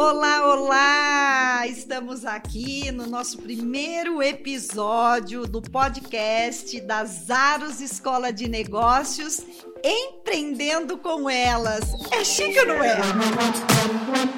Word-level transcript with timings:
Olá, 0.00 0.46
olá! 0.46 1.66
Estamos 1.66 2.24
aqui 2.24 2.92
no 2.92 3.04
nosso 3.08 3.36
primeiro 3.38 4.22
episódio 4.22 5.44
do 5.44 5.60
podcast 5.60 6.80
da 6.82 7.04
Zaros 7.04 7.80
Escola 7.80 8.32
de 8.32 8.48
Negócios, 8.48 9.42
Empreendendo 9.82 10.98
com 10.98 11.28
Elas. 11.28 11.82
É 12.12 12.24
chique 12.24 12.60
ou 12.60 12.66
não 12.68 12.84
é? 12.84 14.37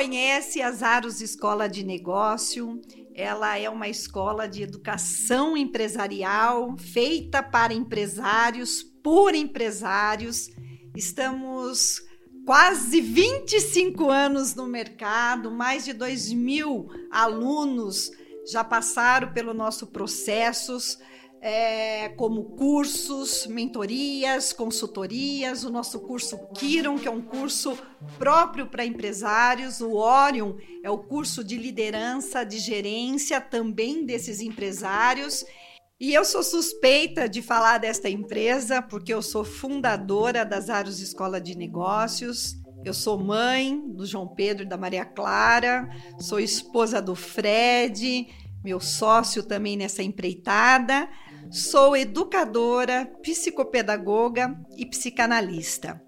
Conhece, 0.00 0.62
a 0.62 0.72
Zaros 0.72 1.20
Escola 1.20 1.68
de 1.68 1.84
Negócio, 1.84 2.80
ela 3.14 3.58
é 3.58 3.68
uma 3.68 3.86
escola 3.86 4.48
de 4.48 4.62
educação 4.62 5.54
empresarial 5.54 6.74
feita 6.78 7.42
para 7.42 7.74
empresários, 7.74 8.82
por 8.82 9.34
empresários. 9.34 10.48
Estamos 10.96 12.00
quase 12.46 12.98
25 12.98 14.08
anos 14.08 14.54
no 14.54 14.66
mercado, 14.66 15.50
mais 15.50 15.84
de 15.84 15.92
2 15.92 16.32
mil 16.32 16.88
alunos 17.10 18.10
já 18.50 18.64
passaram 18.64 19.34
pelo 19.34 19.52
nosso 19.52 19.86
processos 19.86 20.96
é, 21.40 22.10
como 22.10 22.44
cursos, 22.56 23.46
mentorias, 23.46 24.52
consultorias, 24.52 25.64
o 25.64 25.70
nosso 25.70 25.98
curso 26.00 26.38
Kiron, 26.54 26.98
que 26.98 27.08
é 27.08 27.10
um 27.10 27.22
curso 27.22 27.78
próprio 28.18 28.66
para 28.66 28.84
empresários, 28.84 29.80
o 29.80 29.94
Orion 29.94 30.54
é 30.84 30.90
o 30.90 30.98
curso 30.98 31.42
de 31.42 31.56
liderança, 31.56 32.44
de 32.44 32.58
gerência 32.58 33.40
também 33.40 34.04
desses 34.04 34.40
empresários. 34.40 35.44
E 35.98 36.12
eu 36.14 36.24
sou 36.24 36.42
suspeita 36.42 37.28
de 37.28 37.42
falar 37.42 37.78
desta 37.78 38.08
empresa 38.08 38.82
porque 38.82 39.12
eu 39.12 39.22
sou 39.22 39.44
fundadora 39.44 40.44
das 40.44 40.68
Aros 40.68 41.00
Escola 41.00 41.40
de 41.40 41.56
Negócios. 41.56 42.56
Eu 42.84 42.94
sou 42.94 43.18
mãe 43.18 43.78
do 43.94 44.06
João 44.06 44.26
Pedro 44.26 44.64
e 44.64 44.68
da 44.68 44.78
Maria 44.78 45.04
Clara, 45.04 45.90
sou 46.18 46.40
esposa 46.40 47.00
do 47.02 47.14
Fred, 47.14 48.26
meu 48.64 48.80
sócio 48.80 49.42
também 49.42 49.76
nessa 49.76 50.02
empreitada. 50.02 51.08
Sou 51.50 51.96
educadora, 51.96 53.06
psicopedagoga 53.22 54.58
e 54.76 54.84
psicanalista. 54.84 56.02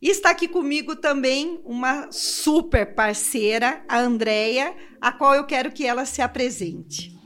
E 0.00 0.08
está 0.08 0.30
aqui 0.30 0.46
comigo 0.46 0.94
também 0.94 1.60
uma 1.64 2.10
super 2.12 2.94
parceira, 2.94 3.84
a 3.88 3.98
Andrea, 3.98 4.74
a 5.00 5.10
qual 5.10 5.34
eu 5.34 5.44
quero 5.44 5.72
que 5.72 5.84
ela 5.84 6.04
se 6.04 6.22
apresente. 6.22 7.16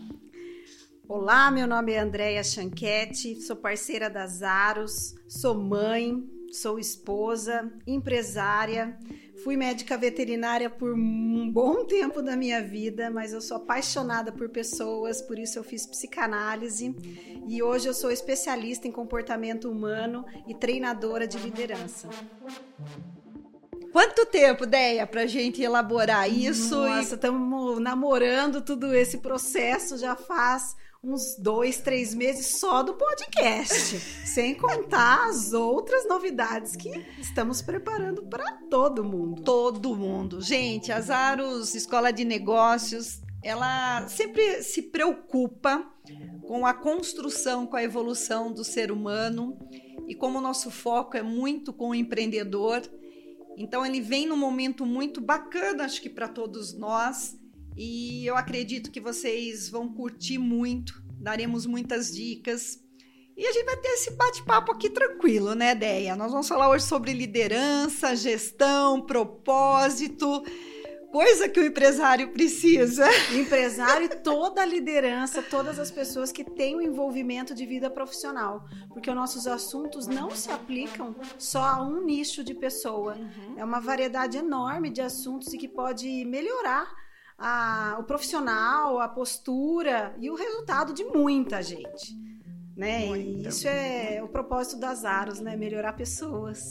Olá, 1.06 1.50
meu 1.50 1.66
nome 1.66 1.92
é 1.92 1.98
Andrea 1.98 2.42
Chanquete, 2.42 3.40
sou 3.42 3.56
parceira 3.56 4.08
das 4.08 4.42
Aros, 4.42 5.14
sou 5.28 5.54
mãe, 5.54 6.24
sou 6.53 6.78
esposa, 6.78 7.72
empresária, 7.86 8.98
Fui 9.42 9.56
médica 9.56 9.98
veterinária 9.98 10.70
por 10.70 10.92
um 10.95 11.50
bom 11.50 11.84
tempo 11.84 12.22
da 12.22 12.36
minha 12.36 12.62
vida, 12.62 13.11
mas 13.11 13.33
eu 13.33 13.41
sou 13.41 13.56
apaixonada 13.56 14.31
por 14.31 14.48
pessoas, 14.48 15.20
por 15.20 15.36
isso 15.36 15.58
eu 15.58 15.64
fiz 15.64 15.84
psicanálise 15.84 16.95
e 17.48 17.61
hoje 17.61 17.89
eu 17.89 17.95
sou 17.95 18.12
especialista 18.12 18.86
em 18.86 18.92
comportamento 18.92 19.69
humano 19.69 20.25
e 20.47 20.55
treinadora 20.55 21.27
de 21.27 21.39
liderança. 21.39 22.08
Quanto 23.91 24.25
tempo, 24.27 24.64
Deia, 24.64 25.06
para 25.08 25.27
gente 25.27 25.61
elaborar 25.61 26.33
isso? 26.33 26.77
Nossa, 26.77 27.17
estamos 27.17 27.80
namorando 27.80 28.62
tudo 28.62 28.95
esse 28.95 29.19
processo 29.19 29.98
já 29.98 30.14
faz 30.14 30.77
uns 31.05 31.36
dois, 31.36 31.80
três 31.80 32.14
meses 32.14 32.61
só 32.61 32.83
do 32.83 32.95
podcast, 32.95 33.98
sem 34.24 34.55
contar 34.55 35.29
as 35.29 35.52
outras 35.52 36.07
novidades 36.07 36.77
que 36.77 36.90
estamos 37.18 37.61
preparando 37.61 38.23
para 38.23 38.52
todo 38.70 39.02
mundo. 39.02 39.42
Todo 39.42 39.96
mundo. 39.96 40.41
Gente, 40.41 40.92
a 40.92 41.01
Zaros 41.01 41.74
Escola 41.74 42.12
de 42.12 42.24
Negócios, 42.24 43.20
ela 43.42 44.07
sempre 44.07 44.62
se 44.62 44.83
preocupa 44.83 45.85
com 46.46 46.64
a 46.64 46.73
construção, 46.73 47.67
com 47.67 47.77
a 47.77 47.83
evolução 47.83 48.52
do 48.52 48.62
ser 48.62 48.92
humano 48.92 49.58
e 50.07 50.14
como 50.14 50.39
o 50.39 50.42
nosso 50.42 50.70
foco 50.70 51.17
é 51.17 51.23
muito 51.23 51.73
com 51.73 51.91
o 51.91 51.95
empreendedor, 51.95 52.83
então 53.57 53.85
ele 53.85 54.01
vem 54.01 54.27
num 54.27 54.36
momento 54.36 54.86
muito 54.86 55.20
bacana, 55.20 55.85
acho 55.85 56.01
que 56.01 56.08
para 56.08 56.29
todos 56.29 56.73
nós 56.73 57.36
e 57.82 58.24
eu 58.24 58.36
acredito 58.36 58.92
que 58.92 59.00
vocês 59.00 59.68
vão 59.68 59.92
curtir 59.92 60.38
muito, 60.38 61.02
daremos 61.18 61.66
muitas 61.66 62.14
dicas. 62.14 62.78
E 63.36 63.44
a 63.44 63.52
gente 63.52 63.64
vai 63.64 63.76
ter 63.78 63.88
esse 63.88 64.12
bate-papo 64.12 64.70
aqui 64.70 64.88
tranquilo, 64.88 65.52
né, 65.56 65.74
Deia? 65.74 66.14
Nós 66.14 66.30
vamos 66.30 66.46
falar 66.46 66.68
hoje 66.68 66.84
sobre 66.84 67.12
liderança, 67.12 68.14
gestão, 68.14 69.00
propósito, 69.00 70.44
coisa 71.10 71.48
que 71.48 71.58
o 71.58 71.66
empresário 71.66 72.32
precisa. 72.32 73.04
Empresário 73.34 74.04
e 74.06 74.16
toda 74.16 74.62
a 74.62 74.64
liderança, 74.64 75.42
todas 75.42 75.80
as 75.80 75.90
pessoas 75.90 76.30
que 76.30 76.44
têm 76.44 76.76
o 76.76 76.78
um 76.78 76.82
envolvimento 76.82 77.52
de 77.52 77.66
vida 77.66 77.90
profissional. 77.90 78.64
Porque 78.90 79.10
os 79.10 79.16
nossos 79.16 79.48
assuntos 79.48 80.06
não 80.06 80.30
se 80.30 80.52
aplicam 80.52 81.16
só 81.36 81.64
a 81.64 81.82
um 81.82 82.04
nicho 82.04 82.44
de 82.44 82.54
pessoa. 82.54 83.16
Uhum. 83.16 83.54
É 83.56 83.64
uma 83.64 83.80
variedade 83.80 84.38
enorme 84.38 84.88
de 84.88 85.00
assuntos 85.00 85.52
e 85.52 85.58
que 85.58 85.66
pode 85.66 86.24
melhorar 86.26 87.02
a, 87.38 87.96
o 87.98 88.04
profissional, 88.04 88.98
a 89.00 89.08
postura 89.08 90.14
e 90.20 90.30
o 90.30 90.34
resultado 90.34 90.92
de 90.92 91.04
muita 91.04 91.62
gente. 91.62 92.20
Né? 92.76 93.06
E 93.18 93.46
isso 93.46 93.68
é 93.68 94.22
o 94.22 94.28
propósito 94.28 94.78
das 94.78 95.04
Aros, 95.04 95.40
né? 95.40 95.56
Melhorar 95.56 95.92
pessoas. 95.92 96.70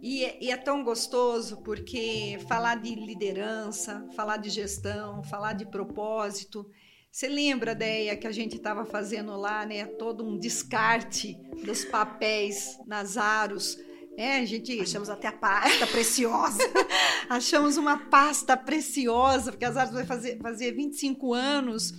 E 0.00 0.24
é, 0.24 0.38
e 0.40 0.50
é, 0.50 0.56
tão 0.56 0.82
gostoso 0.82 1.58
porque 1.58 2.38
falar 2.48 2.76
de 2.76 2.94
liderança, 2.94 4.06
falar 4.16 4.38
de 4.38 4.48
gestão, 4.48 5.22
falar 5.22 5.52
de 5.52 5.66
propósito. 5.66 6.66
Você 7.10 7.28
lembra, 7.28 7.74
Deia, 7.74 8.16
que 8.16 8.26
a 8.26 8.32
gente 8.32 8.56
estava 8.56 8.86
fazendo 8.86 9.36
lá, 9.36 9.66
né? 9.66 9.84
Todo 9.84 10.26
um 10.26 10.38
descarte 10.38 11.38
dos 11.64 11.84
papéis 11.84 12.78
nas 12.86 13.18
Aros 13.18 13.78
é, 14.16 14.38
a 14.38 14.44
gente 14.44 14.78
achamos 14.80 15.08
até 15.08 15.28
a 15.28 15.32
pasta 15.32 15.86
preciosa. 15.86 16.58
achamos 17.28 17.76
uma 17.76 17.96
pasta 17.96 18.56
preciosa, 18.56 19.50
porque 19.50 19.64
as 19.64 19.76
artes 19.76 19.94
vai 19.94 20.04
fazer, 20.04 20.38
fazer 20.38 20.72
25 20.72 21.32
anos. 21.32 21.94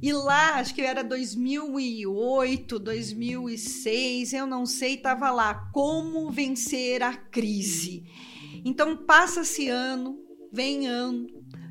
E 0.00 0.12
lá, 0.12 0.54
acho 0.54 0.74
que 0.74 0.80
era 0.80 1.02
2008, 1.02 2.78
2006, 2.78 4.32
eu 4.32 4.46
não 4.46 4.64
sei, 4.64 4.94
estava 4.94 5.30
lá 5.30 5.54
como 5.72 6.30
vencer 6.30 7.02
a 7.02 7.16
crise. 7.16 8.04
Então 8.64 8.96
passa-se 8.96 9.68
ano, 9.68 10.18
vem 10.52 10.86
ano, 10.86 11.26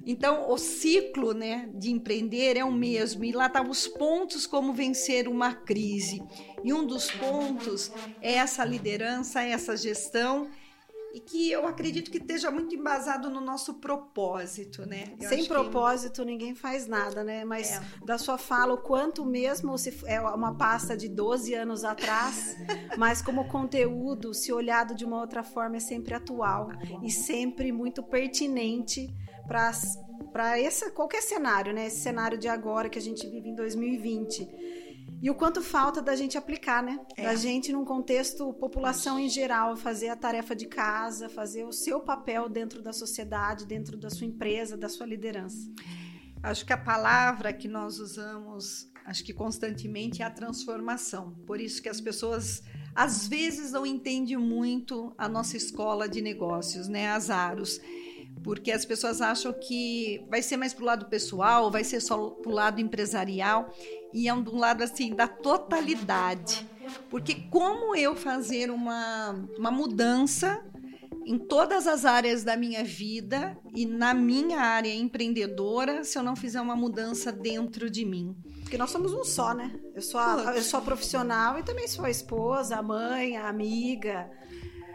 então, 0.08 0.50
o 0.50 0.58
ciclo 0.58 1.34
né, 1.34 1.70
de 1.74 1.92
empreender 1.92 2.56
é 2.56 2.64
o 2.64 2.72
mesmo. 2.72 3.26
E 3.26 3.34
lá 3.34 3.48
estavam 3.48 3.72
os 3.72 3.90
pontos 3.90 4.48
como 4.48 4.72
vencer 4.72 5.28
uma 5.28 5.54
crise. 5.54 6.24
E 6.64 6.72
um 6.72 6.88
dos 6.88 7.12
pontos 7.12 7.92
é 8.22 8.36
essa 8.36 8.64
liderança, 8.64 9.44
essa 9.44 9.76
gestão 9.76 10.50
e 11.14 11.20
que 11.20 11.52
eu 11.52 11.66
acredito 11.66 12.12
que 12.12 12.20
esteja 12.20 12.52
muito 12.52 12.76
embasado 12.76 13.30
no 13.30 13.42
nosso 13.42 13.76
propósito, 13.76 14.86
né? 14.86 15.16
Eu 15.20 15.28
Sem 15.28 15.46
propósito 15.46 16.22
que... 16.22 16.28
ninguém 16.28 16.54
faz 16.54 16.86
nada, 16.86 17.24
né? 17.24 17.44
Mas 17.44 17.72
é. 17.72 17.82
da 18.06 18.18
sua 18.18 18.38
fala, 18.38 18.74
o 18.74 18.78
quanto 18.78 19.26
mesmo 19.26 19.78
se 19.78 19.98
é 20.06 20.22
uma 20.22 20.56
pasta 20.56 20.96
de 20.96 21.10
12 21.10 21.54
anos 21.56 21.84
atrás, 21.84 22.56
mas 22.98 23.22
como 23.22 23.48
conteúdo, 23.48 24.34
se 24.34 24.54
olhado 24.54 24.94
de 24.94 25.06
uma 25.06 25.20
outra 25.20 25.44
forma, 25.44 25.78
é 25.78 25.80
sempre 25.80 26.14
atual, 26.14 26.70
atual. 26.70 27.04
e 27.04 27.10
sempre 27.10 27.72
muito 27.72 28.04
pertinente 28.04 29.14
para 29.48 30.60
esse 30.60 30.92
qualquer 30.92 31.22
cenário, 31.22 31.74
né? 31.74 31.88
Esse 31.88 32.02
cenário 32.02 32.38
de 32.38 32.48
agora 32.48 32.90
que 32.90 33.00
a 33.00 33.02
gente 33.02 33.28
vive 33.28 33.50
em 33.50 33.56
2020. 33.56 34.48
E 35.20 35.32
o 35.32 35.36
quanto 35.36 35.64
falta 35.64 36.00
da 36.02 36.16
gente 36.16 36.38
aplicar, 36.38 36.84
né? 36.84 37.00
É. 37.16 37.24
Da 37.24 37.34
gente, 37.34 37.72
num 37.72 37.84
contexto 37.84 38.54
população 38.54 39.18
em 39.18 39.28
geral, 39.28 39.76
fazer 39.76 40.10
a 40.10 40.16
tarefa 40.16 40.56
de 40.56 40.68
casa, 40.68 41.28
fazer 41.28 41.64
o 41.64 41.72
seu 41.72 42.00
papel 42.00 42.48
dentro 42.48 42.82
da 42.82 42.94
sociedade, 42.94 43.66
dentro 43.66 43.98
da 43.98 44.10
sua 44.10 44.28
empresa, 44.28 44.78
da 44.78 44.88
sua 44.88 45.08
liderança. 45.08 45.68
Acho 46.44 46.66
que 46.66 46.74
a 46.74 46.78
palavra 46.78 47.52
que 47.52 47.68
nós 47.68 48.00
usamos, 48.00 48.92
acho 49.06 49.24
que 49.24 49.34
constantemente, 49.34 50.22
é 50.22 50.26
a 50.26 50.30
transformação. 50.30 51.34
Por 51.48 51.60
isso 51.60 51.82
que 51.82 51.90
as 51.90 52.00
pessoas 52.00 52.62
às 52.94 53.28
vezes 53.28 53.72
não 53.72 53.86
entendem 53.86 54.38
muito 54.38 55.14
a 55.18 55.28
nossa 55.28 55.58
escola 55.58 56.08
de 56.08 56.22
negócios, 56.22 56.88
né? 56.88 57.10
As 57.10 57.32
Aros 57.32 57.82
porque 58.44 58.72
as 58.72 58.86
pessoas 58.86 59.22
acham 59.22 59.54
que 59.54 60.26
vai 60.30 60.42
ser 60.42 60.58
mais 60.58 60.74
para 60.74 60.84
o 60.84 60.86
lado 60.86 61.06
pessoal, 61.06 61.72
vai 61.72 61.84
ser 61.84 62.00
só 62.00 62.30
para 62.30 62.52
o 62.52 62.54
lado 62.54 62.82
empresarial, 62.82 63.74
e 64.14 64.28
é 64.28 64.34
um, 64.34 64.40
um 64.40 64.58
lado 64.58 64.84
assim 64.84 65.14
da 65.14 65.28
totalidade. 65.28 66.68
Porque 67.10 67.36
como 67.50 67.96
eu 67.96 68.16
fazer 68.16 68.72
uma, 68.72 69.36
uma 69.58 69.72
mudança 69.72 70.64
em 71.26 71.38
todas 71.38 71.88
as 71.88 72.06
áreas 72.06 72.46
da 72.46 72.56
minha 72.56 72.86
vida 72.86 73.58
e 73.76 73.86
na 73.86 74.14
minha 74.14 74.62
área 74.62 74.94
empreendedora 74.96 76.06
se 76.06 76.18
eu 76.18 76.24
não 76.24 76.38
fizer 76.38 76.62
uma 76.62 76.76
mudança 76.76 77.34
dentro 77.34 77.90
de 77.90 78.06
mim. 78.06 78.34
Porque 78.62 78.78
nós 78.78 78.90
somos 78.90 79.14
um 79.14 79.26
só, 79.26 79.54
né? 79.54 79.78
Eu 79.94 80.02
sou 80.02 80.22
a, 80.22 80.54
eu 80.56 80.62
sou 80.62 80.80
a 80.80 80.82
profissional 80.82 81.60
e 81.60 81.64
também 81.64 81.86
sou 81.86 82.06
a 82.06 82.10
esposa, 82.10 82.78
a 82.78 82.82
mãe, 82.82 83.36
a 83.36 83.50
amiga. 83.50 84.30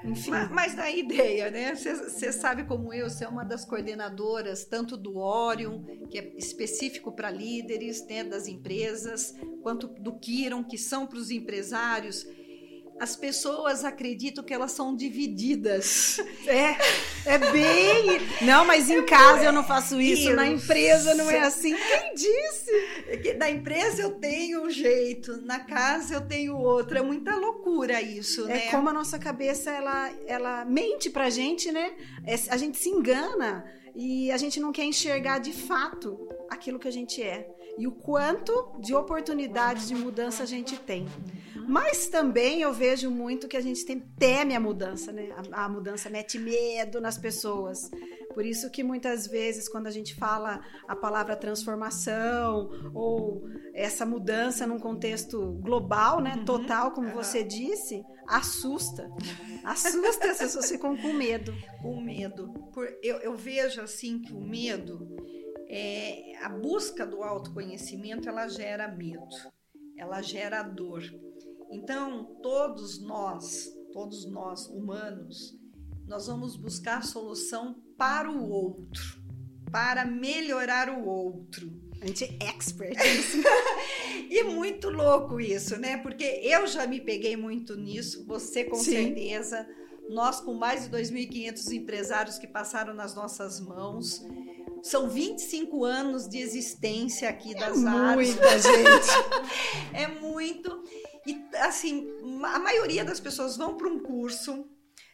Enfim. 0.05 0.31
Mas, 0.31 0.51
mas 0.51 0.75
da 0.75 0.91
ideia, 0.91 1.51
né? 1.51 1.75
Você 1.75 2.33
sabe 2.33 2.65
como 2.65 2.93
eu, 2.93 3.09
você 3.09 3.25
é 3.25 3.29
uma 3.29 3.45
das 3.45 3.65
coordenadoras 3.65 4.65
tanto 4.65 4.97
do 4.97 5.19
Orion, 5.19 5.83
que 6.11 6.19
é 6.19 6.33
específico 6.37 7.13
para 7.13 7.31
líderes 7.31 8.05
né, 8.07 8.25
das 8.25 8.47
empresas, 8.47 9.35
quanto 9.63 9.89
do 9.89 10.19
Kiron, 10.19 10.65
que 10.65 10.77
são 10.77 11.07
para 11.07 11.19
os 11.19 11.31
empresários 11.31 12.27
as 13.03 13.17
pessoas 13.17 13.85
acreditam 13.85 14.45
que 14.45 14.55
elas 14.55 14.71
são 14.71 14.95
divididas. 14.95 16.21
É, 16.45 16.77
é 17.25 17.39
bem. 17.39 18.21
Não, 18.43 18.65
mas 18.65 18.91
em 18.91 19.07
casa 19.07 19.45
eu 19.45 19.53
não 19.53 19.63
faço 19.63 20.01
isso, 20.01 20.35
na 20.35 20.47
empresa 20.47 21.15
não 21.15 21.31
é 21.31 21.39
assim. 21.39 21.75
Quem 21.75 22.15
disse? 22.15 23.35
Na 23.39 23.49
empresa 23.49 24.03
eu 24.03 24.11
tenho 24.13 24.65
um 24.65 24.71
jeito, 24.71 25.41
na 25.43 25.61
casa 25.61 26.15
eu 26.15 26.21
tenho 26.21 26.57
outro. 26.57 26.99
É 26.99 27.03
muita 27.03 27.37
loucura 27.37 28.03
isso, 28.03 28.45
é 28.45 28.49
né? 28.49 28.67
É 28.67 28.71
como 28.71 28.89
a 28.89 28.93
nossa 28.93 29.19
cabeça 29.19 29.71
ela, 29.71 30.11
ela 30.27 30.65
mente 30.65 31.09
pra 31.09 31.31
gente, 31.31 31.71
né? 31.71 31.93
É, 32.27 32.35
a 32.49 32.57
gente 32.57 32.77
se 32.77 32.89
engana 32.89 33.65
e 33.95 34.31
a 34.33 34.37
gente 34.37 34.59
não 34.59 34.73
quer 34.73 34.85
enxergar 34.85 35.39
de 35.39 35.53
fato 35.53 36.29
aquilo 36.51 36.79
que 36.79 36.89
a 36.89 36.93
gente 36.93 37.23
é 37.23 37.49
e 37.79 37.87
o 37.87 37.93
quanto 37.93 38.75
de 38.81 38.95
oportunidades 38.95 39.89
de 39.89 39.95
mudança 39.95 40.43
a 40.43 40.47
gente 40.47 40.77
tem. 40.77 41.07
Mas 41.69 42.07
também 42.07 42.63
eu 42.63 42.73
vejo 42.73 43.11
muito 43.11 43.49
que 43.49 43.57
a 43.57 43.61
gente 43.61 43.85
tem, 43.85 44.01
teme 44.01 44.55
a 44.55 44.61
mudança, 44.61 45.13
né? 45.13 45.31
A, 45.53 45.65
a, 45.65 45.69
mudança 45.69 46.11
mete 46.11 46.39
medo 46.39 47.01
nas 47.01 47.19
pessoas. 47.19 47.91
Por 48.35 48.45
isso 48.45 48.71
que 48.71 48.83
muitas 48.83 49.27
vezes, 49.27 49.69
quando 49.69 49.87
a 49.87 49.91
gente 49.91 50.15
fala 50.15 50.61
a 50.89 50.97
palavra 50.97 51.37
transformação 51.37 52.71
ou 52.95 53.45
essa 53.75 54.05
mudança 54.07 54.67
num 54.67 54.79
contexto 54.79 55.53
global, 55.61 56.21
né? 56.21 56.35
Uhum. 56.37 56.45
Total, 56.45 56.91
como 56.93 57.09
uhum. 57.09 57.15
você 57.15 57.43
disse, 57.43 58.03
assusta. 58.27 59.11
Assusta, 59.65 60.31
as 60.31 60.39
pessoas 60.39 60.69
ficam 60.69 60.97
com 60.97 61.13
medo. 61.13 61.55
Com 61.81 62.01
medo. 62.01 62.53
Por, 62.73 62.87
eu, 63.03 63.19
eu 63.19 63.37
vejo 63.37 63.81
assim 63.81 64.21
que 64.21 64.33
o 64.33 64.41
medo, 64.41 65.17
é, 65.69 66.37
a 66.43 66.49
busca 66.49 67.07
do 67.07 67.23
autoconhecimento, 67.23 68.29
ela 68.29 68.49
gera 68.49 68.89
medo, 68.89 69.29
ela 69.97 70.21
gera 70.23 70.63
dor. 70.63 71.03
Então, 71.73 72.37
todos 72.43 73.01
nós, 73.01 73.73
todos 73.93 74.27
nós 74.31 74.67
humanos, 74.67 75.59
nós 76.07 76.27
vamos 76.27 76.55
buscar 76.55 77.03
solução 77.03 77.83
para 77.97 78.31
o 78.31 78.51
outro, 78.51 79.23
para 79.71 80.05
melhorar 80.05 80.91
o 80.91 81.07
outro. 81.07 81.73
A 82.03 82.07
gente 82.07 82.25
é 82.25 82.47
expert. 82.47 82.97
e 84.29 84.43
muito 84.45 84.91
louco 84.91 85.41
isso, 85.41 85.79
né? 85.79 85.97
Porque 85.97 86.25
eu 86.43 86.67
já 86.67 86.87
me 86.87 87.01
peguei 87.01 87.37
muito 87.37 87.77
nisso, 87.77 88.27
você 88.27 88.65
com 88.65 88.77
Sim. 88.77 88.91
certeza, 88.91 89.67
nós 90.11 90.41
com 90.41 90.53
mais 90.53 90.85
de 90.85 90.91
2.500 90.91 91.73
empresários 91.73 92.39
que 92.39 92.47
passaram 92.47 92.93
nas 92.93 93.15
nossas 93.15 93.61
mãos. 93.61 94.21
São 94.83 95.09
25 95.09 95.85
anos 95.85 96.29
de 96.29 96.39
existência 96.39 97.29
aqui 97.29 97.55
das 97.55 97.79
é. 97.79 98.15
Muita 98.15 98.59
gente. 98.59 99.09
é 99.95 100.09
muito. 100.09 100.83
E 101.27 101.45
assim, 101.57 102.09
a 102.45 102.59
maioria 102.59 103.05
das 103.05 103.21
pessoas 103.21 103.57
vão 103.57 103.77
para 103.77 103.89
um 103.89 104.01
curso, 104.01 104.67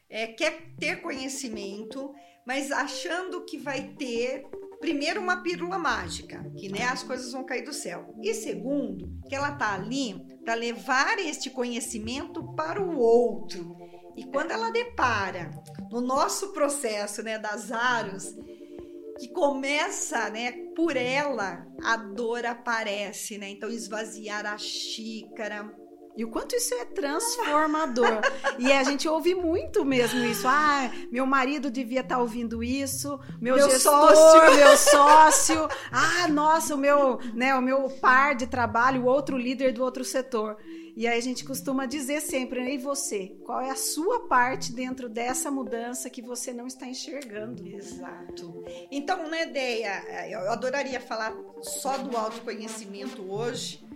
é, 0.09 0.27
quer 0.29 0.75
ter 0.79 1.03
conhecimento, 1.03 2.15
mas 2.47 2.73
achando 2.73 3.45
que 3.45 3.59
vai 3.59 3.95
ter 3.99 4.47
primeiro 4.81 5.21
uma 5.21 5.43
pílula 5.43 5.79
mágica, 5.79 6.43
que 6.57 6.69
né, 6.71 6.85
as 6.85 7.03
coisas 7.03 7.33
vão 7.33 7.45
cair 7.45 7.65
do 7.65 7.73
céu. 7.73 8.15
E 8.23 8.33
segundo, 8.33 9.21
que 9.29 9.35
ela 9.35 9.53
tá 9.53 9.75
ali 9.75 10.19
para 10.45 10.55
levar 10.55 11.19
este 11.19 11.51
conhecimento 11.51 12.55
para 12.55 12.83
o 12.83 12.99
outro. 12.99 13.77
E 14.17 14.25
quando 14.25 14.51
ela 14.51 14.71
depara 14.71 15.51
no 15.91 16.01
nosso 16.01 16.53
processo, 16.53 17.23
né, 17.23 17.39
das 17.39 17.71
aros, 17.71 18.35
que 19.19 19.29
começa, 19.29 20.31
né, 20.31 20.53
por 20.75 20.97
ela, 20.97 21.67
a 21.83 21.97
dor 21.97 22.47
aparece, 22.47 23.37
né? 23.37 23.51
Então 23.51 23.69
esvaziar 23.69 24.47
a 24.47 24.57
xícara, 24.57 25.71
e 26.19 26.25
o 26.25 26.29
quanto 26.29 26.57
isso 26.57 26.75
é 26.75 26.85
transformador. 26.85 28.21
e 28.59 28.73
a 28.73 28.83
gente 28.83 29.09
ouve 29.09 29.37
muito 29.37 29.85
mesmo 29.85 30.25
isso. 30.25 30.49
Ah, 30.49 30.91
meu 31.13 31.25
marido 31.25 31.71
devia 31.71 32.01
estar 32.01 32.17
tá 32.17 32.21
ouvindo 32.21 32.61
isso, 32.61 33.21
meu, 33.41 33.55
meu 33.55 33.71
gestor, 33.71 34.17
sócio. 34.17 34.51
meu 34.59 34.77
sócio. 34.77 35.69
Ah, 35.93 36.27
nossa, 36.27 36.75
o 36.75 36.79
meu, 36.79 37.21
né, 37.33 37.55
o 37.55 37.63
meu 37.63 37.89
par 37.89 38.35
de 38.35 38.49
trabalho, 38.49 39.03
o 39.03 39.07
outro 39.07 39.39
líder 39.39 39.73
do 39.73 39.85
outro 39.85 40.05
setor. 40.05 40.57
E 40.97 41.07
aí 41.07 41.17
a 41.17 41.23
gente 41.23 41.45
costuma 41.45 41.87
dizer 41.87 42.21
sempre, 42.21 42.75
e 42.75 42.77
você? 42.77 43.37
Qual 43.45 43.61
é 43.61 43.71
a 43.71 43.77
sua 43.77 44.27
parte 44.27 44.73
dentro 44.73 45.09
dessa 45.09 45.49
mudança 45.49 46.11
que 46.11 46.21
você 46.21 46.53
não 46.53 46.67
está 46.67 46.89
enxergando? 46.89 47.65
Exato. 47.65 48.65
Então, 48.91 49.29
né, 49.29 49.47
Deia, 49.47 50.27
eu 50.29 50.51
adoraria 50.51 51.01
falar 51.01 51.33
só 51.63 51.97
do 51.99 52.17
autoconhecimento 52.17 53.23
hoje, 53.33 53.87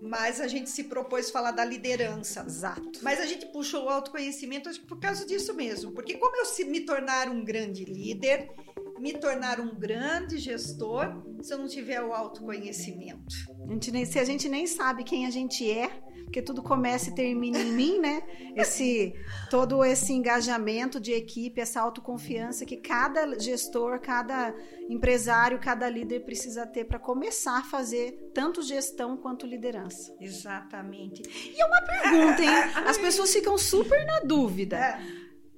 mas 0.00 0.40
a 0.40 0.48
gente 0.48 0.70
se 0.70 0.84
propôs 0.84 1.30
falar 1.30 1.50
da 1.50 1.64
liderança. 1.64 2.44
Exato. 2.46 3.00
Mas 3.02 3.20
a 3.20 3.26
gente 3.26 3.46
puxou 3.46 3.84
o 3.84 3.88
autoconhecimento 3.88 4.70
por 4.82 4.98
causa 4.98 5.26
disso 5.26 5.54
mesmo. 5.54 5.92
Porque 5.92 6.14
como 6.14 6.36
eu 6.36 6.44
se, 6.44 6.64
me 6.64 6.80
tornar 6.80 7.28
um 7.28 7.44
grande 7.44 7.84
líder, 7.84 8.50
me 8.98 9.12
tornar 9.12 9.60
um 9.60 9.74
grande 9.74 10.38
gestor, 10.38 11.22
se 11.42 11.52
eu 11.52 11.58
não 11.58 11.66
tiver 11.66 12.02
o 12.02 12.12
autoconhecimento? 12.12 13.34
A 13.64 13.72
gente 13.72 13.90
nem, 13.90 14.04
se 14.04 14.18
a 14.18 14.24
gente 14.24 14.48
nem 14.48 14.66
sabe 14.66 15.04
quem 15.04 15.26
a 15.26 15.30
gente 15.30 15.70
é, 15.70 15.90
porque 16.26 16.42
tudo 16.42 16.62
começa 16.62 17.08
e 17.08 17.14
termina 17.14 17.58
em 17.58 17.72
mim, 17.72 17.98
né? 18.00 18.20
Esse 18.54 19.14
todo 19.48 19.84
esse 19.84 20.12
engajamento 20.12 21.00
de 21.00 21.12
equipe, 21.12 21.60
essa 21.60 21.80
autoconfiança 21.80 22.66
que 22.66 22.76
cada 22.76 23.38
gestor, 23.38 24.00
cada 24.00 24.52
empresário, 24.90 25.58
cada 25.60 25.88
líder 25.88 26.24
precisa 26.24 26.66
ter 26.66 26.84
para 26.84 26.98
começar 26.98 27.58
a 27.58 27.62
fazer 27.62 28.30
tanto 28.34 28.60
gestão 28.60 29.16
quanto 29.16 29.46
liderança. 29.46 30.14
Exatamente. 30.20 31.22
E 31.22 31.64
uma 31.64 31.80
pergunta, 31.82 32.42
hein? 32.42 32.84
As 32.86 32.98
pessoas 32.98 33.32
ficam 33.32 33.56
super 33.56 34.04
na 34.04 34.20
dúvida. 34.20 34.76
É. 34.76 35.00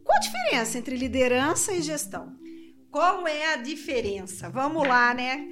Qual 0.05 0.17
a 0.17 0.21
diferença 0.21 0.79
entre 0.79 0.97
liderança 0.97 1.73
e 1.73 1.83
gestão? 1.83 2.37
Qual 2.91 3.27
é 3.27 3.55
a 3.55 3.57
diferença? 3.57 4.49
Vamos 4.51 4.87
lá, 4.87 5.15
né? 5.15 5.49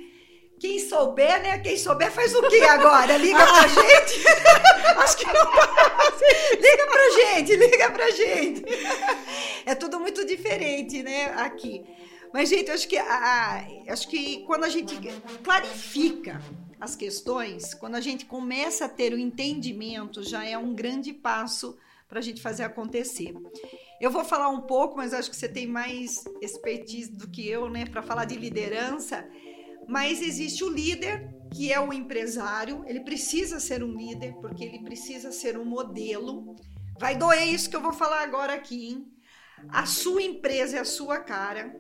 Quem 0.59 0.79
souber, 0.79 1.43
né? 1.43 1.59
Quem 1.59 1.77
souber 1.77 2.11
faz 2.11 2.35
o 2.35 2.43
quê 2.49 2.61
agora? 2.63 3.17
Liga 3.17 3.45
pra 3.47 3.67
gente? 3.69 4.27
Acho 4.97 5.17
que 5.19 5.27
não 5.27 5.51
Liga 6.61 6.87
pra 6.87 7.11
gente, 7.11 7.57
liga 7.57 7.91
pra 7.91 8.11
gente. 8.11 8.65
É 9.67 9.75
tudo 9.75 10.01
muito 10.01 10.25
diferente, 10.25 11.03
né? 11.03 11.27
Aqui. 11.37 11.85
Mas, 12.33 12.49
gente, 12.49 12.71
acho 12.71 12.89
que, 12.89 12.97
a, 12.97 13.67
acho 13.89 14.09
que 14.09 14.43
quando 14.45 14.65
a 14.65 14.69
gente 14.69 14.97
clarifica 15.43 16.41
as 16.81 16.97
questões, 16.97 17.75
quando 17.75 17.95
a 17.95 18.01
gente 18.01 18.25
começa 18.25 18.87
a 18.87 18.89
ter 18.89 19.13
o 19.13 19.19
entendimento, 19.19 20.23
já 20.23 20.45
é 20.45 20.57
um 20.57 20.75
grande 20.75 21.13
passo 21.13 21.77
para 22.09 22.19
a 22.19 22.23
gente 22.23 22.41
fazer 22.41 22.65
acontecer. 22.65 23.35
Eu 24.01 24.11
vou 24.11 24.25
falar 24.25 24.49
um 24.49 24.61
pouco, 24.61 24.97
mas 24.97 25.15
acho 25.15 25.31
que 25.31 25.37
você 25.37 25.49
tem 25.49 25.67
mais 25.67 26.25
expertise 26.41 27.11
do 27.11 27.29
que 27.29 27.49
eu, 27.49 27.69
né, 27.69 27.87
para 27.87 28.03
falar 28.03 28.25
de 28.25 28.37
liderança. 28.37 29.27
Mas 29.89 30.21
existe 30.21 30.65
o 30.65 30.69
líder, 30.69 31.29
que 31.53 31.73
é 31.73 31.81
o 31.81 31.93
empresário, 31.93 32.85
ele 32.87 33.01
precisa 33.01 33.61
ser 33.61 33.83
um 33.83 33.93
líder, 33.93 34.35
porque 34.41 34.65
ele 34.65 34.81
precisa 34.81 35.31
ser 35.31 35.57
um 35.57 35.65
modelo. 35.65 36.57
Vai 36.99 37.17
doer 37.17 37.49
isso 37.49 37.71
que 37.71 37.77
eu 37.77 37.83
vou 37.83 37.93
falar 37.93 38.23
agora 38.23 38.55
aqui, 38.55 38.89
hein? 38.89 39.13
A 39.69 39.87
sua 39.87 40.23
empresa 40.23 40.77
é 40.77 40.81
a 40.81 40.85
sua 40.85 41.19
cara. 41.19 41.75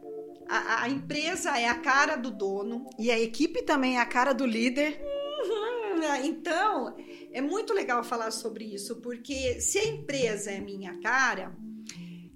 A, 0.49 0.85
a 0.85 0.89
empresa 0.89 1.59
é 1.59 1.69
a 1.69 1.79
cara 1.79 2.17
do 2.17 2.31
dono. 2.31 2.89
E 2.99 3.11
a 3.11 3.19
equipe 3.19 3.63
também 3.63 3.97
é 3.97 4.01
a 4.01 4.07
cara 4.07 4.33
do 4.33 4.47
líder. 4.47 5.01
Uhum. 5.01 5.77
Então, 6.25 6.95
é 7.33 7.41
muito 7.41 7.73
legal 7.73 8.05
falar 8.05 8.31
sobre 8.31 8.65
isso, 8.65 8.97
porque 8.97 9.61
se 9.61 9.79
a 9.79 9.87
empresa 9.87 10.51
é 10.51 10.61
minha 10.61 10.99
cara, 11.01 11.57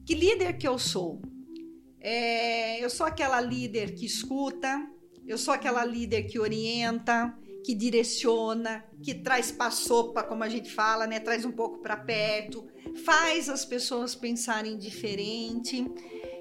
que 0.04 0.14
líder 0.14 0.56
que 0.56 0.66
eu 0.66 0.78
sou? 0.78 1.20
É, 2.00 2.82
eu 2.82 2.88
sou 2.88 3.06
aquela 3.06 3.40
líder 3.40 3.94
que 3.94 4.06
escuta, 4.06 4.90
eu 5.30 5.38
sou 5.38 5.54
aquela 5.54 5.84
líder 5.84 6.24
que 6.24 6.40
orienta, 6.40 7.32
que 7.64 7.74
direciona, 7.74 8.84
que 9.02 9.14
traz 9.14 9.52
para 9.52 10.22
como 10.24 10.42
a 10.42 10.48
gente 10.48 10.72
fala, 10.72 11.06
né? 11.06 11.20
Traz 11.20 11.44
um 11.44 11.52
pouco 11.52 11.78
para 11.78 11.96
perto, 11.96 12.66
faz 13.04 13.48
as 13.48 13.64
pessoas 13.64 14.14
pensarem 14.14 14.76
diferente. 14.76 15.86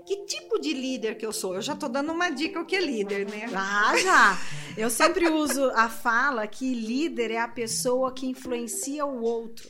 Que 0.08 0.26
tipo 0.26 0.60
de 0.60 0.74
líder 0.74 1.18
que 1.18 1.26
eu 1.26 1.32
sou? 1.32 1.54
Eu 1.54 1.62
já 1.62 1.76
tô 1.76 1.88
dando 1.88 2.12
uma 2.12 2.32
dica 2.32 2.60
o 2.60 2.66
que 2.66 2.76
é 2.76 2.82
líder, 2.82 3.30
né? 3.30 3.46
Ah, 3.54 3.96
já. 3.96 4.40
Eu 4.76 4.90
sempre 4.90 5.30
uso 5.30 5.66
a 5.76 5.88
fala 5.88 6.48
que 6.48 6.74
líder 6.74 7.30
é 7.32 7.40
a 7.40 7.48
pessoa 7.48 8.12
que 8.12 8.26
influencia 8.26 9.06
o 9.06 9.22
outro. 9.22 9.70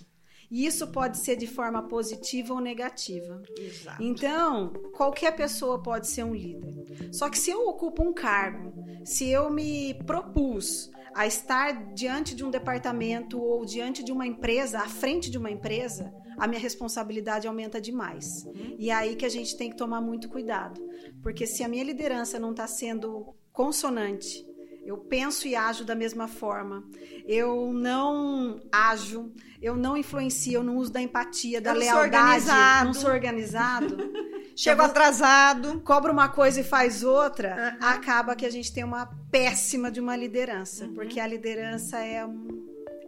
E 0.52 0.66
isso 0.66 0.88
pode 0.88 1.18
ser 1.18 1.36
de 1.36 1.46
forma 1.46 1.84
positiva 1.84 2.54
ou 2.54 2.60
negativa. 2.60 3.42
Exato. 3.58 4.02
Então, 4.02 4.74
qualquer 4.94 5.36
pessoa 5.36 5.82
pode 5.82 6.08
ser 6.08 6.24
um 6.24 6.34
líder. 6.34 7.10
Só 7.12 7.30
que 7.30 7.38
se 7.38 7.52
eu 7.52 7.68
ocupo 7.68 8.04
um 8.04 8.14
cargo, 8.14 8.74
se 9.06 9.30
eu 9.30 9.50
me 9.50 9.94
propus 10.06 10.90
a 11.14 11.28
estar 11.28 11.94
diante 11.94 12.36
de 12.36 12.44
um 12.44 12.50
departamento 12.50 13.40
ou 13.40 13.66
diante 13.66 14.04
de 14.04 14.12
uma 14.12 14.26
empresa, 14.26 14.80
à 14.80 14.88
frente 14.88 15.30
de 15.30 15.38
uma 15.38 15.52
empresa, 15.52 16.14
a 16.38 16.48
minha 16.48 16.60
responsabilidade 16.60 17.48
aumenta 17.48 17.82
demais. 17.82 18.46
Uhum. 18.46 18.76
E 18.80 18.90
é 18.90 18.94
aí 18.94 19.16
que 19.16 19.26
a 19.26 19.30
gente 19.30 19.58
tem 19.58 19.70
que 19.70 19.76
tomar 19.76 20.02
muito 20.02 20.30
cuidado. 20.30 20.82
Porque 21.22 21.46
se 21.46 21.64
a 21.64 21.68
minha 21.68 21.84
liderança 21.84 22.40
não 22.40 22.52
está 22.52 22.66
sendo 22.66 23.36
consonante, 23.52 24.48
eu 24.90 24.98
penso 24.98 25.48
e 25.48 25.56
ajo 25.56 25.86
da 25.86 25.94
mesma 25.94 26.28
forma, 26.28 26.84
eu 27.28 27.72
não 27.72 28.60
ajo, 28.72 29.32
eu 29.62 29.76
não 29.76 29.96
influencio, 29.96 30.54
eu 30.54 30.64
não 30.64 30.78
uso 30.78 30.92
da 30.92 31.00
empatia, 31.00 31.62
da 31.62 31.76
eu 31.76 31.80
lealdade, 31.80 32.46
sou 32.46 32.86
não 32.86 32.94
sou 32.96 33.12
organizado. 33.12 33.98
Chego 34.56 34.82
atrasado. 34.82 35.80
Cobra 35.82 36.12
uma 36.12 36.28
coisa 36.28 36.62
e 36.62 36.64
faz 36.64 37.04
outra, 37.04 37.78
uhum. 37.80 37.88
acaba 37.88 38.36
que 38.36 38.48
a 38.48 38.50
gente 38.50 38.74
tem 38.74 38.84
uma 38.84 39.06
péssima 39.32 39.92
de 39.92 40.00
uma 40.00 40.16
liderança, 40.16 40.86
uhum. 40.86 40.96
porque 40.96 41.20
a 41.20 41.28
liderança 41.28 42.00
é, 42.00 42.28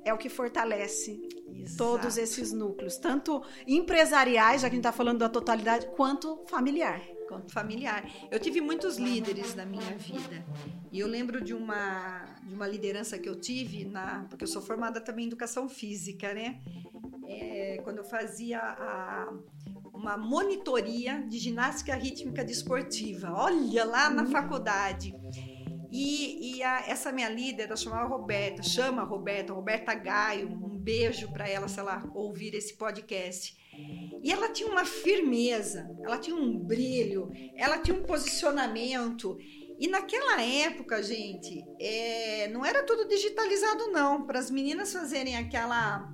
é 0.06 0.14
o 0.14 0.20
que 0.20 0.30
fortalece 0.30 1.20
Exato. 1.52 1.78
todos 1.78 2.16
esses 2.16 2.54
núcleos, 2.54 2.98
tanto 2.98 3.42
empresariais, 3.66 4.62
já 4.62 4.70
que 4.70 4.76
a 4.76 4.78
gente 4.78 4.86
está 4.86 4.92
falando 4.92 5.18
da 5.18 5.30
totalidade, 5.30 5.88
quanto 5.96 6.44
familiar. 6.48 7.02
Quanto 7.32 7.54
familiar. 7.54 8.04
Eu 8.30 8.38
tive 8.38 8.60
muitos 8.60 8.98
líderes 8.98 9.56
na 9.56 9.66
minha 9.66 9.98
vida. 9.98 10.44
E 10.92 11.00
eu 11.00 11.08
lembro 11.08 11.42
de 11.42 11.54
uma, 11.54 12.26
de 12.44 12.54
uma 12.54 12.68
liderança 12.68 13.18
que 13.18 13.30
eu 13.30 13.40
tive, 13.40 13.86
na, 13.86 14.26
porque 14.30 14.44
eu 14.44 14.48
sou 14.50 14.62
formada 14.62 15.00
também 15.00 15.24
em 15.24 15.28
educação 15.30 15.70
física, 15.70 16.34
né? 16.34 16.60
É, 17.26 17.80
quando 17.86 18.00
eu 18.00 18.04
fazia 18.04 18.60
a, 18.60 19.34
uma 19.94 20.18
monitoria 20.18 21.22
de 21.22 21.40
ginástica 21.40 21.96
rítmica 21.96 22.44
desportiva. 22.44 23.32
Olha, 23.32 23.86
lá 23.86 24.10
na 24.10 24.26
faculdade. 24.26 25.16
E, 25.90 26.58
e 26.58 26.64
a, 26.64 26.84
essa 26.86 27.14
minha 27.14 27.30
líder, 27.30 27.68
ela 27.68 27.78
chamava 27.78 28.10
Roberta, 28.10 28.62
chama 28.62 29.04
Roberta, 29.04 29.54
Roberta 29.54 29.94
Gaio, 29.94 30.50
um 30.50 30.78
beijo 30.78 31.32
para 31.32 31.48
ela 31.48 31.70
se 31.70 31.80
ela 31.80 32.04
ouvir 32.14 32.54
esse 32.56 32.74
podcast. 32.74 33.56
E 34.24 34.32
ela 34.32 34.50
tinha 34.50 34.70
uma 34.70 34.86
firmeza, 34.86 35.90
ela 36.04 36.18
tinha 36.18 36.36
um 36.36 36.58
brilho, 36.58 37.32
ela 37.56 37.80
tinha 37.80 37.98
um 37.98 38.04
posicionamento. 38.04 39.38
E 39.80 39.88
naquela 39.88 40.42
época, 40.42 41.02
gente, 41.02 41.66
é, 41.80 42.48
não 42.50 42.64
era 42.64 42.84
tudo 42.84 43.08
digitalizado, 43.08 43.88
não. 43.92 44.28
Para 44.28 44.38
as 44.38 44.52
meninas 44.52 44.94
fazerem 44.94 45.36
aquela 45.36 46.14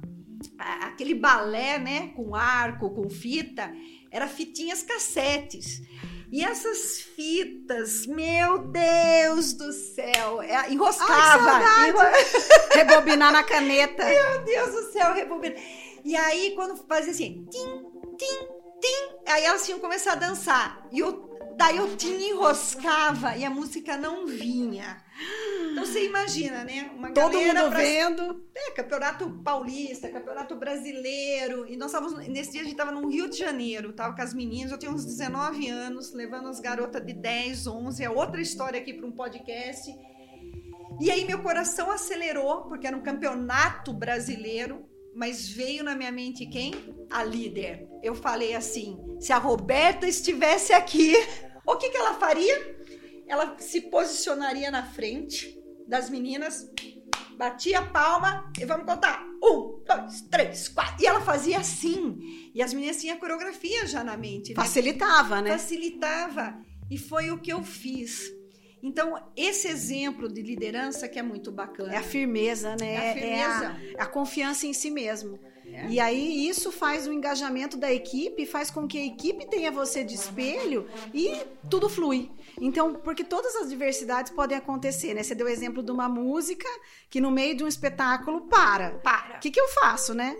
aquele 0.58 1.16
balé, 1.16 1.80
né, 1.80 2.10
com 2.10 2.36
arco, 2.36 2.92
com 2.92 3.10
fita, 3.10 3.74
era 4.12 4.28
fitinhas 4.28 4.84
cassetes. 4.84 5.82
E 6.30 6.44
essas 6.44 7.00
fitas, 7.00 8.06
meu 8.06 8.58
Deus 8.60 9.54
do 9.54 9.72
céu, 9.72 10.42
é, 10.42 10.70
enroscava. 10.70 11.52
Ai, 11.52 11.90
enro... 11.90 12.00
Rebobinar 12.76 13.32
na 13.32 13.44
caneta. 13.44 14.04
Meu 14.04 14.44
Deus 14.44 14.72
do 14.72 14.92
céu, 14.92 15.14
rebobinar. 15.14 15.58
E 16.04 16.16
aí, 16.16 16.52
quando 16.56 16.76
fazia 16.86 17.12
assim, 17.12 17.46
tim, 17.50 17.84
tim, 18.18 18.48
tim, 18.82 19.16
aí 19.26 19.46
elas 19.46 19.66
tinham 19.66 19.80
começar 19.80 20.14
a 20.14 20.16
dançar. 20.16 20.86
E 20.92 21.00
eu, 21.00 21.38
daí 21.56 21.78
eu 21.78 21.96
tinha 21.96 22.30
enroscava 22.30 23.38
e 23.38 23.46
a 23.46 23.50
música 23.50 23.96
não 23.96 24.28
vinha. 24.28 25.02
Então 25.78 25.86
você 25.86 26.06
imagina, 26.06 26.64
né? 26.64 26.90
Uma 26.96 27.12
Todo 27.12 27.40
mundo 27.40 27.70
pra... 27.70 27.78
vendo. 27.78 28.44
É, 28.56 28.72
campeonato 28.72 29.30
paulista, 29.44 30.10
campeonato 30.10 30.56
brasileiro. 30.56 31.68
E 31.68 31.78
nós 31.78 31.92
estávamos, 31.92 32.28
nesse 32.28 32.54
dia 32.54 32.62
a 32.62 32.64
gente 32.64 32.74
estava 32.74 32.92
no 32.92 33.08
Rio 33.08 33.30
de 33.30 33.38
Janeiro, 33.38 33.94
tava 33.94 34.16
com 34.16 34.22
as 34.24 34.34
meninas, 34.34 34.72
eu 34.72 34.80
tinha 34.80 34.92
uns 34.92 35.06
19 35.06 35.70
anos, 35.70 36.14
levando 36.14 36.48
as 36.48 36.60
garotas 36.60 37.06
de 37.06 37.14
10, 37.14 37.68
11. 37.68 38.04
É 38.04 38.10
outra 38.10 38.42
história 38.42 38.80
aqui 38.80 38.92
para 38.92 39.06
um 39.06 39.12
podcast. 39.12 39.96
E 41.00 41.12
aí 41.12 41.26
meu 41.26 41.44
coração 41.44 41.92
acelerou, 41.92 42.64
porque 42.64 42.88
era 42.88 42.98
um 42.98 43.04
campeonato 43.04 43.94
brasileiro, 43.94 44.84
mas 45.16 45.48
veio 45.48 45.84
na 45.84 45.94
minha 45.94 46.12
mente 46.12 46.48
quem? 46.48 46.74
A 47.12 47.24
líder. 47.24 47.88
Eu 48.02 48.16
falei 48.16 48.56
assim: 48.56 48.98
se 49.20 49.32
a 49.32 49.38
Roberta 49.38 50.08
estivesse 50.08 50.74
aqui, 50.74 51.14
o 51.64 51.76
que, 51.76 51.92
que 51.92 51.98
ela 51.98 52.16
faria? 52.16 52.76
Ela 53.28 53.60
se 53.60 53.82
posicionaria 53.82 54.72
na 54.72 54.84
frente 54.84 55.58
das 55.88 56.10
meninas, 56.10 56.70
batia 57.38 57.80
a 57.80 57.86
palma 57.86 58.52
e 58.60 58.66
vamos 58.66 58.86
contar. 58.86 59.26
Um, 59.42 59.84
dois, 59.86 60.22
três, 60.30 60.68
quatro. 60.68 61.04
E 61.04 61.08
ela 61.08 61.22
fazia 61.22 61.60
assim. 61.60 62.52
E 62.54 62.62
as 62.62 62.74
meninas 62.74 62.98
tinham 62.98 63.18
coreografia 63.18 63.86
já 63.86 64.04
na 64.04 64.18
mente. 64.18 64.50
Né? 64.50 64.56
Facilitava, 64.56 65.42
né? 65.42 65.52
Facilitava. 65.52 66.58
E 66.90 66.98
foi 66.98 67.32
o 67.32 67.40
que 67.40 67.52
eu 67.52 67.64
fiz. 67.64 68.32
Então, 68.82 69.20
esse 69.36 69.68
exemplo 69.68 70.32
de 70.32 70.42
liderança 70.42 71.08
que 71.08 71.18
é 71.18 71.24
muito 71.24 71.52
bacana. 71.52 71.94
É 71.94 71.98
a 71.98 72.04
firmeza, 72.04 72.76
né? 72.80 72.94
É 72.94 73.10
a, 73.10 73.14
firmeza. 73.14 73.82
É 73.96 74.02
a, 74.02 74.04
a 74.04 74.06
confiança 74.06 74.68
em 74.68 74.74
si 74.74 74.90
mesmo. 74.92 75.40
É. 75.74 75.88
E 75.90 76.00
aí 76.00 76.48
isso 76.48 76.72
faz 76.72 77.08
o 77.08 77.14
engajamento 77.14 77.78
da 77.78 77.92
equipe, 77.92 78.46
faz 78.46 78.72
com 78.72 78.88
que 78.88 78.98
a 78.98 79.06
equipe 79.06 79.46
tenha 79.48 79.72
você 79.72 80.04
de 80.04 80.16
espelho 80.16 80.88
e 81.14 81.44
tudo 81.70 81.90
flui. 81.90 82.32
Então, 82.60 82.96
porque 82.96 83.24
todas 83.24 83.56
as 83.56 83.70
diversidades 83.70 84.32
podem 84.32 84.58
acontecer, 84.58 85.14
né? 85.14 85.24
Você 85.24 85.36
deu 85.36 85.46
o 85.46 85.50
exemplo 85.50 85.84
de 85.84 85.92
uma 85.92 86.10
música 86.10 86.68
que 87.10 87.22
no 87.22 87.30
meio 87.30 87.56
de 87.56 87.64
um 87.64 87.68
espetáculo 87.68 88.42
para. 88.42 88.92
Para. 89.00 89.38
O 89.38 89.40
que, 89.40 89.52
que 89.52 89.60
eu 89.60 89.68
faço, 89.68 90.14
né? 90.14 90.36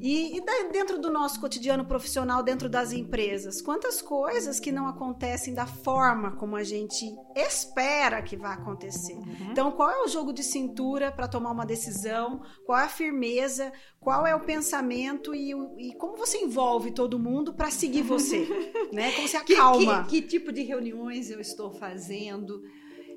E, 0.00 0.38
e, 0.38 0.70
dentro 0.72 0.98
do 0.98 1.10
nosso 1.10 1.38
cotidiano 1.38 1.84
profissional, 1.84 2.42
dentro 2.42 2.70
das 2.70 2.90
empresas, 2.90 3.60
quantas 3.60 4.00
coisas 4.00 4.58
que 4.58 4.72
não 4.72 4.86
acontecem 4.86 5.52
da 5.52 5.66
forma 5.66 6.32
como 6.36 6.56
a 6.56 6.64
gente 6.64 7.14
espera 7.36 8.22
que 8.22 8.34
vai 8.34 8.54
acontecer. 8.54 9.12
Uhum. 9.12 9.50
Então, 9.50 9.70
qual 9.72 9.90
é 9.90 10.02
o 10.02 10.08
jogo 10.08 10.32
de 10.32 10.42
cintura 10.42 11.12
para 11.12 11.28
tomar 11.28 11.50
uma 11.50 11.66
decisão? 11.66 12.42
Qual 12.64 12.78
é 12.78 12.84
a 12.84 12.88
firmeza? 12.88 13.70
Qual 14.00 14.26
é 14.26 14.34
o 14.34 14.40
pensamento 14.40 15.34
e, 15.34 15.52
e 15.78 15.94
como 15.96 16.16
você 16.16 16.38
envolve 16.38 16.92
todo 16.92 17.18
mundo 17.18 17.52
para 17.52 17.70
seguir 17.70 18.02
você? 18.02 18.48
né? 18.92 19.12
Como 19.12 19.28
você 19.28 19.36
acalma? 19.36 20.04
Que, 20.04 20.10
que, 20.10 20.22
que 20.22 20.28
tipo 20.28 20.50
de 20.50 20.62
reuniões 20.62 21.30
eu 21.30 21.40
estou 21.40 21.70
fazendo? 21.72 22.62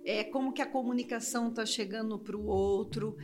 É, 0.06 0.26
como 0.26 0.52
que 0.52 0.62
a 0.62 0.66
comunicação 0.66 1.48
está 1.48 1.66
chegando 1.66 2.20
para 2.20 2.36
o 2.36 2.46
outro? 2.46 3.16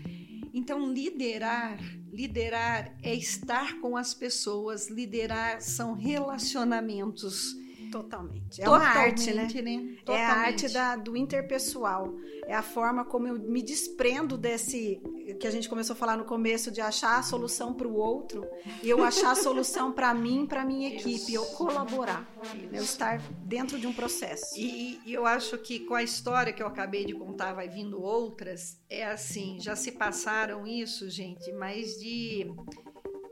Então, 0.53 0.91
liderar, 0.91 1.77
liderar 2.11 2.95
é 3.03 3.13
estar 3.13 3.79
com 3.79 3.95
as 3.95 4.13
pessoas, 4.13 4.89
liderar 4.89 5.61
são 5.61 5.93
relacionamentos 5.93 7.55
Totalmente. 7.91 8.61
É 8.61 8.65
Totalmente, 8.65 9.31
uma 9.31 9.41
arte, 9.41 9.61
né? 9.61 9.61
né? 9.61 9.97
É 10.07 10.25
a 10.25 10.33
arte 10.33 10.69
da, 10.69 10.95
do 10.95 11.17
interpessoal. 11.17 12.13
É 12.45 12.53
a 12.53 12.61
forma 12.61 13.03
como 13.05 13.27
eu 13.27 13.39
me 13.39 13.61
desprendo 13.61 14.37
desse 14.37 15.01
que 15.39 15.47
a 15.47 15.51
gente 15.51 15.69
começou 15.69 15.93
a 15.93 15.97
falar 15.97 16.17
no 16.17 16.25
começo 16.25 16.71
de 16.71 16.81
achar 16.81 17.19
a 17.19 17.23
solução 17.23 17.73
para 17.73 17.87
o 17.87 17.95
outro 17.95 18.47
e 18.81 18.89
eu 18.89 19.03
achar 19.03 19.31
a 19.31 19.35
solução 19.35 19.91
para 19.91 20.13
mim, 20.13 20.45
para 20.45 20.65
minha 20.65 20.89
equipe, 20.89 21.33
eu 21.33 21.45
colaborar, 21.45 22.27
Isso. 22.43 22.69
eu 22.73 22.83
estar 22.83 23.21
dentro 23.45 23.79
de 23.79 23.85
um 23.85 23.93
processo. 23.93 24.57
E, 24.57 24.99
e 25.05 25.13
eu 25.13 25.25
acho 25.25 25.57
que 25.59 25.81
com 25.81 25.93
a 25.93 26.03
história 26.03 26.51
que 26.51 26.61
eu 26.61 26.67
acabei 26.67 27.05
de 27.05 27.13
contar, 27.13 27.53
vai 27.53 27.69
vindo 27.69 28.01
outras, 28.01 28.79
é 28.89 29.05
assim, 29.05 29.57
já 29.59 29.75
se 29.75 29.91
passaram 29.91 30.65
isso, 30.65 31.09
gente, 31.09 31.51
mais 31.53 31.99
de 31.99 32.51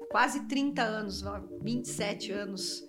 quase 0.10 0.48
30 0.48 0.82
anos, 0.82 1.24
27 1.62 2.32
anos 2.32 2.87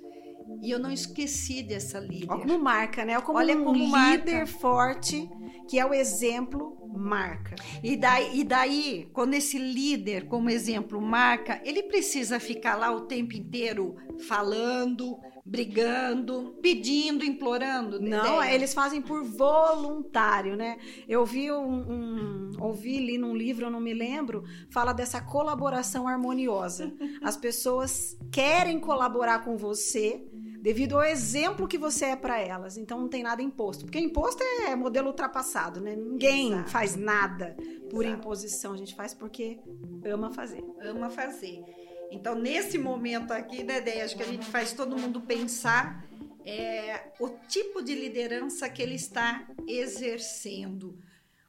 e 0.63 0.71
eu 0.71 0.79
não 0.79 0.91
esqueci 0.91 1.63
dessa 1.63 1.99
líder. 1.99 2.31
Olha 2.31 2.43
como 2.43 2.59
marca, 2.59 3.05
né? 3.05 3.21
Como 3.21 3.39
Olha 3.39 3.57
um 3.57 3.65
como 3.65 3.79
líder 3.79 4.39
marca. 4.39 4.47
forte, 4.47 5.29
que 5.69 5.79
é 5.79 5.87
o 5.87 5.95
exemplo, 5.95 6.77
marca. 6.97 7.55
E 7.83 7.97
daí, 7.97 8.41
e 8.41 8.45
daí, 8.45 9.09
quando 9.13 9.35
esse 9.35 9.59
líder, 9.59 10.27
como 10.27 10.51
exemplo, 10.51 11.01
marca, 11.01 11.61
ele 11.65 11.83
precisa 11.85 12.41
ficar 12.41 12.77
lá 12.77 12.91
o 12.91 13.03
tempo 13.03 13.35
inteiro 13.35 13.97
falando, 14.27 15.19
brigando, 15.45 16.59
pedindo, 16.61 17.25
implorando. 17.25 18.01
Não, 18.01 18.43
ideia. 18.43 18.55
eles 18.55 18.75
fazem 18.75 19.01
por 19.01 19.25
voluntário, 19.25 20.57
né? 20.57 20.77
Eu 21.09 21.25
vi 21.25 21.51
um, 21.53 21.57
um 21.57 22.39
ouvi 22.61 22.99
li 22.99 23.17
num 23.17 23.35
livro, 23.35 23.67
eu 23.67 23.71
não 23.71 23.81
me 23.81 23.95
lembro, 23.95 24.45
fala 24.71 24.93
dessa 24.93 25.21
colaboração 25.21 26.07
harmoniosa. 26.07 26.93
As 27.23 27.37
pessoas 27.37 28.17
querem 28.31 28.79
colaborar 28.79 29.45
com 29.45 29.57
você 29.57 30.23
devido 30.61 30.97
ao 30.97 31.05
exemplo 31.05 31.69
que 31.69 31.79
você 31.79 32.07
é 32.07 32.17
para 32.17 32.39
elas. 32.41 32.77
Então 32.77 33.01
não 33.01 33.09
tem 33.09 33.23
nada 33.23 33.43
imposto, 33.43 33.85
porque 33.85 33.99
imposto 33.99 34.43
é 34.43 34.75
modelo 34.75 35.09
ultrapassado, 35.09 35.81
né? 35.81 35.95
Ninguém 35.97 36.53
Exato. 36.53 36.71
faz 36.71 36.97
nada 36.97 37.57
por 37.91 38.05
Exato. 38.05 38.21
imposição, 38.21 38.73
a 38.73 38.77
gente 38.77 38.95
faz 38.95 39.15
porque 39.15 39.59
ama 40.05 40.31
fazer. 40.31 40.65
Ama 40.81 41.11
fazer. 41.11 41.63
Então, 42.11 42.35
nesse 42.35 42.79
momento 42.79 43.33
aqui, 43.33 43.63
né, 43.63 43.81
Déia, 43.81 44.05
acho 44.05 44.17
que 44.17 44.23
a 44.23 44.27
gente 44.27 44.47
faz 44.47 44.73
todo 44.73 44.97
mundo 44.97 45.21
pensar 45.21 46.07
é, 46.45 47.13
o 47.21 47.29
tipo 47.47 47.83
de 47.83 47.95
liderança 47.95 48.69
que 48.71 48.81
ele 48.81 48.95
está 48.95 49.47
exercendo. 49.67 50.99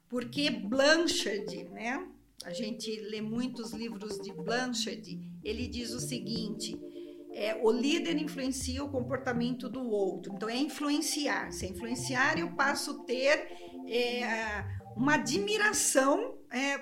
Porque 0.06 0.50
Blanchard, 0.50 1.64
né? 1.70 2.06
a 2.44 2.52
gente 2.52 2.90
lê 3.00 3.20
muitos 3.20 3.72
livros 3.72 4.18
de 4.20 4.32
Blanchard, 4.32 5.20
ele 5.44 5.66
diz 5.66 5.92
o 5.92 6.00
seguinte: 6.00 6.78
é, 7.32 7.58
o 7.62 7.70
líder 7.70 8.16
influencia 8.16 8.82
o 8.82 8.90
comportamento 8.90 9.68
do 9.68 9.88
outro. 9.88 10.32
Então, 10.34 10.48
é 10.48 10.56
influenciar. 10.56 11.52
Se 11.52 11.66
é 11.66 11.68
influenciar, 11.68 12.38
eu 12.38 12.50
passo 12.52 12.90
a 12.90 13.04
ter 13.04 13.48
é, 13.88 14.64
uma 14.96 15.14
admiração 15.14 16.34
é, 16.50 16.80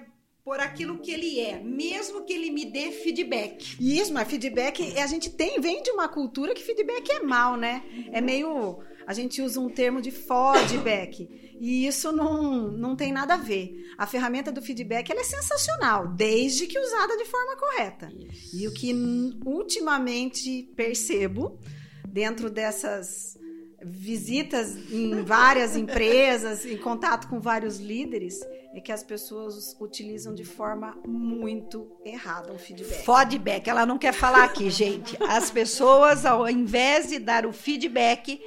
por 0.48 0.60
aquilo 0.60 0.98
que 0.98 1.10
ele 1.10 1.38
é, 1.38 1.60
mesmo 1.60 2.24
que 2.24 2.32
ele 2.32 2.50
me 2.50 2.64
dê 2.64 2.90
feedback. 2.90 3.76
Isso, 3.78 4.12
mas 4.14 4.26
feedback, 4.26 4.98
a 4.98 5.06
gente 5.06 5.28
tem, 5.28 5.60
vem 5.60 5.82
de 5.82 5.90
uma 5.90 6.08
cultura 6.08 6.54
que 6.54 6.62
feedback 6.62 7.10
é 7.10 7.20
mal, 7.20 7.56
né? 7.56 7.82
É 8.10 8.20
meio. 8.20 8.78
A 9.08 9.14
gente 9.14 9.40
usa 9.40 9.58
um 9.58 9.70
termo 9.70 10.02
de 10.02 10.10
feedback. 10.10 11.56
E 11.58 11.86
isso 11.86 12.12
não, 12.12 12.70
não 12.70 12.94
tem 12.94 13.10
nada 13.10 13.34
a 13.34 13.36
ver. 13.38 13.74
A 13.96 14.06
ferramenta 14.06 14.52
do 14.52 14.60
feedback 14.60 15.10
ela 15.10 15.22
é 15.22 15.24
sensacional, 15.24 16.08
desde 16.08 16.66
que 16.66 16.78
usada 16.78 17.16
de 17.16 17.24
forma 17.24 17.56
correta. 17.56 18.12
Isso. 18.14 18.54
E 18.54 18.68
o 18.68 18.74
que 18.74 18.92
ultimamente 19.46 20.70
percebo 20.76 21.58
dentro 22.06 22.50
dessas 22.50 23.38
visitas 23.82 24.76
em 24.92 25.22
várias 25.22 25.74
empresas, 25.74 26.66
em 26.66 26.76
contato 26.76 27.28
com 27.28 27.40
vários 27.40 27.78
líderes, 27.78 28.38
é 28.74 28.78
que 28.78 28.92
as 28.92 29.02
pessoas 29.02 29.74
utilizam 29.80 30.34
de 30.34 30.44
forma 30.44 30.98
muito 31.06 31.90
errada 32.04 32.52
o 32.52 32.58
feedback. 32.58 33.06
Feedback, 33.06 33.68
ela 33.68 33.86
não 33.86 33.96
quer 33.96 34.12
falar 34.12 34.44
aqui, 34.44 34.68
gente. 34.68 35.16
As 35.22 35.50
pessoas, 35.50 36.26
ao 36.26 36.46
invés 36.46 37.08
de 37.08 37.18
dar 37.18 37.46
o 37.46 37.54
feedback, 37.54 38.38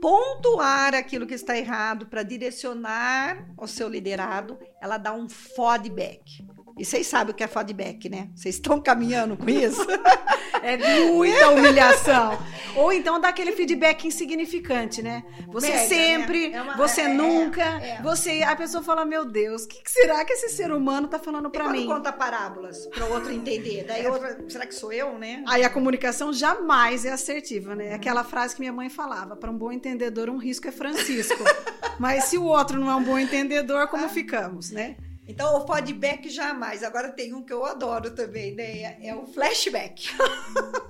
pontuar 0.00 0.94
aquilo 0.94 1.26
que 1.26 1.34
está 1.34 1.56
errado 1.56 2.06
para 2.06 2.22
direcionar 2.22 3.48
o 3.56 3.66
seu 3.66 3.88
liderado, 3.88 4.58
ela 4.80 4.98
dá 4.98 5.12
um 5.12 5.28
feedback. 5.28 6.46
E 6.78 6.84
vocês 6.84 7.06
sabem 7.06 7.32
o 7.32 7.34
que 7.34 7.42
é 7.42 7.48
feedback, 7.48 8.08
né? 8.08 8.28
Vocês 8.34 8.54
estão 8.54 8.80
caminhando 8.80 9.36
com 9.36 9.48
isso? 9.50 9.84
é 10.62 10.76
muita 11.10 11.50
humilhação. 11.50 12.38
Ou 12.76 12.92
então 12.92 13.20
dá 13.20 13.28
aquele 13.28 13.52
feedback 13.52 14.06
insignificante, 14.06 15.02
né? 15.02 15.24
Você 15.48 15.68
Mega, 15.70 15.88
sempre, 15.88 16.48
né? 16.50 16.58
é 16.58 16.62
uma, 16.62 16.76
você 16.76 17.00
é, 17.02 17.08
nunca, 17.08 17.64
é, 17.64 18.00
você. 18.02 18.42
A 18.42 18.54
pessoa 18.54 18.82
fala, 18.82 19.04
meu 19.04 19.24
Deus, 19.24 19.64
o 19.64 19.68
que, 19.68 19.82
que, 19.82 19.90
será 19.90 20.24
que 20.24 20.32
esse 20.32 20.50
ser 20.50 20.70
humano 20.70 21.08
tá 21.08 21.18
falando 21.18 21.50
para 21.50 21.68
mim? 21.68 21.86
conta 21.86 22.12
parábolas 22.12 22.86
para 22.86 23.04
o 23.06 23.12
outro 23.12 23.32
entender. 23.32 23.84
Daí 23.84 24.06
outra, 24.06 24.38
será 24.48 24.66
que 24.66 24.74
sou 24.74 24.92
eu, 24.92 25.18
né? 25.18 25.42
Aí 25.48 25.64
a 25.64 25.70
comunicação 25.70 26.32
jamais 26.32 27.04
é 27.04 27.10
assertiva, 27.10 27.74
né? 27.74 27.94
Aquela 27.94 28.22
frase 28.22 28.54
que 28.54 28.60
minha 28.60 28.72
mãe 28.72 28.88
falava: 28.88 29.34
para 29.34 29.50
um 29.50 29.58
bom 29.58 29.72
entendedor, 29.72 30.30
um 30.30 30.38
risco 30.38 30.68
é 30.68 30.72
Francisco. 30.72 31.42
Mas 31.98 32.24
se 32.24 32.38
o 32.38 32.44
outro 32.44 32.78
não 32.78 32.88
é 32.88 32.94
um 32.94 33.02
bom 33.02 33.18
entendedor, 33.18 33.88
como 33.88 34.08
ficamos, 34.08 34.70
né? 34.70 34.96
Então, 35.28 35.56
o 35.56 35.66
feedback 35.66 36.30
jamais. 36.30 36.82
Agora 36.82 37.12
tem 37.12 37.34
um 37.34 37.44
que 37.44 37.52
eu 37.52 37.64
adoro 37.64 38.10
também, 38.10 38.54
né? 38.54 38.98
É 39.06 39.14
o 39.14 39.26
flashback. 39.26 40.08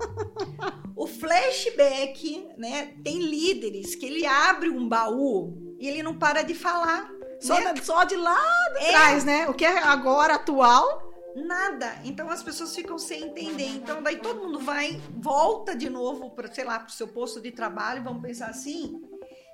o 0.95 1.05
flashback, 1.05 2.47
né? 2.57 2.93
Tem 3.03 3.19
líderes 3.19 3.95
que 3.95 4.05
ele 4.05 4.25
abre 4.25 4.69
um 4.69 4.87
baú 4.87 5.75
e 5.77 5.87
ele 5.87 6.01
não 6.01 6.17
para 6.17 6.41
de 6.41 6.55
falar. 6.55 7.11
Só, 7.39 7.59
né? 7.59 7.73
só 7.81 8.03
de 8.05 8.15
lá 8.15 8.41
de 8.77 8.85
é. 8.85 8.89
trás, 8.89 9.23
né? 9.25 9.49
O 9.49 9.53
que 9.53 9.65
é 9.65 9.77
agora 9.77 10.35
atual. 10.35 11.09
Nada. 11.35 11.99
Então 12.03 12.29
as 12.29 12.41
pessoas 12.41 12.75
ficam 12.75 12.97
sem 12.97 13.23
entender. 13.23 13.67
Então 13.67 14.01
daí 14.01 14.17
todo 14.17 14.41
mundo 14.41 14.59
vai, 14.59 14.99
volta 15.17 15.75
de 15.75 15.89
novo 15.89 16.31
para, 16.31 16.51
sei 16.51 16.63
lá, 16.63 16.79
para 16.79 16.89
o 16.89 16.91
seu 16.91 17.07
posto 17.07 17.39
de 17.41 17.51
trabalho, 17.51 18.03
vamos 18.03 18.21
pensar 18.21 18.47
assim, 18.47 19.01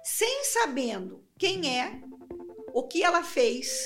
sem 0.04 0.46
sabendo 0.46 1.24
quem 1.38 1.78
é, 1.78 2.02
o 2.74 2.84
que 2.84 3.04
ela 3.04 3.24
fez, 3.24 3.78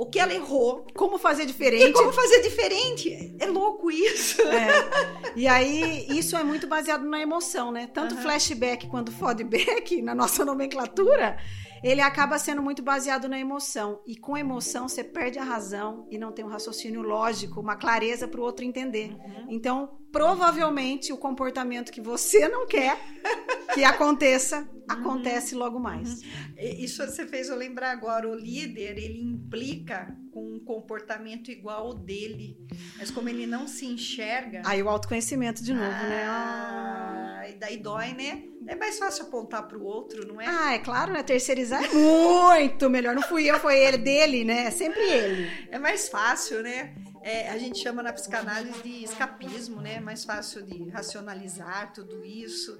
o 0.00 0.06
que 0.06 0.18
ela 0.18 0.32
errou, 0.32 0.86
como 0.94 1.18
fazer 1.18 1.44
diferente. 1.44 1.90
E 1.90 1.92
como 1.92 2.10
fazer 2.10 2.40
diferente. 2.40 3.36
É 3.38 3.44
louco 3.44 3.90
isso. 3.90 4.40
É. 4.40 5.30
E 5.36 5.46
aí, 5.46 6.06
isso 6.08 6.34
é 6.38 6.42
muito 6.42 6.66
baseado 6.66 7.04
na 7.04 7.20
emoção, 7.20 7.70
né? 7.70 7.86
Tanto 7.92 8.14
uhum. 8.14 8.22
flashback 8.22 8.86
quanto 8.86 9.12
feedback, 9.12 10.00
na 10.00 10.14
nossa 10.14 10.42
nomenclatura, 10.42 11.36
ele 11.82 12.00
acaba 12.00 12.38
sendo 12.38 12.62
muito 12.62 12.82
baseado 12.82 13.28
na 13.28 13.38
emoção. 13.38 14.00
E 14.06 14.16
com 14.16 14.36
emoção, 14.36 14.88
você 14.88 15.02
perde 15.02 15.38
a 15.38 15.44
razão 15.44 16.06
e 16.10 16.18
não 16.18 16.32
tem 16.32 16.44
um 16.44 16.48
raciocínio 16.48 17.02
lógico, 17.02 17.60
uma 17.60 17.76
clareza 17.76 18.28
para 18.28 18.40
o 18.40 18.44
outro 18.44 18.64
entender. 18.64 19.12
Uhum. 19.12 19.46
Então, 19.48 19.98
provavelmente, 20.12 21.12
o 21.12 21.16
comportamento 21.16 21.90
que 21.90 22.00
você 22.00 22.48
não 22.48 22.66
quer 22.66 22.98
que 23.74 23.84
aconteça, 23.84 24.60
uhum. 24.60 24.82
acontece 24.88 25.54
logo 25.54 25.78
mais. 25.78 26.22
Uhum. 26.22 26.28
Isso 26.58 27.04
você 27.04 27.26
fez 27.26 27.48
eu 27.48 27.56
lembrar 27.56 27.92
agora. 27.92 28.28
O 28.28 28.34
líder, 28.34 28.98
ele 28.98 29.22
implica 29.22 30.14
com 30.32 30.56
um 30.56 30.60
comportamento 30.60 31.50
igual 31.50 31.86
ao 31.86 31.94
dele. 31.94 32.56
Mas 32.98 33.10
como 33.10 33.28
ele 33.28 33.46
não 33.46 33.66
se 33.66 33.86
enxerga... 33.86 34.62
Aí 34.64 34.82
o 34.82 34.88
autoconhecimento 34.88 35.62
de 35.62 35.72
novo, 35.72 35.86
ah, 35.86 36.08
né? 36.08 36.24
Ah, 36.26 37.29
e 37.48 37.54
daí 37.54 37.76
dói, 37.76 38.12
né? 38.12 38.44
É 38.66 38.74
mais 38.74 38.98
fácil 38.98 39.24
apontar 39.24 39.66
para 39.66 39.78
o 39.78 39.84
outro, 39.84 40.26
não 40.26 40.40
é? 40.40 40.46
Ah, 40.46 40.74
é 40.74 40.78
claro, 40.78 41.12
né? 41.12 41.22
Terceirizar 41.22 41.82
é 41.82 41.88
muito 41.88 42.90
melhor. 42.90 43.14
Não 43.14 43.22
fui 43.22 43.50
eu, 43.50 43.58
foi 43.58 43.78
ele, 43.78 43.98
dele, 43.98 44.44
né? 44.44 44.66
É 44.66 44.70
sempre 44.70 45.02
ele. 45.02 45.68
É 45.70 45.78
mais 45.78 46.08
fácil, 46.08 46.62
né? 46.62 46.94
É, 47.22 47.48
a 47.50 47.58
gente 47.58 47.78
chama 47.78 48.02
na 48.02 48.12
psicanálise 48.12 48.82
de 48.82 49.04
escapismo, 49.04 49.80
né? 49.80 49.96
É 49.96 50.00
mais 50.00 50.24
fácil 50.24 50.62
de 50.62 50.88
racionalizar 50.90 51.92
tudo 51.92 52.24
isso. 52.24 52.78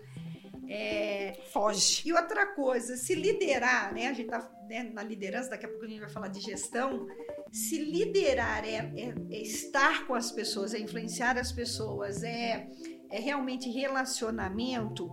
É, 0.68 1.36
Foge. 1.52 2.02
E 2.08 2.12
outra 2.12 2.46
coisa, 2.46 2.96
se 2.96 3.14
liderar, 3.14 3.92
né? 3.92 4.06
A 4.06 4.12
gente 4.12 4.28
tá 4.28 4.48
né, 4.68 4.88
na 4.94 5.02
liderança, 5.02 5.50
daqui 5.50 5.66
a 5.66 5.68
pouco 5.68 5.84
a 5.84 5.88
gente 5.88 5.98
vai 5.98 6.08
falar 6.08 6.28
de 6.28 6.40
gestão. 6.40 7.08
Se 7.50 7.76
liderar 7.76 8.64
é, 8.64 8.76
é, 8.76 9.14
é 9.30 9.42
estar 9.42 10.06
com 10.06 10.14
as 10.14 10.30
pessoas, 10.30 10.72
é 10.72 10.78
influenciar 10.78 11.36
as 11.36 11.50
pessoas, 11.50 12.22
é, 12.22 12.68
é 13.10 13.18
realmente 13.18 13.68
relacionamento, 13.68 15.12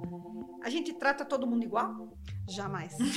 a 0.63 0.69
gente 0.69 0.93
trata 0.93 1.25
todo 1.25 1.47
mundo 1.47 1.63
igual? 1.63 2.17
Jamais. 2.47 2.95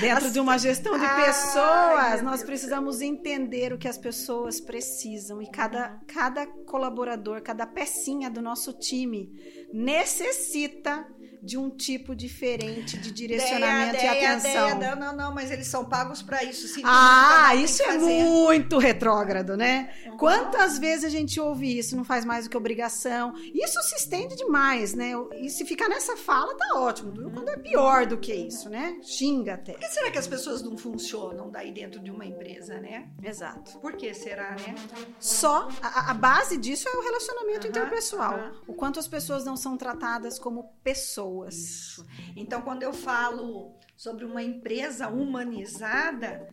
Dentro 0.00 0.30
de 0.30 0.38
uma 0.38 0.58
gestão 0.58 0.98
de 0.98 1.06
pessoas, 1.24 2.22
nós 2.22 2.42
precisamos 2.42 3.00
entender 3.00 3.72
o 3.72 3.78
que 3.78 3.88
as 3.88 3.98
pessoas 3.98 4.60
precisam 4.60 5.42
e 5.42 5.50
cada, 5.50 5.98
cada 6.06 6.46
colaborador, 6.46 7.42
cada 7.42 7.66
pecinha 7.66 8.30
do 8.30 8.40
nosso 8.40 8.72
time 8.74 9.32
necessita 9.72 11.06
de 11.42 11.56
um 11.56 11.70
tipo 11.70 12.14
diferente 12.14 12.98
de 12.98 13.12
direcionamento 13.12 13.92
deia, 13.92 14.14
e 14.14 14.26
atenção. 14.26 14.78
Deia, 14.78 14.96
não, 14.96 15.14
não, 15.14 15.34
mas 15.34 15.50
eles 15.50 15.66
são 15.66 15.84
pagos 15.84 16.22
para 16.22 16.42
isso. 16.42 16.66
Sim, 16.68 16.82
ah, 16.84 17.54
isso 17.54 17.82
é 17.82 17.96
muito 17.96 18.78
retrógrado, 18.78 19.56
né? 19.56 19.92
Uhum. 20.06 20.16
Quantas 20.16 20.78
vezes 20.78 21.04
a 21.04 21.08
gente 21.08 21.40
ouve 21.40 21.78
isso? 21.78 21.96
Não 21.96 22.04
faz 22.04 22.24
mais 22.24 22.44
do 22.44 22.50
que 22.50 22.56
obrigação. 22.56 23.34
Isso 23.54 23.80
se 23.82 23.96
estende 23.96 24.36
demais, 24.36 24.94
né? 24.94 25.12
E 25.40 25.48
se 25.48 25.64
ficar 25.64 25.88
nessa 25.88 26.16
fala, 26.16 26.54
tá 26.56 26.80
ótimo. 26.80 27.10
Uhum. 27.10 27.30
Quando 27.30 27.48
é 27.50 27.56
pior 27.56 28.06
do 28.06 28.18
que 28.18 28.34
isso, 28.34 28.68
né? 28.68 28.98
Xinga 29.02 29.54
até. 29.54 29.72
Por 29.72 29.80
que 29.80 29.88
será 29.88 30.10
que 30.10 30.18
as 30.18 30.26
pessoas 30.26 30.62
não 30.62 30.76
funcionam 30.76 31.50
daí 31.50 31.72
dentro 31.72 32.00
de 32.00 32.10
uma 32.10 32.26
empresa, 32.26 32.78
né? 32.80 33.08
Exato. 33.22 33.78
Por 33.78 33.92
que 33.94 34.12
será, 34.12 34.50
né? 34.50 34.74
Só 35.20 35.68
a, 35.82 36.10
a 36.10 36.14
base 36.14 36.56
disso 36.56 36.88
é 36.88 36.92
o 36.92 37.02
relacionamento 37.02 37.66
uhum, 37.66 37.70
interpessoal. 37.70 38.52
O 38.66 38.74
quanto 38.74 38.98
as 38.98 39.06
pessoas 39.06 39.44
não 39.44 39.56
são 39.56 39.76
tratadas 39.76 40.38
como 40.38 40.74
pessoas 40.82 41.27
pessoas. 41.28 41.54
Isso. 41.54 42.06
Então, 42.36 42.62
quando 42.62 42.82
eu 42.82 42.92
falo 42.92 43.74
sobre 43.96 44.24
uma 44.24 44.42
empresa 44.42 45.08
humanizada, 45.08 46.48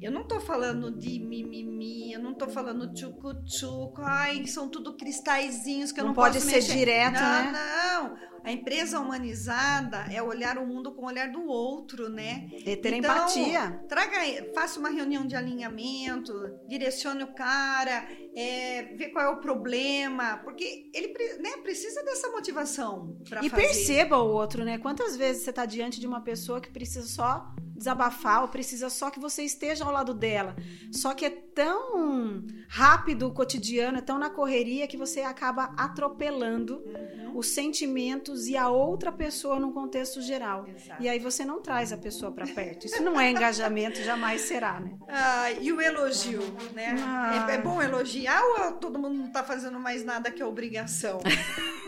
eu 0.00 0.10
não 0.10 0.22
estou 0.22 0.40
falando 0.40 0.90
de 0.90 1.18
mimimi, 1.18 2.12
eu 2.12 2.20
não 2.20 2.32
estou 2.32 2.48
falando 2.48 2.92
tchucu-tchucu, 2.92 4.02
ai, 4.02 4.46
são 4.46 4.68
tudo 4.68 4.96
cristalzinhos 4.96 5.92
que 5.92 6.00
eu 6.00 6.04
não, 6.04 6.10
não 6.10 6.14
pode 6.14 6.40
ser 6.40 6.56
mexer. 6.56 6.76
direto, 6.76 7.14
não, 7.14 7.20
né? 7.20 7.52
Não, 7.52 8.35
a 8.46 8.52
empresa 8.52 9.00
humanizada 9.00 10.06
é 10.08 10.22
olhar 10.22 10.56
o 10.56 10.64
mundo 10.64 10.92
com 10.92 11.02
o 11.02 11.06
olhar 11.08 11.32
do 11.32 11.44
outro, 11.48 12.08
né? 12.08 12.48
E 12.52 12.76
ter 12.76 12.92
então, 12.92 13.10
empatia. 13.10 13.80
Traga, 13.88 14.18
faça 14.54 14.78
uma 14.78 14.88
reunião 14.88 15.26
de 15.26 15.34
alinhamento, 15.34 16.32
direcione 16.68 17.24
o 17.24 17.34
cara, 17.34 18.06
é, 18.36 18.94
ver 18.94 19.08
qual 19.08 19.24
é 19.24 19.28
o 19.30 19.40
problema, 19.40 20.36
porque 20.44 20.88
ele 20.94 21.08
né, 21.40 21.56
precisa 21.60 22.04
dessa 22.04 22.30
motivação 22.30 23.18
para 23.28 23.44
E 23.44 23.50
perceba 23.50 24.16
o 24.18 24.28
outro, 24.28 24.64
né? 24.64 24.78
Quantas 24.78 25.16
vezes 25.16 25.42
você 25.42 25.50
está 25.50 25.66
diante 25.66 25.98
de 25.98 26.06
uma 26.06 26.20
pessoa 26.20 26.60
que 26.60 26.70
precisa 26.70 27.08
só 27.08 27.52
desabafar 27.76 28.42
ou 28.42 28.48
precisa 28.48 28.88
só 28.88 29.10
que 29.10 29.20
você 29.20 29.42
esteja 29.42 29.84
ao 29.84 29.92
lado 29.92 30.14
dela. 30.14 30.56
Só 30.90 31.14
que 31.14 31.24
é 31.24 31.30
tão 31.30 32.44
rápido 32.68 33.28
o 33.28 33.32
cotidiano, 33.32 33.98
é 33.98 34.00
tão 34.00 34.18
na 34.18 34.30
correria 34.30 34.86
que 34.86 34.96
você 34.96 35.20
acaba 35.20 35.72
atropelando 35.76 36.76
uhum. 36.78 37.36
os 37.36 37.48
sentimentos 37.48 38.46
e 38.46 38.56
a 38.56 38.68
outra 38.68 39.12
pessoa 39.12 39.58
no 39.58 39.72
contexto 39.72 40.20
geral. 40.20 40.66
Exato. 40.66 41.02
E 41.02 41.08
aí 41.08 41.18
você 41.18 41.44
não 41.44 41.60
traz 41.60 41.92
a 41.92 41.96
pessoa 41.96 42.32
para 42.32 42.46
perto. 42.46 42.86
Isso 42.86 43.02
não 43.02 43.20
é 43.20 43.30
engajamento, 43.30 44.02
jamais 44.02 44.42
será, 44.42 44.80
né? 44.80 44.96
Ah, 45.08 45.50
e 45.52 45.72
o 45.72 45.80
elogio, 45.80 46.42
né? 46.74 46.96
Ah. 46.98 47.46
É, 47.50 47.54
é, 47.54 47.58
bom 47.58 47.80
elogiar 47.82 48.42
ou 48.42 48.72
todo 48.72 48.98
mundo 48.98 49.16
não 49.16 49.30
tá 49.30 49.42
fazendo 49.42 49.78
mais 49.78 50.04
nada 50.04 50.30
que 50.30 50.42
é 50.42 50.46
obrigação? 50.46 51.20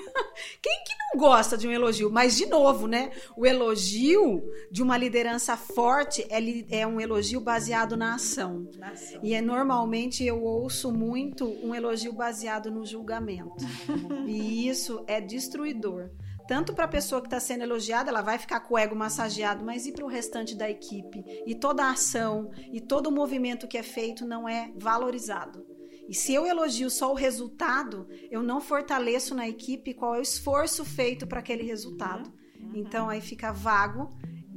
Quem 0.61 0.85
que 0.85 0.95
não 1.13 1.21
gosta 1.21 1.57
de 1.57 1.67
um 1.67 1.71
elogio? 1.71 2.11
Mas, 2.11 2.37
de 2.37 2.47
novo, 2.47 2.87
né? 2.87 3.11
O 3.37 3.47
elogio 3.47 4.43
de 4.71 4.83
uma 4.83 4.97
liderança 4.97 5.57
forte 5.79 6.27
é, 6.29 6.81
é 6.81 6.87
um 6.87 7.01
elogio 7.01 7.41
baseado 7.41 7.97
na 7.97 8.17
ação. 8.17 8.69
na 8.77 8.89
ação. 8.89 9.21
E 9.23 9.33
é 9.33 9.41
normalmente 9.41 10.25
eu 10.25 10.43
ouço 10.43 10.93
muito 10.93 11.47
um 11.65 11.73
elogio 11.73 12.13
baseado 12.13 12.69
no 12.69 12.85
julgamento. 12.85 13.65
e 14.27 14.69
isso 14.69 15.05
é 15.07 15.21
destruidor 15.21 16.11
tanto 16.49 16.73
para 16.73 16.87
a 16.87 16.89
pessoa 16.89 17.21
que 17.21 17.27
está 17.27 17.39
sendo 17.39 17.63
elogiada, 17.63 18.09
ela 18.09 18.23
vai 18.23 18.39
ficar 18.39 18.61
com 18.61 18.73
o 18.73 18.79
ego 18.79 18.97
massageado, 18.97 19.63
mas 19.63 19.85
e 19.85 19.93
para 19.93 20.03
o 20.03 20.09
restante 20.09 20.57
da 20.57 20.69
equipe? 20.69 21.23
E 21.47 21.55
toda 21.55 21.85
a 21.85 21.91
ação 21.91 22.51
e 22.73 22.81
todo 22.81 23.09
o 23.09 23.13
movimento 23.13 23.69
que 23.69 23.77
é 23.77 23.83
feito 23.83 24.27
não 24.27 24.49
é 24.49 24.73
valorizado. 24.75 25.67
E 26.09 26.15
se 26.15 26.33
eu 26.33 26.47
elogio 26.47 26.89
só 26.89 27.13
o 27.13 27.15
resultado, 27.15 28.09
eu 28.31 28.43
não 28.43 28.63
fortaleço 28.63 29.35
na 29.35 29.47
equipe 29.47 29.93
qual 29.93 30.15
é 30.15 30.21
o 30.21 30.23
esforço 30.23 30.87
feito 30.87 31.27
para 31.27 31.41
aquele 31.41 31.65
resultado. 31.65 32.33
Uhum. 32.59 32.73
Então 32.77 33.11
aí 33.11 33.21
fica 33.21 33.53
vago 33.53 34.09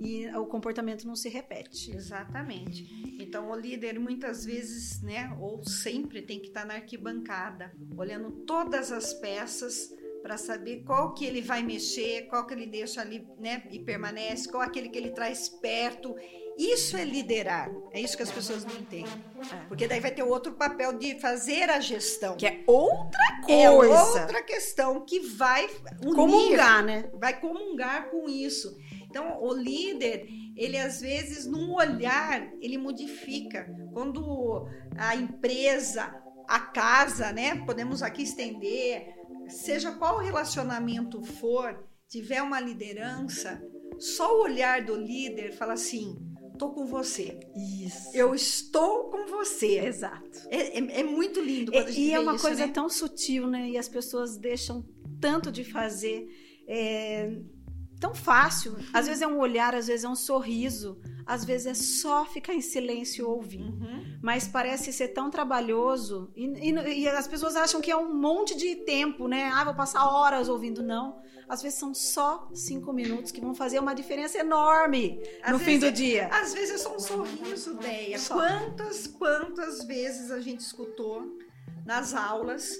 e 0.01 0.27
o 0.35 0.47
comportamento 0.47 1.05
não 1.05 1.15
se 1.15 1.29
repete. 1.29 1.95
Exatamente. 1.95 3.15
Então 3.19 3.51
o 3.51 3.55
líder 3.55 3.99
muitas 3.99 4.43
vezes, 4.43 4.99
né, 5.01 5.35
ou 5.39 5.63
sempre 5.63 6.23
tem 6.23 6.39
que 6.39 6.47
estar 6.47 6.65
na 6.65 6.73
arquibancada, 6.73 7.71
olhando 7.95 8.31
todas 8.31 8.91
as 8.91 9.13
peças 9.13 9.93
para 10.23 10.37
saber 10.37 10.83
qual 10.85 11.13
que 11.13 11.25
ele 11.25 11.41
vai 11.41 11.61
mexer, 11.61 12.27
qual 12.27 12.45
que 12.47 12.53
ele 12.53 12.65
deixa 12.65 13.01
ali, 13.01 13.27
né, 13.39 13.63
e 13.69 13.79
permanece, 13.79 14.49
qual 14.49 14.63
aquele 14.63 14.89
que 14.89 14.97
ele 14.97 15.11
traz 15.11 15.47
perto. 15.49 16.15
Isso 16.57 16.97
é 16.97 17.03
liderar. 17.03 17.71
É 17.91 17.99
isso 17.99 18.17
que 18.17 18.23
as 18.23 18.31
pessoas 18.31 18.65
não 18.65 18.75
entendem. 18.75 19.11
É. 19.51 19.65
Porque 19.67 19.87
daí 19.87 19.99
vai 19.99 20.11
ter 20.11 20.21
outro 20.21 20.53
papel 20.53 20.93
de 20.93 21.19
fazer 21.19 21.69
a 21.69 21.79
gestão. 21.79 22.35
Que 22.35 22.45
é 22.45 22.63
outra 22.67 23.19
é 23.47 23.67
coisa. 23.67 23.93
É 23.93 24.21
outra 24.21 24.43
questão 24.43 25.05
que 25.05 25.19
vai 25.19 25.67
unir, 26.03 26.15
comungar, 26.15 26.83
né? 26.83 27.09
Vai 27.15 27.39
comungar 27.39 28.09
com 28.09 28.27
isso. 28.29 28.77
Então, 29.11 29.43
o 29.43 29.53
líder, 29.53 30.25
ele 30.55 30.77
às 30.77 31.01
vezes, 31.01 31.45
num 31.45 31.75
olhar, 31.75 32.49
ele 32.59 32.77
modifica. 32.77 33.69
Quando 33.93 34.67
a 34.97 35.15
empresa, 35.15 36.15
a 36.47 36.59
casa, 36.59 37.31
né? 37.31 37.63
Podemos 37.65 38.01
aqui 38.01 38.23
estender 38.23 39.21
seja 39.51 39.91
qual 39.91 40.19
relacionamento 40.19 41.21
for, 41.21 41.83
tiver 42.07 42.41
uma 42.41 42.59
liderança, 42.59 43.61
só 43.99 44.39
o 44.39 44.43
olhar 44.43 44.83
do 44.83 44.95
líder 44.95 45.51
fala 45.53 45.73
assim: 45.73 46.17
tô 46.57 46.71
com 46.71 46.85
você. 46.85 47.39
Isso. 47.55 48.09
Eu 48.13 48.33
estou 48.33 49.09
com 49.09 49.27
você. 49.27 49.79
Exato. 49.79 50.47
É, 50.49 50.79
é, 50.79 50.99
é 51.01 51.03
muito 51.03 51.41
lindo 51.41 51.71
quando 51.71 51.85
é, 51.85 51.89
a 51.89 51.91
gente 51.91 52.01
E 52.01 52.13
é 52.13 52.19
uma 52.19 52.35
isso, 52.35 52.45
coisa 52.45 52.65
né? 52.65 52.71
tão 52.73 52.89
sutil, 52.89 53.47
né? 53.47 53.69
E 53.69 53.77
as 53.77 53.89
pessoas 53.89 54.37
deixam 54.37 54.85
tanto 55.19 55.51
de 55.51 55.63
fazer. 55.63 56.27
É, 56.67 57.29
tão 58.01 58.15
fácil. 58.15 58.75
Às 58.91 59.05
vezes 59.05 59.21
é 59.21 59.27
um 59.27 59.37
olhar, 59.37 59.75
às 59.75 59.87
vezes 59.87 60.03
é 60.03 60.09
um 60.09 60.15
sorriso, 60.15 60.99
às 61.25 61.45
vezes 61.45 61.67
é 61.67 61.73
só 61.75 62.25
ficar 62.25 62.53
em 62.53 62.59
silêncio 62.59 63.29
ouvindo. 63.29 63.85
Uhum. 63.85 64.17
Mas 64.21 64.47
parece 64.47 64.91
ser 64.91 65.09
tão 65.09 65.29
trabalhoso. 65.29 66.29
E, 66.35 66.45
e, 66.69 67.03
e, 67.03 67.07
as 67.07 67.27
pessoas 67.27 67.55
acham 67.55 67.79
que 67.79 67.91
é 67.91 67.95
um 67.95 68.13
monte 68.13 68.57
de 68.57 68.75
tempo, 68.77 69.27
né? 69.27 69.51
Ah, 69.53 69.63
vou 69.63 69.75
passar 69.75 70.03
horas 70.03 70.49
ouvindo. 70.49 70.81
Não. 70.81 71.21
Às 71.47 71.61
vezes 71.61 71.77
são 71.77 71.93
só 71.93 72.49
cinco 72.53 72.91
minutos 72.91 73.31
que 73.31 73.41
vão 73.41 73.53
fazer 73.53 73.77
uma 73.77 73.93
diferença 73.93 74.37
enorme 74.39 75.21
às 75.43 75.51
no 75.51 75.59
fim 75.59 75.77
do 75.77 75.87
é, 75.87 75.91
dia. 75.91 76.27
Às 76.31 76.53
vezes 76.53 76.75
é 76.75 76.77
só 76.77 76.95
um 76.95 76.99
sorriso, 76.99 77.75
Deia. 77.75 78.17
Quantas, 78.19 79.05
quantas 79.05 79.83
vezes 79.85 80.31
a 80.31 80.39
gente 80.39 80.61
escutou 80.61 81.37
nas 81.85 82.13
aulas 82.13 82.79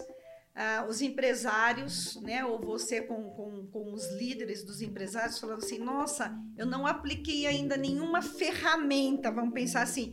ah, 0.62 0.86
os 0.88 1.02
empresários, 1.02 2.22
né, 2.22 2.46
ou 2.46 2.60
você 2.60 3.02
com, 3.02 3.32
com, 3.32 3.66
com 3.66 3.94
os 3.94 4.12
líderes 4.12 4.64
dos 4.64 4.80
empresários, 4.80 5.40
falando 5.40 5.64
assim: 5.64 5.80
nossa, 5.80 6.32
eu 6.56 6.68
não 6.68 6.86
apliquei 6.86 7.48
ainda 7.48 7.76
nenhuma 7.76 8.22
ferramenta, 8.22 9.32
vamos 9.32 9.56
pensar 9.56 9.82
assim, 9.82 10.12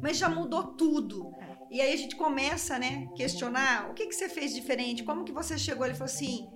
mas 0.00 0.16
já 0.16 0.26
mudou 0.26 0.68
tudo. 0.68 1.30
E 1.70 1.82
aí 1.82 1.92
a 1.92 1.96
gente 1.96 2.16
começa, 2.16 2.78
né, 2.78 3.08
questionar 3.14 3.90
o 3.90 3.94
que, 3.94 4.06
que 4.06 4.14
você 4.14 4.26
fez 4.26 4.54
diferente, 4.54 5.04
como 5.04 5.22
que 5.22 5.32
você 5.32 5.58
chegou? 5.58 5.84
Ele 5.84 5.94
falou 5.94 6.06
assim: 6.10 6.48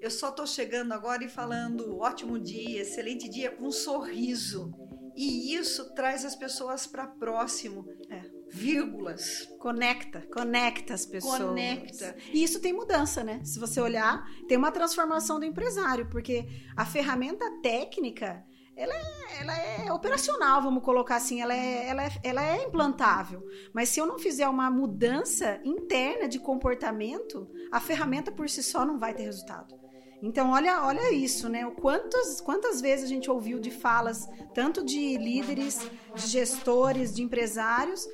eu 0.00 0.10
só 0.10 0.28
estou 0.28 0.46
chegando 0.46 0.92
agora 0.92 1.24
e 1.24 1.28
falando 1.28 1.98
ótimo 1.98 2.38
dia, 2.38 2.82
excelente 2.82 3.28
dia, 3.28 3.50
com 3.50 3.66
um 3.66 3.72
sorriso. 3.72 4.72
E 5.16 5.54
isso 5.54 5.92
traz 5.92 6.24
as 6.24 6.36
pessoas 6.36 6.86
para 6.86 7.06
próximo. 7.06 7.84
É 8.08 8.21
vírgulas. 8.52 9.48
Conecta, 9.58 10.20
conecta 10.32 10.94
as 10.94 11.06
pessoas. 11.06 11.40
Conecta. 11.40 12.14
E 12.32 12.44
isso 12.44 12.60
tem 12.60 12.72
mudança, 12.72 13.24
né? 13.24 13.40
Se 13.44 13.58
você 13.58 13.80
olhar, 13.80 14.24
tem 14.46 14.58
uma 14.58 14.70
transformação 14.70 15.40
do 15.40 15.46
empresário, 15.46 16.08
porque 16.10 16.46
a 16.76 16.84
ferramenta 16.84 17.44
técnica, 17.62 18.44
ela 18.76 18.94
é, 18.94 19.40
ela 19.40 19.56
é 19.56 19.92
operacional, 19.92 20.60
vamos 20.62 20.84
colocar 20.84 21.16
assim, 21.16 21.40
ela 21.40 21.54
é, 21.54 21.88
ela, 21.88 22.04
é, 22.04 22.10
ela 22.22 22.44
é 22.44 22.64
implantável. 22.64 23.42
Mas 23.72 23.88
se 23.88 23.98
eu 23.98 24.06
não 24.06 24.18
fizer 24.18 24.48
uma 24.48 24.70
mudança 24.70 25.60
interna 25.64 26.28
de 26.28 26.38
comportamento, 26.38 27.48
a 27.70 27.80
ferramenta 27.80 28.30
por 28.30 28.48
si 28.50 28.62
só 28.62 28.84
não 28.84 28.98
vai 28.98 29.14
ter 29.14 29.24
resultado. 29.24 29.80
Então, 30.22 30.52
olha, 30.52 30.84
olha 30.84 31.12
isso, 31.12 31.48
né? 31.48 31.68
Quantas, 31.80 32.40
quantas 32.40 32.80
vezes 32.80 33.06
a 33.06 33.08
gente 33.08 33.28
ouviu 33.28 33.58
de 33.58 33.72
falas, 33.72 34.28
tanto 34.54 34.84
de 34.84 35.18
líderes, 35.18 35.90
de 36.14 36.28
gestores, 36.28 37.12
de 37.12 37.24
empresários, 37.24 38.06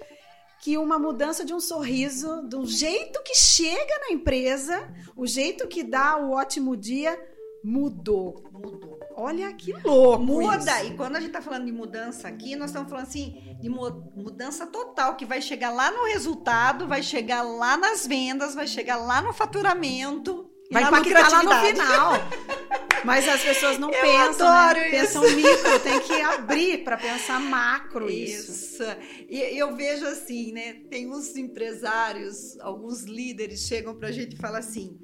que 0.60 0.76
uma 0.76 0.98
mudança 0.98 1.44
de 1.44 1.54
um 1.54 1.60
sorriso, 1.60 2.42
do 2.42 2.66
jeito 2.66 3.22
que 3.22 3.34
chega 3.34 3.98
na 4.08 4.14
empresa, 4.14 4.92
o 5.16 5.26
jeito 5.26 5.68
que 5.68 5.84
dá 5.84 6.16
o 6.16 6.32
ótimo 6.32 6.76
dia, 6.76 7.18
mudou. 7.62 8.42
Mudou. 8.52 8.98
Olha 9.16 9.52
que 9.52 9.72
louco. 9.72 10.22
Muda. 10.24 10.82
Isso. 10.82 10.92
E 10.92 10.96
quando 10.96 11.16
a 11.16 11.20
gente 11.20 11.32
tá 11.32 11.42
falando 11.42 11.66
de 11.66 11.72
mudança 11.72 12.28
aqui, 12.28 12.54
nós 12.54 12.70
estamos 12.70 12.88
falando 12.88 13.06
assim 13.06 13.56
de 13.60 13.68
mudança 13.68 14.66
total, 14.66 15.16
que 15.16 15.24
vai 15.26 15.42
chegar 15.42 15.70
lá 15.70 15.90
no 15.90 16.04
resultado, 16.04 16.86
vai 16.86 17.02
chegar 17.02 17.42
lá 17.42 17.76
nas 17.76 18.06
vendas, 18.06 18.54
vai 18.54 18.68
chegar 18.68 18.96
lá 18.96 19.20
no 19.20 19.32
faturamento. 19.32 20.47
Vai 20.70 20.84
impactar 20.84 21.28
lá 21.30 21.42
no 21.42 21.66
final. 21.66 22.12
Mas 23.04 23.28
as 23.28 23.42
pessoas 23.42 23.78
não 23.78 23.92
eu 23.92 24.00
pensam, 24.00 24.48
né? 24.74 24.90
pensam 24.90 25.22
micro, 25.22 25.80
tem 25.80 26.00
que 26.00 26.12
abrir 26.14 26.84
para 26.84 26.96
pensar 26.96 27.40
macro 27.40 28.10
isso. 28.10 28.50
isso. 28.50 28.82
E 29.28 29.38
eu 29.56 29.76
vejo 29.76 30.04
assim, 30.04 30.52
né? 30.52 30.74
Tem 30.90 31.08
uns 31.08 31.36
empresários, 31.36 32.58
alguns 32.60 33.04
líderes 33.04 33.60
chegam 33.60 33.94
para 33.94 34.08
a 34.08 34.12
gente 34.12 34.34
e 34.34 34.36
falam 34.36 34.58
assim: 34.58 34.98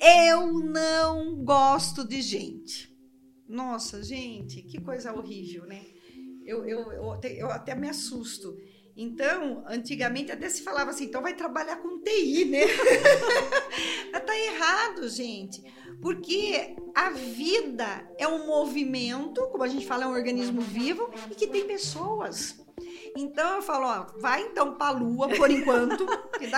eu 0.00 0.60
não 0.60 1.36
gosto 1.44 2.06
de 2.06 2.20
gente. 2.20 2.94
Nossa, 3.48 4.02
gente, 4.02 4.62
que 4.62 4.80
coisa 4.80 5.12
horrível, 5.12 5.66
né? 5.66 5.84
Eu, 6.44 6.64
eu, 6.64 6.92
eu, 6.92 7.20
eu 7.22 7.50
até 7.50 7.74
me 7.74 7.88
assusto. 7.88 8.56
Então, 8.96 9.62
antigamente 9.68 10.32
até 10.32 10.48
se 10.48 10.62
falava 10.62 10.90
assim, 10.90 11.04
então 11.04 11.20
vai 11.20 11.34
trabalhar 11.34 11.76
com 11.76 12.00
TI, 12.00 12.46
né? 12.46 12.62
Mas 14.10 14.22
tá 14.24 14.36
errado, 14.36 15.08
gente. 15.08 15.62
Porque 16.00 16.74
a 16.94 17.10
vida 17.10 18.08
é 18.18 18.26
um 18.26 18.46
movimento, 18.46 19.46
como 19.48 19.62
a 19.62 19.68
gente 19.68 19.86
fala, 19.86 20.04
é 20.04 20.06
um 20.06 20.12
organismo 20.12 20.62
vivo 20.62 21.10
e 21.30 21.34
que 21.34 21.46
tem 21.46 21.66
pessoas. 21.66 22.65
Então 23.16 23.56
eu 23.56 23.62
falo, 23.62 23.86
ó, 23.86 24.20
vai 24.20 24.42
então 24.42 24.74
pra 24.74 24.90
lua 24.90 25.28
por 25.28 25.50
enquanto. 25.50 26.06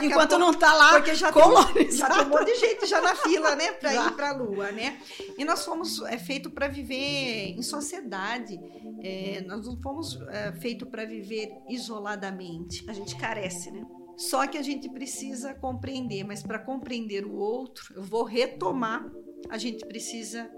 enquanto 0.02 0.30
pouco, 0.30 0.38
não 0.38 0.52
tá 0.52 0.74
lá, 0.74 0.94
porque 0.94 1.14
já 1.14 1.32
tem, 1.32 1.90
já 1.92 2.08
tem 2.08 2.24
um 2.24 2.28
monte 2.28 2.46
de 2.46 2.54
gente 2.56 2.86
já 2.86 3.00
na 3.00 3.14
fila, 3.14 3.54
né, 3.54 3.72
pra 3.72 3.94
já. 3.94 4.06
ir 4.08 4.12
pra 4.12 4.32
lua, 4.32 4.72
né? 4.72 5.00
E 5.36 5.44
nós 5.44 5.64
fomos 5.64 6.02
é, 6.02 6.18
feito 6.18 6.50
para 6.50 6.66
viver 6.66 7.54
em 7.56 7.62
sociedade. 7.62 8.58
É, 9.02 9.40
nós 9.46 9.66
não 9.66 9.80
fomos 9.80 10.20
é, 10.28 10.52
feito 10.52 10.84
para 10.86 11.04
viver 11.04 11.52
isoladamente. 11.68 12.84
A 12.88 12.92
gente 12.92 13.16
carece, 13.16 13.70
né? 13.70 13.86
Só 14.16 14.44
que 14.48 14.58
a 14.58 14.62
gente 14.62 14.88
precisa 14.88 15.54
compreender, 15.54 16.24
mas 16.24 16.42
para 16.42 16.58
compreender 16.58 17.24
o 17.24 17.36
outro, 17.36 17.94
eu 17.94 18.02
vou 18.02 18.24
retomar, 18.24 19.08
a 19.48 19.56
gente 19.56 19.86
precisa 19.86 20.50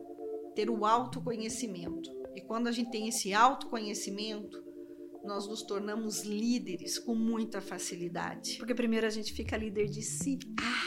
ter 0.54 0.70
o 0.70 0.86
autoconhecimento. 0.86 2.10
E 2.34 2.40
quando 2.40 2.68
a 2.68 2.72
gente 2.72 2.90
tem 2.90 3.08
esse 3.08 3.34
autoconhecimento, 3.34 4.69
nós 5.24 5.46
nos 5.46 5.62
tornamos 5.62 6.22
líderes 6.22 6.98
com 6.98 7.14
muita 7.14 7.60
facilidade. 7.60 8.56
Porque 8.58 8.74
primeiro 8.74 9.06
a 9.06 9.10
gente 9.10 9.32
fica 9.32 9.56
líder 9.56 9.86
de 9.86 10.02
si. 10.02 10.38
Ah, 10.58 10.84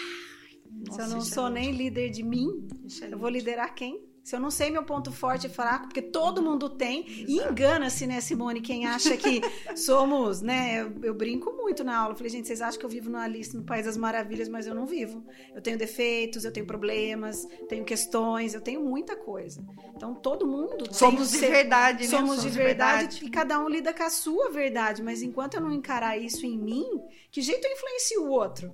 nossa, 0.87 0.93
se 0.93 1.01
eu 1.01 1.15
não 1.15 1.21
sou 1.21 1.47
é 1.47 1.51
nem 1.51 1.71
líder 1.71 2.09
de 2.09 2.23
mim, 2.23 2.67
é 3.01 3.13
eu 3.13 3.17
vou 3.17 3.29
liderar 3.29 3.73
quem? 3.73 4.12
Se 4.23 4.37
eu 4.37 4.39
não 4.39 4.49
sei 4.49 4.71
meu 4.71 4.83
ponto 4.83 5.11
forte 5.11 5.47
e 5.47 5.49
fraco, 5.49 5.87
porque 5.87 6.01
todo 6.01 6.41
mundo 6.41 6.69
tem, 6.69 7.05
e 7.27 7.39
engana-se, 7.39 8.07
né, 8.07 8.21
Simone, 8.21 8.61
quem 8.61 8.85
acha 8.85 9.17
que 9.17 9.41
somos, 9.75 10.41
né? 10.41 10.81
Eu, 10.81 10.93
eu, 11.03 11.13
brinco 11.13 11.51
muito 11.51 11.83
na 11.83 11.97
aula. 11.97 12.13
Eu 12.13 12.15
falei, 12.15 12.29
gente, 12.29 12.47
vocês 12.47 12.61
acham 12.61 12.79
que 12.79 12.85
eu 12.85 12.89
vivo 12.89 13.09
no 13.09 13.17
Alice 13.17 13.53
no 13.53 13.63
País 13.63 13.85
das 13.85 13.97
Maravilhas, 13.97 14.47
mas 14.47 14.65
eu 14.65 14.73
não 14.73 14.85
vivo. 14.85 15.25
Eu 15.53 15.61
tenho 15.61 15.77
defeitos, 15.77 16.45
eu 16.45 16.53
tenho 16.53 16.65
problemas, 16.65 17.45
tenho 17.67 17.83
questões, 17.83 18.53
eu 18.53 18.61
tenho 18.61 18.81
muita 18.81 19.13
coisa. 19.13 19.61
Então 19.93 20.15
todo 20.15 20.47
mundo 20.47 20.87
somos 20.93 21.29
de 21.29 21.39
ser, 21.39 21.51
verdade, 21.51 22.03
né? 22.03 22.09
Somos, 22.09 22.37
somos 22.37 22.43
de 22.43 22.49
verdade, 22.49 23.01
verdade, 23.01 23.25
e 23.25 23.29
cada 23.29 23.59
um 23.59 23.67
lida 23.67 23.93
com 23.93 24.03
a 24.03 24.09
sua 24.09 24.49
verdade. 24.51 25.03
Mas 25.03 25.21
enquanto 25.21 25.55
eu 25.55 25.61
não 25.61 25.71
encarar 25.71 26.17
isso 26.17 26.45
em 26.45 26.57
mim, 26.57 26.85
que 27.29 27.41
jeito 27.41 27.65
eu 27.67 27.73
influencio 27.73 28.23
o 28.23 28.29
outro? 28.29 28.71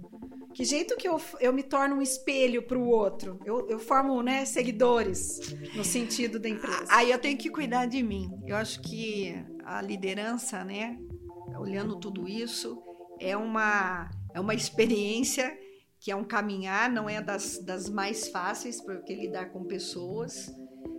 Que 0.54 0.64
jeito 0.64 0.96
que 0.96 1.08
eu, 1.08 1.22
eu 1.40 1.54
me 1.54 1.64
torno 1.64 1.96
um 1.96 2.02
espelho 2.02 2.64
para 2.64 2.78
o 2.78 2.88
outro? 2.88 3.40
Eu, 3.46 3.68
eu 3.70 3.80
formo 3.80 4.22
né, 4.22 4.46
seguidores 4.46 5.38
no 5.75 5.84
sentido 5.84 6.39
da 6.39 6.49
empresa. 6.49 6.86
Aí 6.89 7.12
eu 7.12 7.19
tenho 7.19 7.38
que 7.38 7.49
cuidar 7.49 7.86
de 7.86 8.02
mim. 8.02 8.32
Eu 8.45 8.56
acho 8.56 8.82
que 8.82 9.36
a 9.63 9.82
liderança, 9.82 10.63
né, 10.63 10.97
olhando 11.58 11.99
tudo 11.99 12.28
isso, 12.28 12.82
é 13.19 13.36
uma, 13.36 14.10
é 14.34 14.39
uma 14.39 14.54
experiência 14.54 15.58
que 15.99 16.12
é 16.12 16.15
um 16.15 16.23
caminhar, 16.23 16.89
não 16.89 17.10
é 17.10 17.21
das, 17.21 17.60
das 17.60 17.89
mais 17.89 18.30
fáceis, 18.30 18.82
porque 18.82 19.13
lidar 19.13 19.52
com 19.52 19.65
pessoas. 19.65 20.49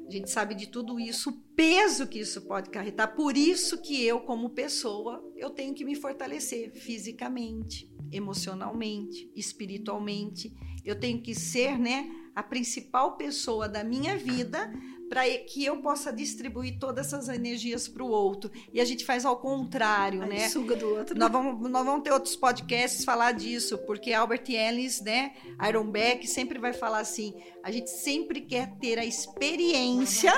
A 0.06 0.10
gente 0.10 0.28
sabe 0.28 0.54
de 0.54 0.66
tudo 0.66 1.00
isso, 1.00 1.30
o 1.30 1.32
peso 1.54 2.06
que 2.06 2.18
isso 2.18 2.42
pode 2.42 2.68
carregar. 2.68 3.14
Por 3.14 3.36
isso 3.36 3.80
que 3.80 4.04
eu, 4.04 4.20
como 4.20 4.50
pessoa, 4.50 5.24
eu 5.36 5.50
tenho 5.50 5.72
que 5.72 5.84
me 5.84 5.94
fortalecer 5.94 6.72
fisicamente, 6.72 7.90
emocionalmente, 8.12 9.30
espiritualmente. 9.34 10.52
Eu 10.84 10.98
tenho 10.98 11.22
que 11.22 11.34
ser, 11.34 11.78
né, 11.78 12.10
a 12.40 12.42
principal 12.42 13.16
pessoa 13.16 13.68
da 13.68 13.84
minha 13.84 14.16
vida 14.16 14.72
para 15.10 15.26
que 15.38 15.64
eu 15.64 15.82
possa 15.82 16.12
distribuir 16.12 16.78
todas 16.78 17.08
essas 17.08 17.28
energias 17.28 17.88
para 17.88 18.04
o 18.04 18.08
outro. 18.08 18.48
E 18.72 18.80
a 18.80 18.84
gente 18.84 19.04
faz 19.04 19.24
ao 19.24 19.36
contrário, 19.36 20.20
né? 20.20 20.48
Suga 20.48 20.76
do 20.76 20.88
outro. 20.88 21.18
Nós 21.18 21.32
vamos, 21.32 21.68
nós 21.68 21.84
vamos 21.84 22.04
ter 22.04 22.12
outros 22.12 22.36
podcasts 22.36 23.04
falar 23.04 23.32
disso, 23.32 23.76
porque 23.78 24.12
Albert 24.12 24.44
Ellis, 24.48 25.00
né, 25.00 25.32
Iron 25.68 25.90
Beck, 25.90 26.28
sempre 26.28 26.60
vai 26.60 26.72
falar 26.72 27.00
assim: 27.00 27.34
a 27.60 27.72
gente 27.72 27.90
sempre 27.90 28.40
quer 28.40 28.76
ter 28.76 29.00
a 29.00 29.04
experiência 29.04 30.32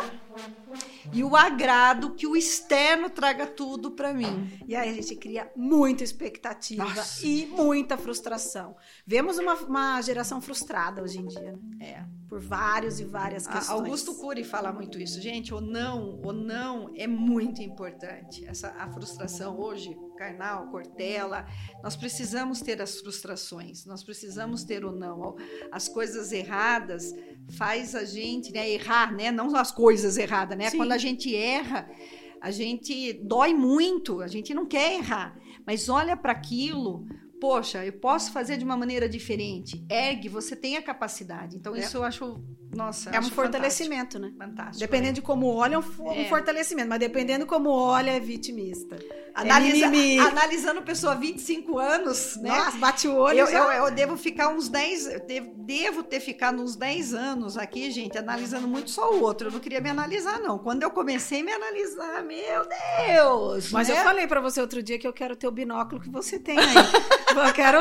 e 1.13 1.23
o 1.23 1.37
agrado 1.37 2.15
que 2.15 2.27
o 2.27 2.35
externo 2.35 3.11
traga 3.11 3.47
tudo 3.47 3.91
para 3.91 4.15
mim. 4.15 4.51
E 4.67 4.75
aí 4.75 4.89
a 4.89 4.95
gente 4.95 5.17
cria 5.17 5.53
muita 5.55 6.03
expectativa 6.03 6.85
Nossa. 6.85 7.27
e 7.27 7.47
muita 7.47 7.99
frustração. 7.99 8.75
Vemos 9.07 9.37
uma, 9.37 9.55
uma 9.55 10.01
geração 10.01 10.41
frustrada 10.41 11.03
hoje 11.03 11.19
em 11.19 11.27
dia, 11.27 11.53
né? 11.53 11.59
É. 11.81 12.05
Por 12.27 12.41
vários 12.41 12.99
e 12.99 13.05
várias 13.05 13.47
questões. 13.47 13.69
Augusto 13.69 14.15
Cury 14.15 14.43
fala 14.43 14.62
muito 14.71 15.01
isso, 15.01 15.19
gente. 15.19 15.55
O 15.55 15.61
não, 15.61 16.21
o 16.23 16.31
não 16.31 16.93
é 16.95 17.07
muito 17.07 17.63
importante. 17.63 18.47
Essa 18.47 18.69
a 18.79 18.93
frustração 18.93 19.59
hoje, 19.59 19.97
Karnal, 20.19 20.69
Cortella, 20.71 21.47
nós 21.83 21.97
precisamos 21.97 22.61
ter 22.61 22.83
as 22.83 23.01
frustrações. 23.01 23.87
Nós 23.87 24.05
precisamos 24.05 24.63
ter 24.63 24.85
o 24.85 24.93
não. 24.93 25.37
As 25.73 25.89
coisas 25.89 26.33
erradas 26.33 27.15
faz 27.57 27.95
a 27.95 28.05
gente, 28.05 28.53
né, 28.53 28.69
errar, 28.69 29.11
né? 29.13 29.33
Não 29.33 29.57
as 29.57 29.73
coisas 29.73 30.19
erradas, 30.19 30.59
né? 30.59 30.69
Sim. 30.69 30.77
Quando 30.77 30.93
a 30.93 30.99
gente 30.99 31.35
erra, 31.35 31.91
a 32.43 32.51
gente 32.51 33.15
dói 33.15 33.55
muito, 33.55 34.21
a 34.21 34.27
gente 34.27 34.53
não 34.53 34.67
quer 34.67 34.95
errar, 34.95 35.39
mas 35.65 35.89
olha 35.89 36.17
para 36.17 36.33
aquilo, 36.33 37.07
poxa, 37.43 37.85
eu 37.85 37.93
posso 37.95 38.31
fazer 38.31 38.57
de 38.57 38.65
uma 38.65 38.77
maneira 38.77 39.09
diferente. 39.09 39.85
Ergue, 39.91 40.29
você 40.29 40.55
tem 40.55 40.77
a 40.77 40.83
capacidade. 40.83 41.57
Então, 41.57 41.75
é. 41.75 41.81
isso 41.81 41.97
eu 41.97 42.05
acho, 42.05 42.41
nossa, 42.73 43.11
é 43.11 43.19
um 43.19 43.25
fortalecimento, 43.25 44.13
fantástico. 44.13 44.39
né? 44.39 44.47
Fantástico. 44.47 44.79
Dependendo 44.79 45.11
é. 45.11 45.15
de 45.15 45.23
como 45.23 45.49
olha, 45.49 45.75
é 45.75 45.79
um, 45.79 46.13
é. 46.13 46.25
fortalecimento, 46.27 46.89
mas 46.89 47.01
dependendo 47.01 47.45
como 47.45 47.71
olha, 47.71 48.13
é 48.13 48.21
vitimista. 48.21 48.97
Analisa, 49.35 49.87
é 49.87 50.19
analisando 50.19 50.83
pessoa 50.83 51.15
25 51.15 51.79
anos, 51.79 52.37
né? 52.37 52.51
Nossa, 52.51 52.77
bate 52.77 53.09
o 53.09 53.15
olho. 53.15 53.39
Eu, 53.39 53.47
eu, 53.47 53.71
eu, 53.73 53.91
devo 53.91 54.17
ficar 54.17 54.49
uns 54.49 54.69
10, 54.69 55.23
devo, 55.27 55.55
devo 55.57 56.03
ter 56.03 56.21
ficado 56.21 56.63
uns 56.63 56.77
10 56.77 57.15
anos 57.15 57.57
aqui, 57.57 57.91
gente, 57.91 58.19
analisando 58.19 58.69
muito 58.69 58.91
só 58.91 59.11
o 59.13 59.23
outro. 59.23 59.49
Eu 59.49 59.53
não 59.53 59.61
queria 59.61 59.81
me 59.81 59.89
analisar, 59.89 60.39
não. 60.39 60.59
Quando 60.59 60.83
eu 60.83 60.91
comecei 60.91 61.41
a 61.41 61.45
me 61.45 61.53
analisar, 61.53 62.23
meu 62.23 62.67
Deus! 63.07 63.73
Mas 63.73 63.89
né? 63.89 63.99
eu 63.99 64.05
falei 64.05 64.27
para 64.27 64.41
você 64.41 64.61
outro 64.61 64.83
dia 64.83 64.99
que 64.99 65.07
eu 65.07 65.13
quero 65.13 65.35
ter 65.35 65.47
o 65.47 65.51
binóculo 65.53 66.01
que 66.01 66.11
você 66.11 66.39
tem 66.39 66.59
aí. 66.59 66.75
eu 67.35 67.53
quero 67.55 67.79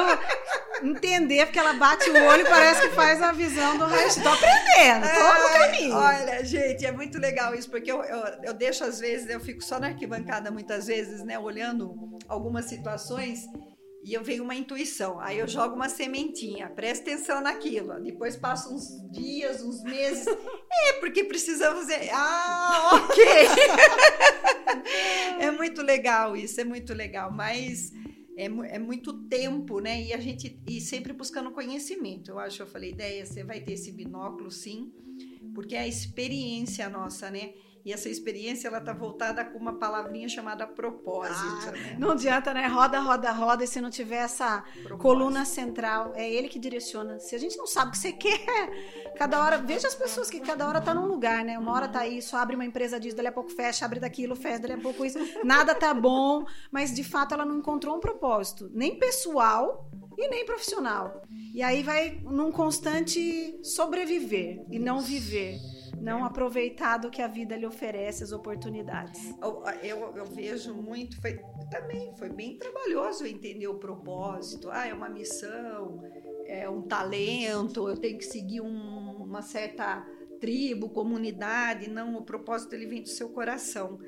entender, 0.84 1.46
porque 1.46 1.60
ela 1.60 1.74
bate 1.74 2.10
o 2.10 2.26
olho 2.26 2.42
e 2.42 2.50
parece 2.50 2.90
que 2.90 2.96
faz 2.96 3.22
a 3.22 3.32
visão 3.32 3.78
do 3.78 3.86
resto. 3.86 4.24
Tô 4.24 4.30
aprendendo, 4.30 5.08
tô 5.14 5.44
no 5.44 5.60
caminho. 5.60 5.96
Olha, 5.96 6.46
gente, 6.46 6.86
é 6.86 6.92
muito 6.92 7.18
legal 7.18 7.54
isso, 7.54 7.70
porque 7.70 7.92
eu, 7.92 8.02
eu, 8.04 8.24
eu 8.44 8.54
deixo 8.54 8.84
às 8.84 9.00
vezes, 9.00 9.30
eu 9.30 9.40
fico 9.40 9.64
só 9.64 9.80
na 9.80 9.88
arquibancada 9.88 10.50
muitas 10.50 10.88
vezes, 10.88 11.24
né? 11.24 11.38
Olhando 11.44 12.18
algumas 12.28 12.66
situações 12.66 13.46
e 14.04 14.14
eu 14.14 14.24
venho 14.24 14.44
uma 14.44 14.56
intuição. 14.56 15.20
Aí 15.20 15.38
eu 15.38 15.48
jogo 15.48 15.76
uma 15.76 15.88
sementinha, 15.88 16.70
presta 16.70 17.12
atenção 17.12 17.42
naquilo. 17.42 18.02
Depois 18.02 18.36
passa 18.36 18.70
uns 18.70 18.88
dias, 19.12 19.62
uns 19.62 19.84
meses. 19.84 20.26
É, 20.84 20.94
porque 20.94 21.26
precisamos. 21.26 21.86
Ah, 22.12 23.04
ok! 23.04 23.22
é 25.40 25.52
muito 25.52 25.82
legal 25.82 26.36
isso, 26.36 26.62
é 26.62 26.64
muito 26.64 26.94
legal. 26.94 27.30
Mas 27.30 27.92
é, 28.38 28.46
é, 28.46 28.80
muito 28.80 29.28
tempo, 29.28 29.80
né? 29.80 30.02
E 30.02 30.14
a 30.14 30.18
gente 30.18 30.60
e 30.68 30.82
sempre 30.82 31.14
buscando 31.14 31.52
conhecimento. 31.52 32.32
Eu 32.32 32.40
acho, 32.40 32.64
eu 32.64 32.68
falei, 32.68 32.92
ideia, 32.92 33.26
você 33.26 33.44
vai 33.44 33.60
ter 33.60 33.74
esse 33.74 33.92
binóculo, 33.92 34.50
sim, 34.50 34.92
porque 35.54 35.76
é 35.76 35.82
a 35.82 35.88
experiência 35.88 36.90
nossa, 36.90 37.30
né? 37.30 37.54
E 37.84 37.92
essa 37.92 38.10
experiência 38.10 38.68
ela 38.68 38.80
tá 38.80 38.94
voltada 38.94 39.44
com 39.44 39.58
uma 39.58 39.74
palavrinha 39.74 40.30
chamada 40.30 40.68
propósito. 40.68 41.70
Ah, 41.70 41.72
né? 41.72 41.96
Não 41.98 42.12
adianta, 42.12 42.54
né? 42.54 42.68
Roda, 42.68 43.00
roda, 43.00 43.32
roda. 43.32 43.64
E 43.64 43.68
se 43.68 43.82
não 43.82 43.90
tiver 43.90 44.18
essa 44.24 44.62
propósito. 44.62 44.98
coluna 44.98 45.46
central, 45.46 46.14
é 46.16 46.30
ele 46.30 46.48
que 46.48 46.60
direciona. 46.60 47.20
Se 47.20 47.36
a 47.36 47.40
gente 47.40 47.58
não 47.58 47.66
sabe 47.66 47.90
o 47.90 47.92
que 47.92 47.98
você 47.98 48.14
quer, 48.14 49.14
cada 49.18 49.44
hora. 49.44 49.58
Veja 49.58 49.88
as 49.88 49.96
pessoas 49.96 50.30
que 50.30 50.40
cada 50.40 50.68
hora 50.68 50.80
tá 50.80 50.94
num 50.94 51.08
lugar, 51.08 51.44
né? 51.44 51.58
Uma 51.58 51.74
hora 51.74 51.88
tá 51.88 52.06
isso, 52.06 52.36
abre 52.36 52.56
uma 52.56 52.66
empresa 52.66 53.00
disso, 53.00 53.16
dali 53.16 53.30
a 53.30 53.32
pouco 53.32 53.50
fecha, 53.50 53.84
abre 53.86 54.00
daquilo, 54.00 54.36
fecha, 54.36 54.60
dali 54.60 54.74
a 54.74 54.80
pouco 54.80 55.04
isso. 55.04 55.18
Nada 55.44 55.74
tá 55.74 55.94
bom, 55.94 56.46
mas 56.72 56.94
de 56.94 57.04
fato 57.04 57.34
ela 57.34 57.46
não 57.46 57.58
encontrou 57.58 57.98
um 57.98 58.00
propósito, 58.00 58.70
nem 58.74 59.00
pessoal 59.00 59.90
e 60.18 60.28
nem 60.30 60.46
profissional. 60.46 61.24
E 61.54 61.64
aí 61.64 61.82
vai 61.82 62.22
num 62.24 62.52
constante 62.52 63.60
sobreviver 63.64 64.64
e 64.70 64.78
não 64.78 65.02
viver 65.02 65.60
não 66.00 66.20
é. 66.20 66.24
aproveitar 66.24 66.98
do 66.98 67.10
que 67.10 67.22
a 67.22 67.28
vida 67.28 67.56
lhe 67.56 67.66
oferece, 67.66 68.24
as 68.24 68.32
oportunidades. 68.32 69.34
Eu, 69.42 69.64
eu, 69.84 70.18
eu, 70.18 70.26
vejo 70.26 70.74
muito, 70.74 71.20
foi, 71.22 71.40
também 71.70 72.14
foi 72.18 72.30
bem 72.30 72.58
trabalhoso 72.58 73.26
entender 73.26 73.68
o 73.68 73.76
propósito. 73.76 74.70
Ah, 74.72 74.88
é 74.88 74.94
uma 74.94 75.10
missão, 75.10 76.02
é 76.46 76.70
um 76.70 76.82
talento, 76.82 77.88
eu 77.88 77.98
tenho 77.98 78.18
que 78.18 78.26
seguir 78.26 78.62
um, 78.62 79.24
uma 79.24 79.42
certa 79.42 80.06
tribo, 80.40 80.90
comunidade. 80.90 81.90
Não, 81.90 82.16
o 82.16 82.24
propósito 82.24 82.74
ele 82.74 82.88
vem 82.88 83.02
do 83.02 83.10
seu 83.10 83.30
coração. 83.30 84.00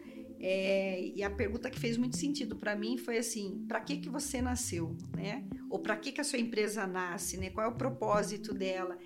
É, 0.46 1.00
e 1.16 1.24
a 1.24 1.30
pergunta 1.30 1.70
que 1.70 1.80
fez 1.80 1.96
muito 1.96 2.18
sentido 2.18 2.58
para 2.58 2.76
mim 2.76 2.98
foi 2.98 3.18
assim: 3.18 3.64
para 3.66 3.80
que 3.80 3.98
que 3.98 4.10
você 4.10 4.42
nasceu, 4.42 4.94
né? 5.16 5.48
Ou 5.70 5.80
para 5.80 5.96
que 5.96 6.12
que 6.12 6.20
a 6.20 6.24
sua 6.24 6.38
empresa 6.38 6.86
nasce, 6.86 7.38
né? 7.38 7.50
Qual 7.50 7.66
é 7.66 7.70
o 7.70 7.78
propósito 7.78 8.54
dela? 8.54 8.98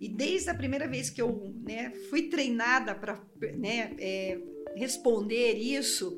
E 0.00 0.08
desde 0.08 0.50
a 0.50 0.54
primeira 0.54 0.86
vez 0.86 1.10
que 1.10 1.20
eu 1.20 1.52
né, 1.62 1.92
fui 2.08 2.28
treinada 2.28 2.94
para 2.94 3.20
né, 3.56 3.92
é, 3.98 4.38
responder 4.76 5.54
isso, 5.54 6.16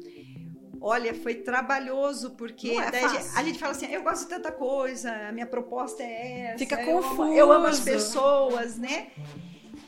olha, 0.81 1.15
foi 1.15 1.37
trabalhoso, 1.37 2.33
porque 2.33 2.71
é 2.71 3.05
a 3.35 3.43
gente 3.43 3.59
fala 3.59 3.73
assim: 3.73 3.87
eu 3.87 4.03
gosto 4.03 4.25
de 4.25 4.29
tanta 4.29 4.53
coisa, 4.53 5.11
a 5.29 5.33
minha 5.33 5.47
proposta 5.47 6.03
é 6.03 6.41
essa. 6.49 6.59
Fica 6.59 6.85
confuso. 6.85 7.33
Eu, 7.33 7.37
eu 7.37 7.53
amo 7.53 7.67
as 7.67 7.81
pessoas, 7.81 8.77
né? 8.77 9.09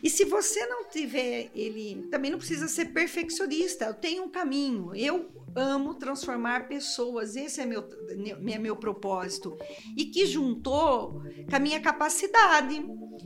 E 0.03 0.11
se 0.11 0.25
você 0.25 0.67
não 0.67 0.89
tiver 0.89 1.51
ele, 1.55 2.09
também 2.11 2.31
não 2.31 2.39
precisa 2.39 2.67
ser 2.67 2.87
perfeccionista. 2.87 3.85
Eu 3.85 3.95
tenho 3.95 4.25
um 4.25 4.29
caminho. 4.29 4.93
Eu 4.97 5.31
amo 5.55 5.95
transformar 5.95 6.69
pessoas. 6.69 7.37
Esse 7.37 7.61
é 7.61 7.67
meu, 7.67 7.89
meu, 8.41 8.61
meu 8.61 8.77
propósito. 8.77 9.57
E 9.97 10.07
que 10.07 10.27
juntou 10.27 11.23
com 11.49 11.57
a 11.57 11.59
minha 11.59 11.81
capacidade. 11.81 12.85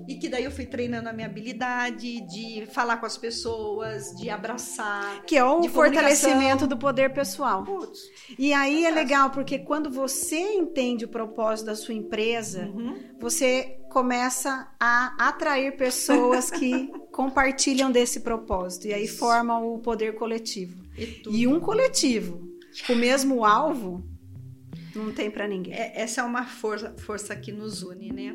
E 0.09 0.17
que 0.17 0.29
daí 0.29 0.45
eu 0.45 0.51
fui 0.51 0.67
treinando 0.67 1.09
a 1.09 1.13
minha 1.13 1.27
habilidade 1.27 2.21
de 2.27 2.67
falar 2.67 2.99
com 2.99 3.07
as 3.07 3.17
pessoas, 3.17 4.15
de 4.17 4.29
abraçar. 4.29 5.25
Que 5.25 5.37
é 5.37 5.45
o 5.45 5.63
fortalecimento 5.69 6.67
do 6.67 6.77
poder 6.77 7.13
pessoal. 7.15 7.65
Putz, 7.65 8.01
e 8.39 8.53
aí 8.53 8.85
é 8.85 8.91
legal, 8.91 9.31
porque 9.31 9.59
quando 9.59 9.91
você 9.91 10.55
entende 10.55 11.05
o 11.05 11.09
propósito 11.09 11.67
da 11.67 11.75
sua 11.75 11.95
empresa, 11.95 12.67
uhum. 12.67 12.99
você 13.19 13.79
começa 13.97 14.69
a 14.79 15.29
atrair 15.29 15.75
pessoas 15.75 16.51
que 16.51 16.93
compartilham 17.11 17.91
desse 17.91 18.21
propósito. 18.21 18.89
E 18.89 18.93
aí 18.93 19.09
forma 19.09 19.59
o 19.59 19.79
poder 19.79 20.17
coletivo. 20.17 20.85
E, 20.99 21.23
e 21.31 21.47
um 21.47 21.59
coletivo 21.59 22.47
com 22.87 22.93
o 22.93 22.97
mesmo 22.97 23.43
alvo 23.43 24.07
não 24.95 25.11
tem 25.13 25.31
para 25.31 25.49
ninguém. 25.49 25.73
É, 25.73 25.99
essa 25.99 26.21
é 26.21 26.25
uma 26.25 26.45
força, 26.45 26.95
força 26.99 27.35
que 27.35 27.51
nos 27.51 27.83
une, 27.83 28.13
né? 28.13 28.35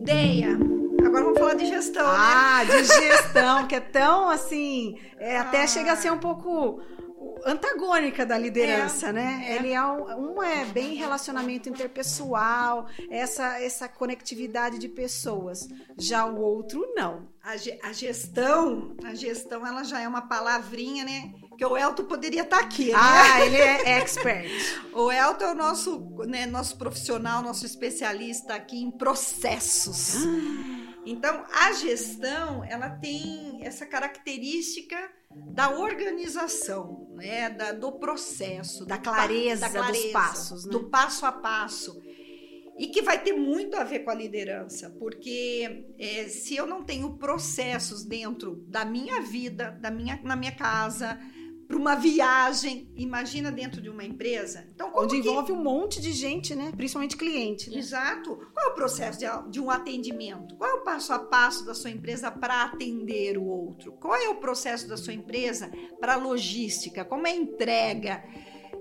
Deia, 0.00 0.58
agora 1.06 1.22
vamos 1.22 1.38
falar 1.38 1.54
de 1.54 1.66
gestão, 1.66 2.04
ah, 2.04 2.64
né? 2.64 2.82
de 2.82 2.84
gestão, 2.84 3.68
que 3.68 3.76
é 3.76 3.80
tão 3.80 4.28
assim, 4.28 4.98
é, 5.18 5.36
ah. 5.36 5.42
até 5.42 5.68
chega 5.68 5.92
a 5.92 5.96
ser 5.96 6.10
um 6.10 6.18
pouco 6.18 6.82
antagônica 7.44 8.24
da 8.24 8.38
liderança, 8.38 9.08
é, 9.08 9.12
né? 9.12 9.44
É. 9.46 9.56
Ele 9.56 9.72
é 9.72 9.82
um, 9.84 10.34
um, 10.34 10.42
é 10.42 10.64
bem 10.66 10.94
relacionamento 10.94 11.68
interpessoal, 11.68 12.86
essa 13.10 13.60
essa 13.60 13.88
conectividade 13.88 14.78
de 14.78 14.88
pessoas. 14.88 15.68
Já 15.96 16.26
o 16.26 16.40
outro 16.40 16.92
não. 16.94 17.28
A, 17.42 17.52
a 17.88 17.92
gestão, 17.92 18.96
a 19.04 19.14
gestão 19.14 19.66
ela 19.66 19.82
já 19.82 20.00
é 20.00 20.08
uma 20.08 20.22
palavrinha, 20.22 21.04
né? 21.04 21.32
que 21.56 21.66
o 21.66 21.76
Elton 21.76 22.04
poderia 22.04 22.42
estar 22.42 22.58
tá 22.58 22.64
aqui. 22.64 22.86
Né? 22.86 22.94
Ah, 22.96 23.44
ele 23.44 23.56
é 23.56 23.98
expert. 23.98 24.50
o 24.92 25.12
Elton 25.12 25.44
é 25.44 25.52
o 25.52 25.54
nosso, 25.54 26.00
né, 26.26 26.44
nosso 26.44 26.76
profissional, 26.76 27.40
nosso 27.40 27.64
especialista 27.64 28.54
aqui 28.54 28.82
em 28.82 28.90
processos. 28.90 30.16
Ah. 30.16 30.92
Então, 31.04 31.44
a 31.52 31.72
gestão, 31.72 32.64
ela 32.64 32.90
tem 32.90 33.60
essa 33.64 33.84
característica 33.86 34.96
da 35.52 35.70
organização, 35.70 37.08
né, 37.14 37.50
da, 37.50 37.72
do 37.72 37.92
processo, 37.92 38.84
da 38.86 38.98
clareza, 38.98 39.62
da 39.62 39.70
clareza 39.70 40.02
dos 40.02 40.12
passos, 40.12 40.64
né? 40.64 40.72
do 40.72 40.84
passo 40.88 41.26
a 41.26 41.32
passo. 41.32 42.00
E 42.78 42.86
que 42.86 43.02
vai 43.02 43.22
ter 43.22 43.34
muito 43.34 43.76
a 43.76 43.84
ver 43.84 44.00
com 44.00 44.10
a 44.10 44.14
liderança, 44.14 44.90
porque 44.98 45.94
é, 45.98 46.26
se 46.28 46.56
eu 46.56 46.66
não 46.66 46.82
tenho 46.82 47.18
processos 47.18 48.02
dentro 48.02 48.64
da 48.66 48.84
minha 48.84 49.20
vida, 49.20 49.78
da 49.80 49.90
minha, 49.90 50.18
na 50.24 50.34
minha 50.34 50.52
casa, 50.52 51.20
para 51.72 51.80
uma 51.80 51.94
viagem, 51.94 52.92
imagina 52.94 53.50
dentro 53.50 53.80
de 53.80 53.88
uma 53.88 54.04
empresa. 54.04 54.68
Então, 54.74 54.92
Onde 54.94 55.14
que... 55.14 55.26
envolve 55.26 55.52
um 55.52 55.62
monte 55.62 56.02
de 56.02 56.12
gente, 56.12 56.54
né? 56.54 56.70
Principalmente 56.76 57.16
cliente. 57.16 57.70
Né? 57.70 57.78
Exato. 57.78 58.36
Qual 58.52 58.66
é 58.66 58.68
o 58.68 58.74
processo 58.74 59.18
de, 59.18 59.26
de 59.50 59.58
um 59.58 59.70
atendimento? 59.70 60.54
Qual 60.56 60.68
é 60.68 60.74
o 60.74 60.84
passo 60.84 61.14
a 61.14 61.18
passo 61.18 61.64
da 61.64 61.74
sua 61.74 61.88
empresa 61.88 62.30
para 62.30 62.64
atender 62.64 63.38
o 63.38 63.44
outro? 63.44 63.92
Qual 63.92 64.14
é 64.14 64.28
o 64.28 64.34
processo 64.34 64.86
da 64.86 64.98
sua 64.98 65.14
empresa 65.14 65.72
para 65.98 66.16
logística? 66.16 67.06
Como 67.06 67.26
é 67.26 67.30
a 67.30 67.36
entrega? 67.36 68.22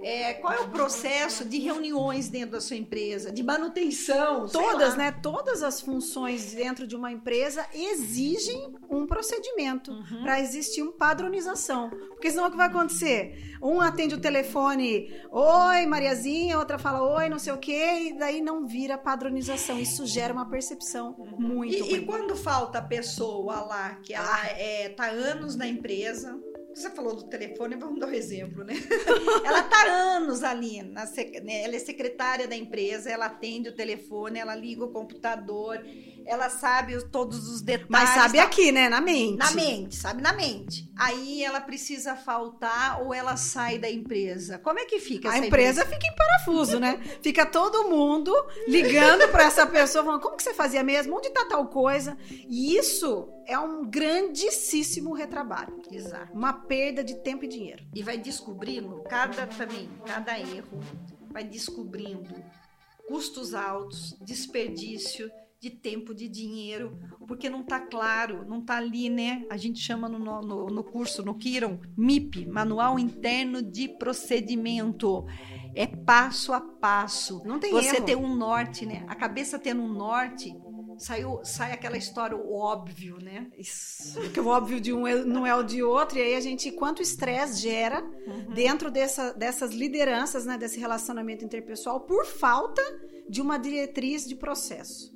É, 0.04 0.34
qual 0.36 0.54
é 0.54 0.60
o 0.62 0.70
processo 0.70 1.46
de 1.46 1.60
reuniões 1.60 2.30
dentro 2.30 2.52
da 2.52 2.62
sua 2.62 2.76
empresa, 2.76 3.32
de 3.32 3.44
manutenção? 3.44 4.48
Todas, 4.48 4.96
né? 4.96 5.12
Todas 5.12 5.64
as 5.64 5.82
funções 5.82 6.54
dentro 6.54 6.88
de 6.88 6.96
uma 6.96 7.12
empresa 7.12 7.66
exigem 7.74 8.74
um 8.90 9.06
procedimento 9.06 9.92
uhum. 9.92 10.24
para 10.24 10.40
existir 10.40 10.82
uma 10.82 10.92
padronização. 10.92 11.90
Porque 11.90 12.30
senão 12.30 12.48
o 12.48 12.52
que 12.52 12.58
vai 12.58 12.68
acontecer? 12.68 13.58
Um 13.62 13.80
atende 13.80 14.16
o 14.16 14.20
telefone, 14.20 15.14
oi, 15.32 15.86
Mariazinha, 15.86 16.58
outra 16.58 16.78
fala, 16.78 17.02
oi, 17.18 17.30
não 17.30 17.40
sei 17.40 17.54
o 17.54 17.58
quê, 17.58 18.10
e 18.10 18.18
daí 18.18 18.42
não 18.42 18.66
vira 18.66 18.98
padronização. 18.98 19.80
Isso 19.80 20.06
gera 20.06 20.34
uma 20.34 20.50
percepção 20.50 21.16
uhum. 21.18 21.40
muito. 21.40 21.74
E, 21.74 21.96
e, 21.96 22.06
quando 22.06 22.36
falta 22.36 22.80
a 22.80 22.82
pessoa 22.82 23.62
lá, 23.62 23.96
que 24.04 24.14
ela 24.14 24.42
ah. 24.42 24.48
é, 24.58 24.90
tá 24.90 25.08
anos 25.08 25.56
na 25.56 25.68
empresa, 25.68 26.40
você 26.74 26.90
falou 26.90 27.16
do 27.16 27.24
telefone, 27.24 27.76
vamos 27.76 28.00
dar 28.00 28.08
um 28.08 28.14
exemplo, 28.14 28.64
né? 28.64 28.74
ela 29.46 29.60
está 29.60 29.86
anos 29.88 30.44
ali, 30.44 30.82
na, 30.82 31.06
né? 31.06 31.64
ela 31.64 31.76
é 31.76 31.80
secretária 31.80 32.48
da 32.48 32.56
empresa, 32.56 33.10
ela 33.10 33.26
atende 33.26 33.70
o 33.70 33.76
telefone, 33.76 34.40
ela 34.40 34.56
liga 34.56 34.84
o 34.84 34.92
computador, 34.92 35.84
ela 36.26 36.50
sabe 36.50 37.02
todos 37.10 37.48
os 37.50 37.62
detalhes. 37.62 37.90
Mas 37.90 38.10
sabe 38.10 38.38
tá? 38.38 38.44
aqui, 38.44 38.72
né? 38.72 38.90
Na 38.90 39.02
mente. 39.02 39.38
Na 39.38 39.52
mente, 39.52 39.96
sabe? 39.96 40.22
Na 40.22 40.34
mente. 40.34 40.90
Aí 40.98 41.44
ela 41.44 41.62
precisa 41.62 42.16
faltar 42.16 43.02
ou 43.02 43.14
ela 43.14 43.36
sai 43.38 43.78
da 43.78 43.90
empresa. 43.90 44.60
Como 44.60 44.80
é 44.80 44.86
que 44.86 45.00
fica 45.00 45.30
A 45.30 45.38
empresa, 45.38 45.82
empresa 45.82 45.86
fica 45.86 46.08
em 46.08 46.16
parafuso, 46.16 46.80
né? 46.80 47.00
Fica 47.22 47.46
todo 47.46 47.90
mundo 47.90 48.34
ligando 48.68 49.28
para 49.30 49.46
essa 49.46 49.66
pessoa, 49.66 50.04
falando: 50.04 50.22
como 50.22 50.38
que 50.38 50.44
você 50.44 50.54
fazia 50.54 50.84
mesmo? 50.84 51.16
Onde 51.18 51.30
tá 51.30 51.46
tal 51.46 51.68
coisa? 51.68 52.18
E 52.30 52.76
isso 52.78 53.30
é 53.48 53.58
um 53.58 53.86
grandíssimo 53.86 55.14
retrabalho. 55.14 55.82
Exato. 55.92 56.34
Uma 56.34 56.54
perda 56.54 57.04
de 57.04 57.16
tempo 57.16 57.46
e 57.46 57.48
dinheiro. 57.48 57.84
E 57.94 58.04
vai 58.04 58.18
descobrindo 58.18 59.04
cada 59.10 59.48
também, 59.48 59.90
cada 60.06 60.40
erro, 60.40 60.80
vai 61.32 61.44
descobrindo 61.44 62.36
custos 63.08 63.54
altos, 63.54 64.16
desperdício 64.22 65.30
de 65.62 65.70
tempo, 65.70 66.12
de 66.12 66.28
dinheiro, 66.28 66.98
porque 67.28 67.48
não 67.48 67.62
está 67.62 67.80
claro, 67.80 68.44
não 68.50 68.62
está 68.62 68.78
ali, 68.78 69.12
né? 69.12 69.46
A 69.48 69.58
gente 69.58 69.80
chama 69.80 70.10
no, 70.10 70.18
no, 70.18 70.66
no 70.66 70.84
curso, 70.84 71.24
no 71.24 71.36
Kiron, 71.36 71.80
MIP, 71.96 72.48
Manual 72.48 72.98
Interno 72.98 73.62
de 73.62 73.88
Procedimento. 73.88 75.24
É 75.76 75.86
passo 75.86 76.52
a 76.52 76.60
passo. 76.60 77.44
Não 77.46 77.60
tem 77.60 77.72
Você 77.72 77.98
erro. 77.98 78.06
tem 78.06 78.16
um 78.16 78.36
norte, 78.36 78.88
né? 78.88 79.06
A 79.08 79.14
cabeça 79.14 79.60
tendo 79.60 79.84
um 79.84 79.94
norte, 79.94 80.52
saiu, 80.98 81.40
sai 81.44 81.72
aquela 81.72 81.96
história 81.96 82.36
o 82.36 82.56
óbvio, 82.56 83.18
né? 83.22 83.48
Isso. 83.56 84.20
Porque 84.20 84.40
o 84.40 84.48
óbvio 84.48 84.82
de 84.82 84.92
um 84.92 85.06
é, 85.06 85.24
não 85.24 85.46
é 85.46 85.54
o 85.56 85.62
de 85.62 85.84
outro, 85.84 86.18
e 86.18 86.22
aí 86.24 86.36
a 86.36 86.42
gente, 86.42 86.72
quanto 86.72 87.04
estresse 87.04 87.62
gera 87.62 88.02
uhum. 88.02 88.54
dentro 88.54 88.90
dessa, 88.90 89.32
dessas 89.34 89.76
lideranças, 89.76 90.44
né, 90.44 90.58
desse 90.58 90.80
relacionamento 90.80 91.46
interpessoal, 91.46 92.00
por 92.02 92.26
falta 92.26 92.82
de 93.30 93.42
uma 93.42 93.60
diretriz 93.60 94.28
de 94.28 94.36
processo. 94.36 95.11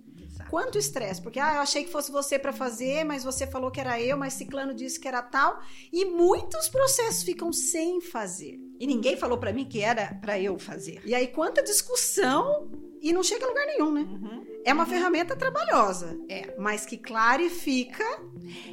Quanto 0.50 0.78
estresse, 0.78 1.22
porque 1.22 1.40
ah, 1.40 1.56
eu 1.56 1.62
achei 1.62 1.84
que 1.84 1.92
fosse 1.92 2.12
você 2.12 2.38
para 2.38 2.54
fazer, 2.54 3.04
mas 3.04 3.24
você 3.24 3.48
falou 3.48 3.72
que 3.72 3.80
era 3.80 4.00
eu, 4.00 4.18
mas 4.18 4.34
ciclano 4.34 4.74
disse 4.74 5.00
que 5.00 5.08
era 5.08 5.22
tal, 5.22 5.60
e 5.92 6.06
muitos 6.06 6.70
processos 6.70 7.24
ficam 7.24 7.52
sem 7.52 8.00
fazer. 8.02 8.60
E 8.80 8.86
ninguém 8.86 9.18
falou 9.18 9.38
para 9.38 9.54
mim 9.54 9.66
que 9.66 9.82
era 9.82 10.18
para 10.22 10.40
eu 10.40 10.60
fazer. 10.60 11.02
E 11.06 11.16
aí 11.16 11.28
quanta 11.28 11.64
discussão 11.64 12.70
e 13.02 13.14
não 13.14 13.22
chega 13.22 13.46
a 13.46 13.48
lugar 13.48 13.66
nenhum, 13.68 13.92
né? 13.92 14.02
Uhum. 14.02 14.46
É 14.66 14.74
uma 14.74 14.84
uhum. 14.84 14.90
ferramenta 14.90 15.36
trabalhosa, 15.36 16.20
é. 16.28 16.56
mas 16.58 16.88
que 16.88 16.98
clarifica. 16.98 18.04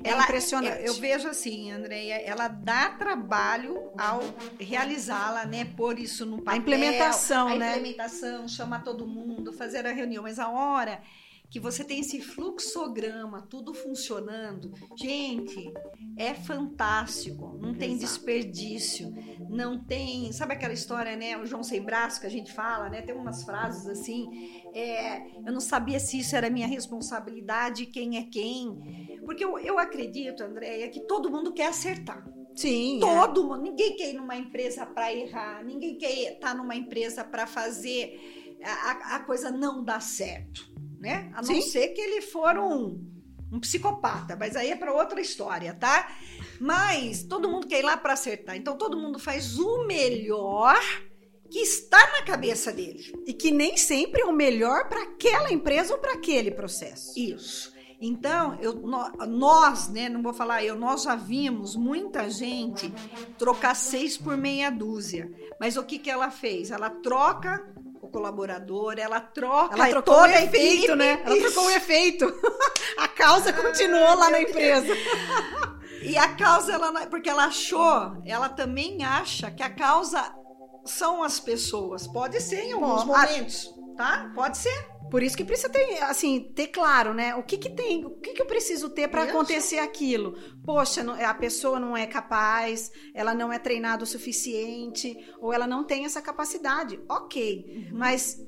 É 0.02 0.08
ela, 0.08 0.22
impressionante. 0.22 0.80
Eu, 0.80 0.86
eu 0.86 0.94
vejo 0.94 1.28
assim, 1.28 1.70
Andréia, 1.70 2.14
ela 2.14 2.48
dá 2.48 2.88
trabalho 2.90 3.90
ao 3.98 4.22
realizá-la, 4.58 5.44
né? 5.44 5.66
Pôr 5.76 5.98
isso 5.98 6.24
no 6.24 6.38
papel. 6.38 6.54
A 6.54 6.56
implementação, 6.56 7.48
a 7.48 7.56
né? 7.56 7.66
A 7.66 7.76
implementação, 7.76 8.48
chamar 8.48 8.82
todo 8.82 9.06
mundo, 9.06 9.52
fazer 9.52 9.86
a 9.86 9.92
reunião, 9.92 10.22
mas 10.22 10.38
a 10.38 10.48
hora 10.48 11.02
que 11.52 11.60
você 11.60 11.84
tem 11.84 12.00
esse 12.00 12.18
fluxograma, 12.18 13.42
tudo 13.42 13.74
funcionando, 13.74 14.72
gente, 14.96 15.70
é 16.16 16.32
fantástico. 16.32 17.58
Não 17.60 17.74
tem 17.74 17.92
Exato. 17.92 18.06
desperdício, 18.06 19.14
não 19.50 19.78
tem. 19.78 20.32
Sabe 20.32 20.54
aquela 20.54 20.72
história, 20.72 21.14
né? 21.14 21.36
O 21.36 21.44
João 21.44 21.62
sem 21.62 21.82
braço 21.82 22.22
que 22.22 22.26
a 22.26 22.30
gente 22.30 22.50
fala, 22.54 22.88
né? 22.88 23.02
Tem 23.02 23.14
umas 23.14 23.44
frases 23.44 23.86
assim. 23.86 24.30
É, 24.72 25.36
eu 25.46 25.52
não 25.52 25.60
sabia 25.60 26.00
se 26.00 26.20
isso 26.20 26.34
era 26.34 26.48
minha 26.48 26.66
responsabilidade, 26.66 27.84
quem 27.84 28.16
é 28.16 28.22
quem. 28.22 29.20
Porque 29.26 29.44
eu, 29.44 29.58
eu 29.58 29.78
acredito, 29.78 30.42
Andréia, 30.42 30.88
que 30.88 31.00
todo 31.00 31.30
mundo 31.30 31.52
quer 31.52 31.66
acertar. 31.66 32.26
Sim. 32.56 32.96
É. 32.96 33.00
Todo 33.00 33.42
é. 33.42 33.44
mundo. 33.44 33.60
Ninguém 33.60 33.94
quer 33.94 34.08
ir 34.08 34.14
numa 34.14 34.36
empresa 34.36 34.86
para 34.86 35.12
errar, 35.12 35.62
ninguém 35.62 35.98
quer 35.98 36.32
estar 36.32 36.54
numa 36.54 36.74
empresa 36.74 37.22
para 37.22 37.46
fazer 37.46 38.58
a, 38.64 39.16
a 39.16 39.20
coisa 39.20 39.50
não 39.50 39.84
dar 39.84 40.00
certo 40.00 40.72
né? 41.02 41.32
A 41.34 41.42
não 41.42 41.60
Sim. 41.60 41.62
ser 41.62 41.88
que 41.88 42.00
ele 42.00 42.22
for 42.22 42.56
um, 42.56 43.04
um 43.50 43.58
psicopata, 43.58 44.36
mas 44.36 44.54
aí 44.54 44.70
é 44.70 44.76
para 44.76 44.94
outra 44.94 45.20
história, 45.20 45.74
tá? 45.74 46.14
Mas 46.60 47.24
todo 47.24 47.48
mundo 47.48 47.66
quer 47.66 47.80
ir 47.80 47.84
lá 47.84 47.96
para 47.96 48.12
acertar, 48.12 48.56
então 48.56 48.78
todo 48.78 48.96
mundo 48.96 49.18
faz 49.18 49.58
o 49.58 49.84
melhor 49.84 50.80
que 51.50 51.58
está 51.58 51.98
na 52.12 52.22
cabeça 52.22 52.72
dele 52.72 53.12
e 53.26 53.34
que 53.34 53.50
nem 53.50 53.76
sempre 53.76 54.22
é 54.22 54.24
o 54.24 54.32
melhor 54.32 54.88
para 54.88 55.02
aquela 55.02 55.52
empresa 55.52 55.92
ou 55.92 55.98
para 55.98 56.12
aquele 56.12 56.52
processo. 56.52 57.18
Isso. 57.18 57.72
Então, 58.00 58.58
eu, 58.60 58.74
nós, 59.28 59.88
né, 59.88 60.08
não 60.08 60.22
vou 60.22 60.32
falar 60.32 60.64
eu, 60.64 60.76
nós 60.76 61.02
já 61.02 61.14
vimos 61.14 61.76
muita 61.76 62.30
gente 62.30 62.92
trocar 63.38 63.74
seis 63.74 64.16
por 64.16 64.36
meia 64.36 64.70
dúzia. 64.70 65.30
Mas 65.60 65.76
o 65.76 65.84
que, 65.84 65.98
que 65.98 66.10
ela 66.10 66.30
fez? 66.30 66.70
Ela 66.70 66.90
troca 66.90 67.64
colaborador, 68.12 68.94
ela 68.98 69.20
troca. 69.20 69.74
Ela 69.74 69.88
trocou 69.88 70.20
o 70.20 70.26
efeito, 70.26 70.94
né? 70.94 71.22
Ela 71.24 71.40
trocou 71.40 71.66
o 71.66 71.70
efeito. 71.70 72.32
A 72.98 73.08
causa 73.08 73.52
continuou 73.52 74.14
lá 74.16 74.30
na 74.30 74.42
empresa. 74.42 74.92
E 76.04 76.18
a 76.18 76.34
causa, 76.34 76.72
ela, 76.72 77.06
porque 77.06 77.30
ela 77.30 77.44
achou, 77.44 78.20
ela 78.26 78.48
também 78.48 79.04
acha 79.04 79.52
que 79.52 79.62
a 79.62 79.70
causa 79.70 80.34
são 80.84 81.22
as 81.22 81.38
pessoas. 81.38 82.08
Pode 82.08 82.40
ser 82.40 82.64
em 82.64 82.72
alguns 82.72 83.04
Bom, 83.04 83.16
momentos, 83.16 83.72
a... 83.78 83.81
tá? 83.96 84.30
Pode 84.34 84.58
ser. 84.58 84.92
Por 85.10 85.22
isso 85.22 85.36
que 85.36 85.44
precisa 85.44 85.68
ter, 85.68 86.02
assim, 86.04 86.40
ter 86.54 86.68
claro, 86.68 87.12
né? 87.12 87.34
O 87.34 87.42
que 87.42 87.58
que 87.58 87.68
tem, 87.68 88.04
o 88.06 88.10
que 88.12 88.32
que 88.32 88.40
eu 88.40 88.46
preciso 88.46 88.88
ter 88.88 89.08
para 89.08 89.24
acontecer 89.24 89.78
aquilo? 89.78 90.34
Poxa, 90.64 91.02
a 91.02 91.34
pessoa 91.34 91.78
não 91.78 91.94
é 91.94 92.06
capaz, 92.06 92.90
ela 93.14 93.34
não 93.34 93.52
é 93.52 93.58
treinada 93.58 94.04
o 94.04 94.06
suficiente, 94.06 95.14
ou 95.38 95.52
ela 95.52 95.66
não 95.66 95.84
tem 95.84 96.06
essa 96.06 96.22
capacidade. 96.22 96.98
Ok, 97.10 97.90
uhum. 97.90 97.98
mas 97.98 98.38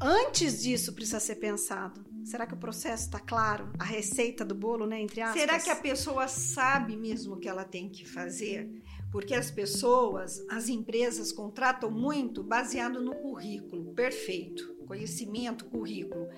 antes 0.00 0.62
disso 0.62 0.92
precisa 0.92 1.18
ser 1.18 1.34
pensado. 1.34 2.06
Será 2.24 2.46
que 2.46 2.54
o 2.54 2.58
processo 2.58 3.06
está 3.06 3.18
claro? 3.18 3.72
A 3.78 3.84
receita 3.84 4.44
do 4.44 4.54
bolo, 4.54 4.86
né? 4.86 5.00
Entre 5.00 5.20
aspas. 5.20 5.40
Será 5.40 5.58
que 5.58 5.70
a 5.70 5.76
pessoa 5.76 6.28
sabe 6.28 6.96
mesmo 6.96 7.34
o 7.34 7.38
que 7.38 7.48
ela 7.48 7.64
tem 7.64 7.88
que 7.88 8.06
fazer? 8.06 8.70
Porque 9.10 9.34
as 9.34 9.50
pessoas, 9.50 10.44
as 10.50 10.68
empresas 10.68 11.32
contratam 11.32 11.90
muito 11.90 12.42
baseado 12.42 13.02
no 13.02 13.14
currículo. 13.14 13.94
Perfeito 13.94 14.78
conhecimento, 14.88 15.66
currículo. 15.66 16.28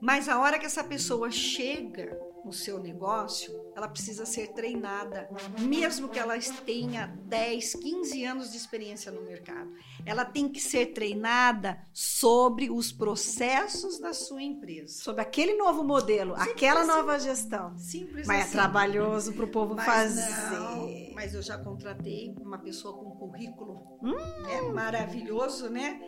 Mas 0.00 0.28
a 0.28 0.38
hora 0.38 0.58
que 0.58 0.66
essa 0.66 0.84
pessoa 0.84 1.30
chega 1.30 2.16
no 2.44 2.52
seu 2.52 2.78
negócio, 2.78 3.52
ela 3.76 3.88
precisa 3.88 4.24
ser 4.24 4.48
treinada, 4.48 5.28
mesmo 5.60 6.08
que 6.08 6.18
ela 6.18 6.38
tenha 6.64 7.06
10, 7.24 7.74
15 7.74 8.24
anos 8.24 8.50
de 8.50 8.56
experiência 8.56 9.12
no 9.12 9.22
mercado. 9.22 9.70
Ela 10.04 10.24
tem 10.24 10.48
que 10.48 10.60
ser 10.60 10.86
treinada 10.86 11.78
sobre 11.92 12.70
os 12.70 12.92
processos 12.92 13.98
da 13.98 14.12
sua 14.12 14.42
empresa. 14.42 15.02
Sobre 15.02 15.22
aquele 15.22 15.54
novo 15.56 15.84
modelo, 15.84 16.34
Simples 16.36 16.52
aquela 16.52 16.80
assim. 16.80 16.90
nova 16.90 17.18
gestão. 17.18 17.76
Simples 17.76 18.26
Mas 18.26 18.38
é 18.38 18.42
assim. 18.42 18.50
é 18.50 18.52
trabalhoso 18.52 19.32
para 19.32 19.44
o 19.44 19.48
povo 19.48 19.74
mas 19.74 19.84
fazer. 19.84 20.50
Não, 20.50 21.14
mas 21.14 21.34
eu 21.34 21.42
já 21.42 21.58
contratei 21.58 22.34
uma 22.40 22.58
pessoa 22.58 22.96
com 22.96 23.10
currículo 23.10 23.98
hum. 24.02 24.16
é 24.48 24.62
maravilhoso, 24.62 25.68
né? 25.68 26.00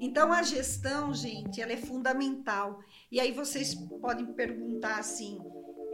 Então 0.00 0.32
a 0.32 0.42
gestão, 0.42 1.14
gente, 1.14 1.60
ela 1.60 1.72
é 1.72 1.76
fundamental. 1.76 2.80
E 3.10 3.20
aí 3.20 3.32
vocês 3.32 3.74
podem 4.00 4.26
perguntar 4.34 4.98
assim: 4.98 5.38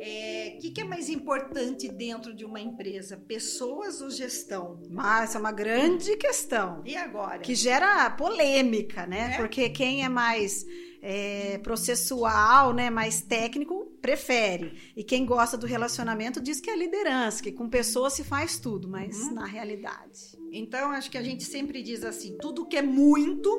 o 0.01 0.03
é, 0.03 0.57
que, 0.59 0.71
que, 0.71 0.81
é 0.81 0.85
mais 0.85 1.11
importante 1.11 1.87
dentro 1.87 2.35
de 2.35 2.43
uma 2.43 2.59
empresa, 2.59 3.19
pessoas 3.19 4.01
ou 4.01 4.09
gestão? 4.09 4.81
Mas 4.89 5.25
essa 5.25 5.39
é 5.39 5.41
uma 5.41 5.53
grande 5.53 6.17
questão. 6.17 6.83
E 6.87 6.97
agora? 6.97 7.41
Que 7.41 7.55
gera 7.55 8.09
polêmica, 8.11 9.07
né? 9.07 9.33
É? 9.35 9.37
Porque 9.37 9.69
quem 9.69 10.03
é 10.03 10.09
mais 10.09 10.65
é, 11.03 11.59
processual, 11.59 12.73
né, 12.73 12.89
mais 12.89 13.21
técnico, 13.21 13.93
prefere. 14.01 14.73
E 14.97 15.05
quem 15.05 15.27
gosta 15.27 15.59
do 15.59 15.67
relacionamento 15.67 16.41
diz 16.41 16.61
que 16.61 16.71
é 16.71 16.77
liderança, 16.77 17.43
que 17.43 17.53
com 17.53 17.69
pessoas 17.69 18.15
se 18.15 18.25
faz 18.25 18.59
tudo, 18.59 18.89
mas 18.89 19.19
uhum. 19.19 19.35
na 19.35 19.45
realidade. 19.45 20.39
Então, 20.51 20.93
acho 20.93 21.11
que 21.11 21.19
a 21.19 21.23
gente 21.23 21.45
sempre 21.45 21.83
diz 21.83 22.05
assim: 22.05 22.39
tudo 22.41 22.67
que 22.67 22.77
é 22.79 22.83
muito, 22.83 23.51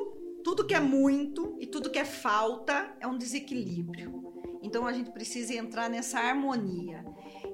tudo 0.42 0.66
que 0.66 0.74
é 0.74 0.80
muito 0.80 1.56
e 1.60 1.68
tudo 1.68 1.88
que 1.88 2.00
é 2.00 2.04
falta 2.04 2.96
é 3.00 3.06
um 3.06 3.16
desequilíbrio. 3.16 4.31
Então 4.62 4.86
a 4.86 4.92
gente 4.92 5.10
precisa 5.10 5.54
entrar 5.54 5.90
nessa 5.90 6.20
harmonia. 6.20 7.04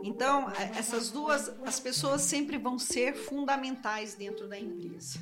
Então, 0.03 0.49
essas 0.77 1.11
duas, 1.11 1.53
as 1.65 1.81
pessoas 1.81 2.21
sempre 2.21 2.57
vão 2.57 2.79
ser 2.79 3.17
fundamentais 3.17 4.15
dentro 4.15 4.47
da 4.47 4.59
empresa. 4.59 5.19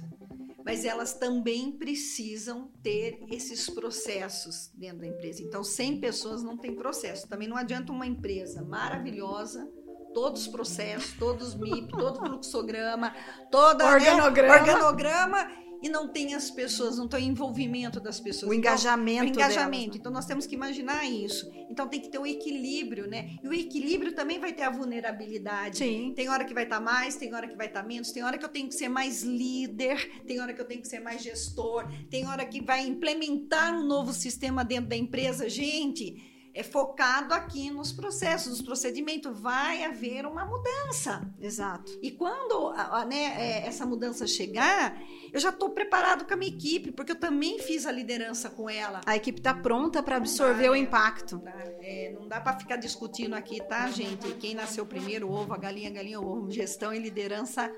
Mas 0.65 0.85
elas 0.85 1.15
também 1.15 1.71
precisam 1.71 2.69
ter 2.83 3.25
esses 3.31 3.71
processos 3.71 4.69
dentro 4.75 4.99
da 4.99 5.07
empresa. 5.07 5.43
Então, 5.43 5.63
sem 5.63 6.01
pessoas 6.01 6.43
não 6.43 6.57
tem 6.57 6.75
processo. 6.75 7.29
Também 7.29 7.47
não 7.47 7.57
adianta 7.57 7.93
uma 7.93 8.05
empresa 8.05 8.63
maravilhosa 8.63 9.71
todos 10.13 10.43
os 10.43 10.49
processos, 10.49 11.13
todos 11.19 11.49
os 11.49 11.55
MIP, 11.55 11.89
todo 11.89 12.17
o 12.17 12.27
fluxograma, 12.27 13.15
todo 13.51 13.85
organograma. 13.85 14.55
Né, 14.55 14.61
organograma 14.61 15.51
e 15.83 15.89
não 15.89 16.09
tem 16.09 16.35
as 16.35 16.51
pessoas, 16.51 16.99
não 16.99 17.09
tem 17.09 17.29
o 17.29 17.33
envolvimento 17.33 18.01
das 18.01 18.21
pessoas. 18.21 18.51
O 18.51 18.55
engajamento. 18.55 19.25
Então, 19.25 19.43
o 19.43 19.45
engajamento. 19.45 19.73
Delas, 19.73 19.95
né? 19.95 20.01
Então 20.01 20.13
nós 20.13 20.27
temos 20.27 20.47
que 20.47 20.55
imaginar 20.55 21.05
isso. 21.05 21.51
Então 21.71 21.89
tem 21.89 22.01
que 22.01 22.09
ter 22.09 22.19
o 22.19 22.23
um 22.23 22.27
equilíbrio, 22.27 23.09
né? 23.09 23.39
E 23.43 23.49
o 23.49 23.53
equilíbrio 23.53 24.13
também 24.13 24.39
vai 24.39 24.53
ter 24.53 24.63
a 24.63 24.71
vulnerabilidade. 24.71 25.79
Sim. 25.79 26.13
Tem 26.15 26.29
hora 26.29 26.45
que 26.45 26.55
vai 26.55 26.65
estar 26.65 26.79
tá 26.79 26.83
mais, 26.83 27.17
tem 27.17 27.35
hora 27.35 27.49
que 27.49 27.57
vai 27.57 27.67
estar 27.67 27.83
tá 27.83 27.87
menos, 27.87 28.13
tem 28.13 28.23
hora 28.23 28.39
que 28.39 28.45
eu 28.45 28.49
tenho 28.49 28.69
que 28.69 28.75
ser 28.75 28.89
mais 28.89 29.23
líder, 29.23 30.23
tem 30.27 30.41
hora 30.41 30.53
que 30.53 30.61
eu 30.61 30.67
tenho 30.67 30.81
que 30.81 30.89
ser 30.89 31.01
mais 31.01 31.23
gestor, 31.23 31.87
tem 32.11 32.27
hora 32.27 32.45
que 32.45 32.63
vai 32.63 32.87
implementar 32.87 33.75
um 33.75 33.87
novo 33.87 34.13
sistema 34.13 34.65
dentro 34.65 34.89
da 34.89 34.97
empresa. 34.97 35.49
Gente, 35.49 36.36
é 36.57 36.63
focado 36.63 37.35
aqui 37.35 37.71
nos 37.71 37.93
processos, 37.93 38.51
nos 38.51 38.63
procedimentos. 38.63 39.39
Vai 39.39 39.85
haver 39.85 40.25
uma 40.25 40.47
mudança. 40.47 41.23
Exato. 41.39 41.93
E 42.03 42.11
quando 42.11 42.73
né, 43.07 43.37
é, 43.39 43.67
essa 43.67 43.85
mudança 43.85 44.27
chegar, 44.27 44.99
eu 45.31 45.39
já 45.39 45.51
estou 45.51 45.71
preparado 45.71 46.27
com 46.27 46.33
a 46.33 46.37
minha 46.37 46.51
equipe, 46.51 46.91
porque 46.91 47.13
eu 47.13 47.21
também 47.21 47.59
fiz 47.59 47.85
a 47.85 47.93
liderança 47.93 48.49
com 48.49 48.71
ela. 48.71 49.03
A 49.05 49.15
equipe 49.15 49.39
está 49.39 49.53
pronta 49.53 50.03
para 50.03 50.17
absorver 50.17 50.65
dá, 50.65 50.73
o 50.73 50.77
impacto. 50.77 51.37
Dá, 51.39 51.53
é, 51.83 52.17
não 52.19 52.27
dá 52.27 52.41
para 52.41 52.59
ficar 52.59 52.77
discutindo 52.77 53.35
aqui, 53.35 53.63
tá, 53.63 53.87
gente? 53.89 54.33
Quem 54.37 54.55
nasceu 54.55 54.87
primeiro, 54.87 55.31
ovo, 55.31 55.53
a 55.53 55.59
galinha, 55.59 55.91
a 55.91 55.93
galinha, 55.93 56.19
ovo. 56.19 56.51
Gestão 56.51 56.95
e 56.95 56.99
liderança 56.99 57.71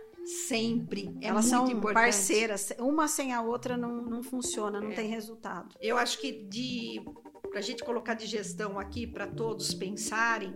sempre. 0.46 1.12
É 1.20 1.28
Elas 1.28 1.46
são 1.46 1.66
importante. 1.66 1.94
parceiras. 1.94 2.72
Uma 2.78 3.08
sem 3.08 3.32
a 3.32 3.42
outra 3.42 3.76
não, 3.76 4.02
não 4.02 4.22
funciona, 4.22 4.80
não 4.80 4.92
é. 4.92 4.94
tem 4.94 5.08
resultado. 5.08 5.74
Eu 5.80 5.98
acho 5.98 6.18
que 6.20 6.30
de 6.30 7.02
para 7.50 7.58
a 7.58 7.62
gente 7.62 7.84
colocar 7.84 8.14
de 8.14 8.26
gestão 8.26 8.78
aqui 8.78 9.06
para 9.06 9.26
todos 9.26 9.74
pensarem, 9.74 10.54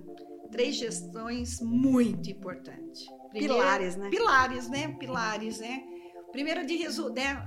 três 0.51 0.77
gestões 0.77 1.61
muito 1.61 2.31
importantes. 2.31 3.07
pilares, 3.33 3.97
né? 3.97 4.11
Pilares, 4.11 4.69
né? 4.69 4.97
Pilares, 4.99 5.59
né? 5.59 5.83
Primeiro 6.31 6.65
de 6.67 6.79
né? 7.11 7.47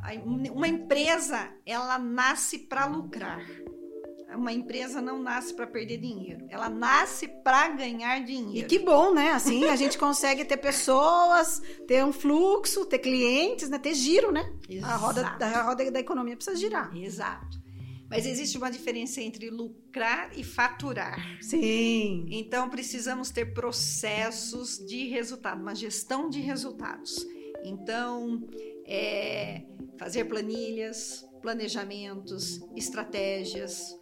Uma 0.54 0.68
empresa 0.68 1.52
ela 1.66 1.98
nasce 1.98 2.60
para 2.60 2.86
lucrar. 2.86 3.44
Uma 4.36 4.52
empresa 4.52 5.02
não 5.02 5.22
nasce 5.22 5.54
para 5.54 5.66
perder 5.66 5.98
dinheiro, 5.98 6.46
ela 6.50 6.68
nasce 6.68 7.26
para 7.26 7.70
ganhar 7.70 8.20
dinheiro. 8.20 8.66
E 8.66 8.70
que 8.70 8.80
bom, 8.80 9.14
né? 9.14 9.32
Assim 9.32 9.66
a 9.70 9.78
gente 9.78 9.98
consegue 9.98 10.44
ter 10.44 10.58
pessoas, 10.58 11.62
ter 11.88 12.04
um 12.04 12.12
fluxo, 12.12 12.86
ter 12.86 13.00
clientes, 13.00 13.70
né? 13.70 13.80
ter 13.80 13.94
giro, 13.94 14.34
né? 14.34 14.54
Exato. 14.68 14.94
A 14.94 14.98
roda, 14.98 15.38
a 15.40 15.62
roda 15.62 15.90
da 15.90 16.02
economia 16.02 16.36
precisa 16.36 16.58
girar. 16.58 16.94
Exato. 16.96 17.65
Mas 18.16 18.26
existe 18.26 18.58
uma 18.58 18.72
diferença 18.72 19.22
entre 19.22 19.50
lucrar 19.50 20.32
e 20.38 20.44
faturar. 20.44 21.38
Sim. 21.42 22.26
Então 22.30 22.70
precisamos 22.70 23.30
ter 23.30 23.54
processos 23.54 24.80
de 24.80 25.08
resultado, 25.08 25.62
uma 25.62 25.76
gestão 25.76 26.30
de 26.30 26.40
resultados. 26.40 27.26
Então, 27.64 28.48
é, 28.86 29.64
fazer 29.98 30.26
planilhas, 30.26 31.26
planejamentos, 31.42 32.62
estratégias, 32.76 33.94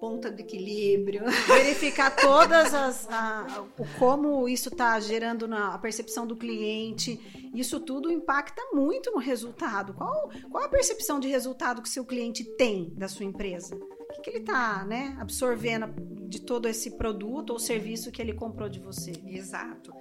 ponta 0.00 0.30
de 0.30 0.42
equilíbrio. 0.42 1.22
Verificar 1.46 2.16
todas 2.16 2.72
as. 2.72 3.06
A, 3.10 3.64
o 3.78 3.98
como 3.98 4.48
isso 4.48 4.70
está 4.70 4.98
gerando 4.98 5.46
na 5.46 5.74
a 5.74 5.78
percepção 5.78 6.26
do 6.26 6.34
cliente. 6.34 7.20
Isso 7.54 7.78
tudo 7.78 8.10
impacta 8.10 8.62
muito 8.72 9.10
no 9.10 9.18
resultado. 9.18 9.92
Qual, 9.92 10.30
qual 10.50 10.64
a 10.64 10.68
percepção 10.68 11.20
de 11.20 11.28
resultado 11.28 11.82
que 11.82 11.88
seu 11.88 12.04
cliente 12.04 12.44
tem 12.44 12.92
da 12.96 13.06
sua 13.06 13.26
empresa? 13.26 13.76
O 13.76 14.12
que, 14.14 14.22
que 14.22 14.30
ele 14.30 14.38
está 14.38 14.84
né, 14.84 15.16
absorvendo 15.20 15.92
de 16.28 16.40
todo 16.40 16.66
esse 16.66 16.92
produto 16.92 17.50
ou 17.50 17.58
serviço 17.58 18.10
que 18.10 18.22
ele 18.22 18.32
comprou 18.32 18.68
de 18.68 18.80
você? 18.80 19.12
Exato. 19.26 19.92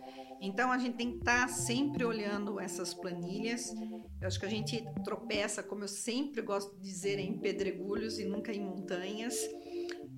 Então 0.41 0.72
a 0.72 0.78
gente 0.78 0.95
tem 0.95 1.12
que 1.12 1.18
estar 1.18 1.47
tá 1.47 1.47
sempre 1.50 2.06
olhando 2.06 2.60
essas 2.60 2.93
planilhas. 2.93 3.74
Eu 4.22 4.28
acho 4.28 4.39
que 4.39 4.45
a 4.45 4.50
gente 4.50 4.84
tropeça, 5.04 5.62
como 5.62 5.84
eu 5.84 5.88
sempre 5.88 6.41
gosto 6.41 6.76
de 6.78 6.82
dizer, 6.82 7.20
em 7.20 7.38
pedregulhos 7.38 8.20
e 8.20 8.26
nunca 8.26 8.54
em 8.54 8.62
montanhas. 8.62 9.38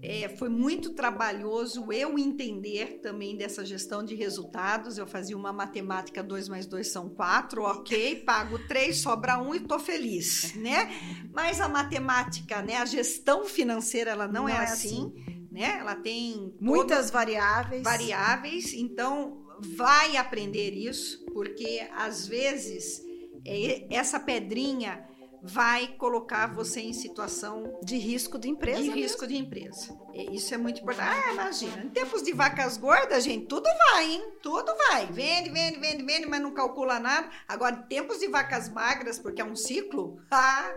É, 0.04 0.28
foi 0.30 0.50
muito 0.50 0.94
trabalhoso 0.94 1.92
eu 1.92 2.18
entender 2.18 3.00
também 3.04 3.38
dessa 3.38 3.64
gestão 3.64 4.04
de 4.04 4.16
resultados. 4.16 4.98
Eu 4.98 5.06
fazia 5.06 5.38
uma 5.38 5.54
matemática 5.54 6.24
2 6.24 6.50
mais 6.50 6.66
2 6.66 6.88
são 6.88 7.08
4, 7.08 7.62
ok, 7.62 8.16
pago 8.26 8.58
3, 8.68 8.98
sobra 8.98 9.38
1 9.38 9.48
um 9.48 9.54
e 9.54 9.58
estou 9.58 9.78
feliz, 9.78 10.56
né? 10.56 10.90
Mas 11.32 11.62
a 11.62 11.70
matemática, 11.70 12.64
né, 12.64 12.78
a 12.78 12.86
gestão 12.86 13.46
financeira, 13.46 14.12
ela 14.12 14.28
não, 14.28 14.44
não 14.44 14.50
é, 14.50 14.54
é 14.54 14.58
assim, 14.58 15.14
assim, 15.16 15.48
né? 15.52 15.78
Ela 15.80 15.96
tem 15.96 16.56
muitas 16.60 17.12
variáveis. 17.12 17.84
Variáveis, 17.84 18.74
então 18.74 19.46
vai 19.60 20.18
aprender 20.18 20.72
isso, 20.72 21.24
porque 21.26 21.88
às 21.96 22.28
vezes 22.28 23.04
é, 23.46 23.86
essa 23.96 24.20
pedrinha 24.20 25.06
vai 25.42 25.88
colocar 25.98 26.54
você 26.54 26.82
em 26.82 26.94
situação 26.94 27.80
de 27.84 27.98
risco 27.98 28.38
de 28.38 28.48
empresa. 28.48 28.78
De 28.78 28.90
mesmo. 28.90 29.02
risco 29.02 29.28
de 29.28 29.38
empresa. 29.38 29.98
Isso 30.32 30.54
é 30.54 30.58
muito 30.58 30.82
importante. 30.82 31.10
Ah, 31.10 31.34
imagina, 31.34 31.84
em 31.84 31.90
tempos 31.90 32.22
de 32.22 32.32
vacas 32.32 32.78
gordas, 32.78 33.24
gente, 33.24 33.48
tudo 33.48 33.68
vai, 33.92 34.12
hein? 34.12 34.24
Tudo 34.42 34.72
vai. 34.90 35.08
Vende, 35.08 35.50
vende, 35.50 35.80
vende, 35.80 36.04
vende, 36.04 36.28
mas 36.28 36.42
não 36.42 36.54
calcula 36.54 37.00
nada. 37.00 37.30
Agora, 37.48 37.76
em 37.76 37.88
tempos 37.88 38.20
de 38.20 38.28
vacas 38.28 38.70
magras, 38.70 39.18
porque 39.18 39.42
é 39.42 39.46
um 39.46 39.56
ciclo, 39.56 40.22
ah, 40.30 40.72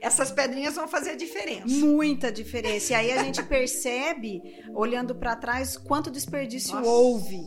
essas 0.00 0.30
pedrinhas 0.30 0.76
vão 0.76 0.88
fazer 0.88 1.10
a 1.10 1.16
diferença. 1.16 1.66
Muita 1.66 2.32
diferença. 2.32 2.92
E 2.92 2.96
aí 2.96 3.12
a 3.12 3.22
gente 3.22 3.42
percebe, 3.44 4.40
olhando 4.74 5.14
para 5.14 5.36
trás, 5.36 5.76
quanto 5.76 6.10
desperdício 6.10 6.74
Nossa. 6.74 6.88
houve 6.88 7.44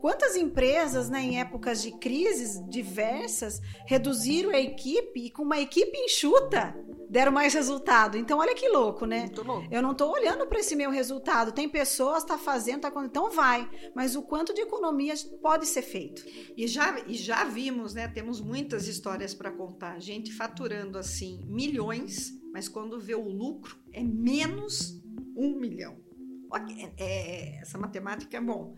Quantas 0.00 0.36
empresas, 0.36 1.08
né, 1.08 1.20
em 1.20 1.40
épocas 1.40 1.82
de 1.82 1.90
crises 1.98 2.62
diversas, 2.68 3.60
reduziram 3.86 4.50
a 4.50 4.60
equipe 4.60 5.26
e 5.26 5.30
com 5.30 5.42
uma 5.42 5.58
equipe 5.58 5.96
enxuta 5.98 6.74
deram 7.08 7.32
mais 7.32 7.54
resultado. 7.54 8.16
Então, 8.16 8.38
olha 8.38 8.54
que 8.54 8.68
louco, 8.68 9.06
né? 9.06 9.30
Louco. 9.34 9.66
Eu 9.70 9.82
não 9.82 9.92
estou 9.92 10.12
olhando 10.12 10.46
para 10.46 10.60
esse 10.60 10.76
meu 10.76 10.90
resultado. 10.90 11.52
Tem 11.52 11.68
pessoas, 11.68 12.22
está 12.22 12.36
fazendo, 12.36 12.82
tá 12.82 12.92
então 13.04 13.30
vai. 13.30 13.68
Mas 13.94 14.14
o 14.14 14.22
quanto 14.22 14.52
de 14.52 14.60
economia 14.60 15.14
pode 15.42 15.66
ser 15.66 15.82
feito? 15.82 16.22
E 16.56 16.66
já, 16.66 17.00
e 17.06 17.14
já 17.14 17.44
vimos, 17.44 17.94
né? 17.94 18.08
Temos 18.08 18.40
muitas 18.40 18.86
histórias 18.86 19.34
para 19.34 19.50
contar. 19.50 20.00
Gente 20.00 20.32
faturando 20.32 20.98
assim 20.98 21.44
milhões, 21.46 22.32
mas 22.52 22.68
quando 22.68 23.00
vê 23.00 23.14
o 23.14 23.28
lucro 23.28 23.76
é 23.92 24.02
menos 24.02 25.02
um 25.36 25.58
milhão. 25.58 25.96
É, 26.68 26.92
é, 26.98 27.60
essa 27.60 27.78
matemática 27.78 28.36
é 28.36 28.40
bom. 28.40 28.76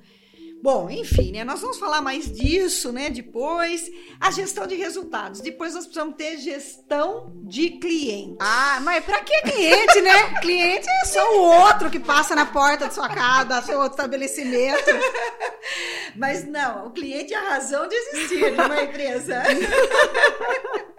Bom, 0.63 0.91
enfim, 0.91 1.33
né? 1.33 1.43
Nós 1.43 1.61
vamos 1.61 1.79
falar 1.79 2.03
mais 2.03 2.31
disso, 2.31 2.93
né? 2.93 3.09
Depois, 3.09 3.91
a 4.21 4.31
gestão 4.31 4.67
de 4.67 4.75
resultados. 4.75 5.41
Depois 5.41 5.75
nós 5.75 5.87
precisamos 5.87 6.17
ter 6.17 6.37
gestão 6.37 7.33
de 7.45 7.71
cliente. 7.71 8.37
Ah, 8.41 8.79
mas 8.83 9.03
para 9.03 9.21
que 9.21 9.41
cliente, 9.43 10.01
né? 10.03 10.35
cliente 10.41 10.87
é 11.03 11.05
só 11.07 11.35
o 11.35 11.43
outro 11.43 11.89
que 11.89 11.99
passa 11.99 12.35
na 12.35 12.45
porta 12.45 12.85
da 12.87 12.91
sua 12.91 13.09
casa, 13.09 13.61
do 13.61 13.67
seu 13.67 13.79
outro 13.79 13.93
estabelecimento. 13.93 14.91
Mas 16.15 16.47
não, 16.47 16.89
o 16.89 16.91
cliente 16.91 17.33
é 17.33 17.39
a 17.39 17.51
razão 17.51 17.89
de 17.89 17.95
existir 17.95 18.55
de 18.55 18.61
uma 18.61 18.83
empresa. 18.83 19.43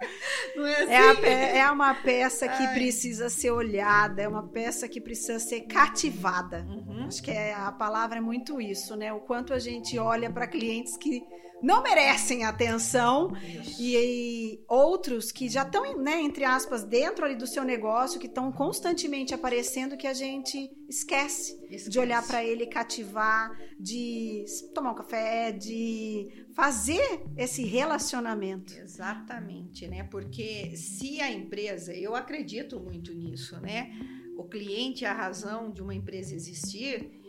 Não 0.56 0.66
é 0.66 0.82
assim? 0.82 0.92
É, 0.92 0.98
a, 0.98 1.12
é, 1.22 1.58
é 1.58 1.70
uma 1.70 1.94
peça 1.94 2.48
que 2.48 2.62
Ai. 2.62 2.74
precisa 2.74 3.30
ser 3.30 3.50
olhada, 3.50 4.22
é 4.22 4.28
uma 4.28 4.46
peça 4.48 4.88
que 4.88 5.00
precisa 5.00 5.38
ser 5.38 5.62
cativada. 5.62 6.66
Uhum. 6.68 7.06
Acho 7.06 7.22
que 7.22 7.30
é, 7.30 7.54
a 7.54 7.72
palavra 7.72 8.18
é 8.18 8.20
muito 8.20 8.60
isso, 8.60 8.96
né? 8.96 9.12
O 9.12 9.20
quanto 9.20 9.51
a 9.52 9.58
gente 9.58 9.98
olha 9.98 10.30
para 10.30 10.46
clientes 10.46 10.96
que 10.96 11.22
não 11.62 11.80
merecem 11.80 12.44
atenção 12.44 13.30
e, 13.78 13.96
e, 13.96 14.64
outros 14.68 15.30
que 15.30 15.48
já 15.48 15.62
estão, 15.62 15.96
né, 15.96 16.20
entre 16.20 16.44
aspas, 16.44 16.82
dentro 16.82 17.24
ali 17.24 17.36
do 17.36 17.46
seu 17.46 17.62
negócio, 17.62 18.18
que 18.18 18.26
estão 18.26 18.50
constantemente 18.50 19.32
aparecendo 19.32 19.96
que 19.96 20.08
a 20.08 20.12
gente 20.12 20.70
esquece, 20.88 21.54
esquece. 21.62 21.88
de 21.88 22.00
olhar 22.00 22.26
para 22.26 22.44
ele, 22.44 22.66
cativar, 22.66 23.56
de 23.78 24.44
tomar 24.74 24.90
um 24.90 24.94
café, 24.96 25.52
de 25.52 26.46
fazer 26.52 27.22
esse 27.36 27.64
relacionamento. 27.64 28.76
Exatamente, 28.76 29.86
né? 29.86 30.02
Porque 30.02 30.76
se 30.76 31.20
a 31.20 31.30
empresa, 31.30 31.94
eu 31.94 32.16
acredito 32.16 32.80
muito 32.80 33.14
nisso, 33.14 33.60
né? 33.60 33.92
O 34.36 34.44
cliente 34.44 35.04
é 35.04 35.08
a 35.08 35.14
razão 35.14 35.70
de 35.70 35.80
uma 35.80 35.94
empresa 35.94 36.34
existir. 36.34 37.21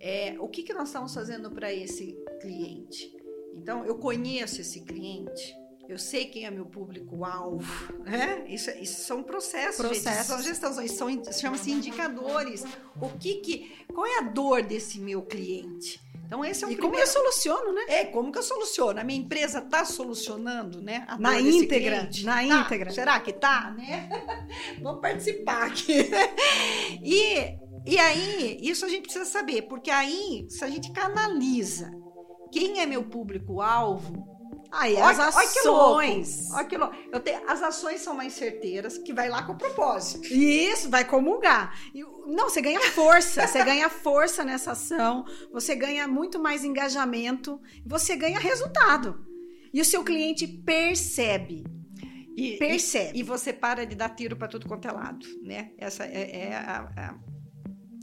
É, 0.00 0.36
o 0.38 0.48
que, 0.48 0.62
que 0.62 0.72
nós 0.72 0.88
estamos 0.88 1.12
fazendo 1.14 1.50
para 1.50 1.72
esse 1.72 2.16
cliente? 2.40 3.16
Então, 3.54 3.84
eu 3.84 3.96
conheço 3.96 4.60
esse 4.60 4.82
cliente, 4.82 5.54
eu 5.88 5.98
sei 5.98 6.26
quem 6.26 6.44
é 6.44 6.50
meu 6.50 6.66
público-alvo, 6.66 7.64
né? 8.04 8.44
Isso, 8.46 8.70
isso 8.72 9.00
são 9.00 9.22
processos, 9.22 9.76
processos. 9.76 10.12
Gente, 10.12 10.26
são 10.26 10.42
gestão, 10.42 10.84
isso 10.84 10.96
são, 10.96 11.32
chama-se 11.32 11.70
indicadores. 11.70 12.62
O 13.00 13.08
que 13.18 13.36
que, 13.36 13.72
qual 13.92 14.06
é 14.06 14.18
a 14.18 14.22
dor 14.22 14.62
desse 14.62 15.00
meu 15.00 15.22
cliente? 15.22 15.98
Então 16.28 16.44
esse 16.44 16.62
é 16.62 16.66
um 16.66 16.70
e 16.70 16.76
primeiro... 16.76 16.94
como 16.94 17.02
eu 17.02 17.06
soluciono, 17.06 17.72
né? 17.72 17.84
É, 17.88 18.04
como 18.04 18.30
que 18.30 18.36
eu 18.38 18.42
soluciono? 18.42 19.00
A 19.00 19.04
minha 19.04 19.18
empresa 19.18 19.60
está 19.60 19.86
solucionando, 19.86 20.82
né? 20.82 21.06
na 21.18 21.40
íntegra, 21.40 22.06
na 22.22 22.34
tá. 22.34 22.42
íntegra. 22.42 22.90
Será 22.90 23.18
que 23.18 23.32
tá, 23.32 23.74
né? 23.74 24.10
Vamos 24.82 25.00
participar 25.00 25.68
aqui. 25.68 26.10
e, 27.02 27.56
e 27.88 27.98
aí, 27.98 28.58
isso 28.60 28.84
a 28.84 28.88
gente 28.88 29.04
precisa 29.04 29.24
saber, 29.24 29.62
porque 29.62 29.90
aí, 29.90 30.46
se 30.50 30.62
a 30.62 30.68
gente 30.68 30.92
canaliza 30.92 31.90
quem 32.52 32.80
é 32.80 32.86
meu 32.86 33.04
público-alvo, 33.04 34.38
Aí, 34.70 34.94
olha, 34.96 35.06
as 35.06 35.18
ações. 35.18 36.50
Olha 36.52 36.64
que 36.66 36.76
louco. 36.76 36.94
Eu 37.10 37.20
tenho, 37.20 37.40
as 37.48 37.62
ações 37.62 38.02
são 38.02 38.14
mais 38.14 38.34
certeiras, 38.34 38.98
que 38.98 39.14
vai 39.14 39.28
lá 39.28 39.42
com 39.42 39.52
o 39.52 39.56
propósito. 39.56 40.26
Isso, 40.26 40.90
vai 40.90 41.06
comungar. 41.06 41.74
Não, 42.26 42.50
você 42.50 42.60
ganha 42.60 42.80
força. 42.92 43.46
você 43.46 43.64
ganha 43.64 43.88
força 43.88 44.44
nessa 44.44 44.72
ação. 44.72 45.24
Você 45.52 45.74
ganha 45.74 46.06
muito 46.06 46.38
mais 46.38 46.64
engajamento. 46.64 47.58
Você 47.86 48.14
ganha 48.14 48.38
resultado. 48.38 49.26
E 49.72 49.80
o 49.80 49.84
seu 49.84 50.04
cliente 50.04 50.46
percebe. 50.46 51.64
E, 52.36 52.58
percebe. 52.58 53.16
E, 53.16 53.20
e 53.20 53.22
você 53.22 53.54
para 53.54 53.86
de 53.86 53.96
dar 53.96 54.10
tiro 54.10 54.36
para 54.36 54.48
tudo 54.48 54.68
quanto 54.68 54.86
é 54.86 54.92
lado, 54.92 55.26
né? 55.42 55.72
Essa 55.78 56.04
é, 56.04 56.48
é 56.48 56.54
a, 56.54 56.80
a 56.94 57.37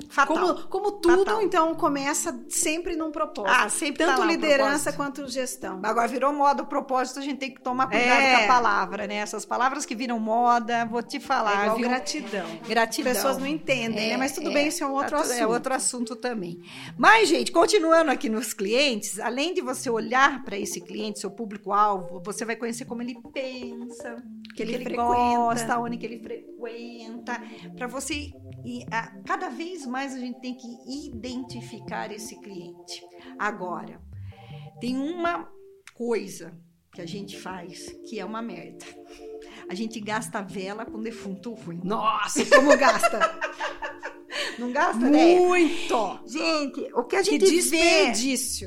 Fatal. 0.10 0.36
Como, 0.36 0.68
como 0.68 0.92
tudo, 0.94 1.26
Fatal. 1.26 1.42
então, 1.42 1.76
começa 1.76 2.38
sempre 2.50 2.96
num 2.96 3.12
propósito. 3.12 3.56
Ah, 3.56 3.70
sempre 3.70 4.06
Tanto 4.06 4.22
tá 4.22 4.26
liderança 4.26 4.94
quanto 4.94 5.28
gestão. 5.28 5.80
Agora, 5.84 6.08
virou 6.08 6.34
moda 6.34 6.64
o 6.64 6.66
propósito, 6.66 7.20
a 7.20 7.22
gente 7.22 7.38
tem 7.38 7.54
que 7.54 7.62
tomar 7.62 7.88
cuidado 7.88 8.22
é. 8.22 8.38
com 8.38 8.44
a 8.44 8.48
palavra, 8.48 9.08
né? 9.08 9.16
Essas 9.16 9.46
palavras 9.46 9.86
que 9.86 9.96
viram 9.96 10.20
moda, 10.20 10.86
vou 10.86 11.02
te 11.04 11.20
falar. 11.20 11.60
É 11.60 11.64
igual 11.64 11.78
viu? 11.78 11.90
gratidão. 11.90 12.46
Gratidão. 12.68 13.12
As 13.12 13.18
pessoas 13.18 13.38
não 13.38 13.48
entendem, 13.48 14.08
é, 14.08 14.10
né? 14.12 14.18
Mas 14.18 14.32
tudo 14.34 14.50
é, 14.50 14.54
bem, 14.54 14.68
isso 14.68 14.84
é 14.84 14.88
um 14.88 14.94
outro 14.94 15.18
tá, 15.18 15.22
assunto. 15.22 15.40
É 15.40 15.48
outro 15.48 15.74
assunto 15.74 16.16
também. 16.16 16.62
Mas, 16.98 17.30
gente, 17.30 17.52
continuando 17.52 18.12
aqui 18.12 18.30
nos 18.30 18.54
clientes, 18.54 19.20
além 19.20 19.54
de 19.54 19.62
você 19.62 19.90
olhar 19.90 20.44
para 20.44 20.58
esse 20.58 20.82
cliente, 20.82 21.20
seu 21.20 21.32
público-alvo, 21.32 22.22
você 22.24 22.46
vai 22.46 22.56
conhecer 22.56 22.86
como 22.86 23.02
ele 23.02 23.16
pensa, 23.34 24.18
que 24.56 24.64
ele, 24.64 24.76
ele 24.76 24.96
gosta, 24.96 25.78
onde 25.80 25.98
que 25.98 26.06
ele 26.06 26.20
frequenta, 26.20 27.42
para 27.76 27.88
você 27.88 28.32
e 28.66 28.84
a, 28.92 29.16
cada 29.24 29.50
vez 29.50 29.86
mais 29.86 30.14
a 30.14 30.20
gente 30.20 30.40
tem 30.42 30.56
que 30.56 30.68
identificar 31.08 32.12
esse 32.12 32.40
cliente. 32.42 33.02
Agora, 33.38 34.02
tem 34.80 34.98
uma 34.98 35.50
coisa 35.94 36.60
que 36.92 37.02
a 37.02 37.06
gente 37.06 37.38
faz 37.38 37.90
que 38.10 38.20
é 38.20 38.26
uma 38.26 38.42
merda. 38.42 38.86
A 39.70 39.76
gente 39.76 40.00
gasta 40.00 40.42
vela 40.42 40.86
com 40.86 41.02
defunto 41.02 41.54
ruim. 41.54 41.82
Nossa, 41.84 42.46
como 42.46 42.76
gasta! 42.78 43.20
Não 44.60 44.72
gasta, 44.72 45.10
né? 45.10 45.36
Muito! 45.36 46.20
Gente, 46.26 46.90
o 46.94 47.04
que 47.04 47.16
a 47.16 47.24
gente 47.24 47.46
que 47.46 47.62
vê, 47.62 48.12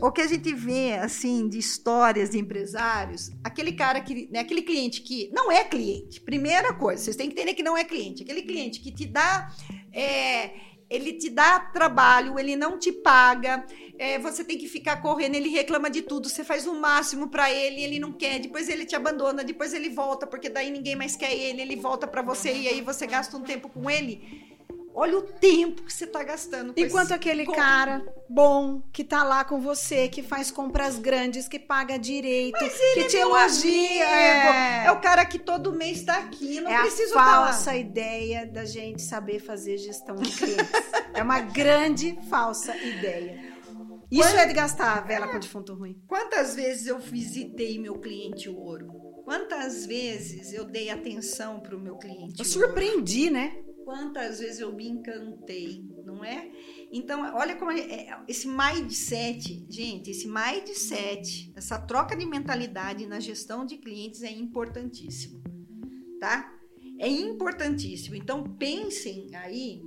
o 0.02 0.12
que 0.12 0.20
a 0.20 0.26
gente 0.26 0.54
vê 0.54 0.94
assim 0.94 1.48
de 1.48 1.58
histórias 1.58 2.30
de 2.30 2.38
empresários, 2.38 3.30
aquele 3.42 3.72
cara 3.72 4.00
que, 4.00 4.28
né, 4.30 4.40
aquele 4.40 4.62
cliente 4.62 5.02
que 5.02 5.30
não 5.32 5.50
é 5.50 5.64
cliente. 5.64 6.20
Primeira 6.20 6.74
coisa, 6.74 7.02
vocês 7.02 7.16
têm 7.16 7.28
que 7.28 7.34
entender 7.34 7.54
que 7.54 7.62
não 7.62 7.76
é 7.76 7.84
cliente. 7.84 8.22
Aquele 8.22 8.42
cliente 8.42 8.80
que 8.80 8.90
te 8.90 9.06
dá 9.06 9.50
é, 9.92 10.50
ele 10.90 11.14
te 11.14 11.28
dá 11.28 11.60
trabalho, 11.60 12.38
ele 12.38 12.56
não 12.56 12.78
te 12.78 12.90
paga, 12.90 13.64
é, 13.98 14.18
você 14.18 14.44
tem 14.44 14.56
que 14.56 14.68
ficar 14.68 15.02
correndo, 15.02 15.34
ele 15.34 15.48
reclama 15.48 15.90
de 15.90 16.02
tudo, 16.02 16.28
você 16.28 16.44
faz 16.44 16.66
o 16.66 16.74
máximo 16.74 17.28
para 17.28 17.52
ele, 17.52 17.82
ele 17.82 17.98
não 17.98 18.12
quer, 18.12 18.38
depois 18.38 18.68
ele 18.68 18.86
te 18.86 18.94
abandona, 18.94 19.42
depois 19.44 19.74
ele 19.74 19.88
volta, 19.88 20.26
porque 20.26 20.48
daí 20.48 20.70
ninguém 20.70 20.96
mais 20.96 21.16
quer 21.16 21.32
ele, 21.32 21.62
ele 21.62 21.76
volta 21.76 22.06
para 22.06 22.22
você 22.22 22.52
e 22.52 22.68
aí 22.68 22.80
você 22.80 23.06
gasta 23.06 23.36
um 23.36 23.42
tempo 23.42 23.68
com 23.68 23.90
ele. 23.90 24.48
Olha 25.00 25.16
o 25.16 25.22
tempo 25.22 25.84
que 25.84 25.92
você 25.92 26.06
está 26.06 26.24
gastando. 26.24 26.74
Enquanto 26.76 27.12
aquele 27.12 27.46
cara 27.46 28.04
bom 28.28 28.82
que 28.92 29.04
tá 29.04 29.22
lá 29.22 29.44
com 29.44 29.60
você, 29.60 30.08
que 30.08 30.24
faz 30.24 30.50
compras 30.50 30.98
grandes, 30.98 31.46
que 31.46 31.56
paga 31.56 31.96
direito, 31.96 32.58
que 32.94 33.04
te 33.04 33.16
elogia. 33.16 34.04
É... 34.04 34.86
é... 34.86 34.90
o 34.90 35.00
cara 35.00 35.24
que 35.24 35.38
todo 35.38 35.72
mês 35.72 35.98
está 35.98 36.18
aqui, 36.18 36.60
não 36.60 36.68
é 36.68 36.80
preciso 36.80 37.16
a 37.16 37.24
falsa 37.24 37.76
ideia 37.76 38.44
da 38.44 38.64
gente 38.64 39.00
saber 39.00 39.38
fazer 39.38 39.78
gestão 39.78 40.16
de 40.16 40.32
clientes. 40.32 40.66
é 41.14 41.22
uma 41.22 41.38
grande 41.38 42.18
falsa 42.28 42.76
ideia. 42.76 43.57
Isso 44.10 44.22
Quant... 44.22 44.38
é 44.38 44.46
de 44.46 44.54
gastar 44.54 44.98
a 44.98 45.00
vela 45.00 45.28
com 45.28 45.38
defunto 45.38 45.74
ruim. 45.74 46.02
Quantas 46.06 46.54
vezes 46.54 46.86
eu 46.86 46.98
visitei 46.98 47.78
meu 47.78 47.98
cliente 47.98 48.48
ouro? 48.48 48.88
Quantas 49.24 49.84
vezes 49.84 50.52
eu 50.52 50.64
dei 50.64 50.88
atenção 50.88 51.60
para 51.60 51.76
o 51.76 51.80
meu 51.80 51.96
cliente? 51.96 52.38
Eu 52.38 52.44
surpreendi, 52.44 53.24
ouro? 53.24 53.34
né? 53.34 53.64
quantas 53.88 54.38
vezes 54.38 54.60
eu 54.60 54.70
me 54.70 54.86
encantei, 54.86 55.82
não 56.04 56.22
é? 56.22 56.52
Então, 56.92 57.22
olha 57.34 57.56
como 57.56 57.70
é, 57.70 57.80
é, 57.80 58.20
esse 58.28 58.46
mindset, 58.46 59.64
gente, 59.66 60.10
esse 60.10 60.28
mindset, 60.28 61.50
essa 61.56 61.78
troca 61.78 62.14
de 62.14 62.26
mentalidade 62.26 63.06
na 63.06 63.18
gestão 63.18 63.64
de 63.64 63.78
clientes 63.78 64.22
é 64.22 64.30
importantíssimo, 64.30 65.42
tá? 66.20 66.52
É 66.98 67.08
importantíssimo. 67.08 68.14
Então, 68.14 68.44
pensem 68.58 69.34
aí 69.34 69.80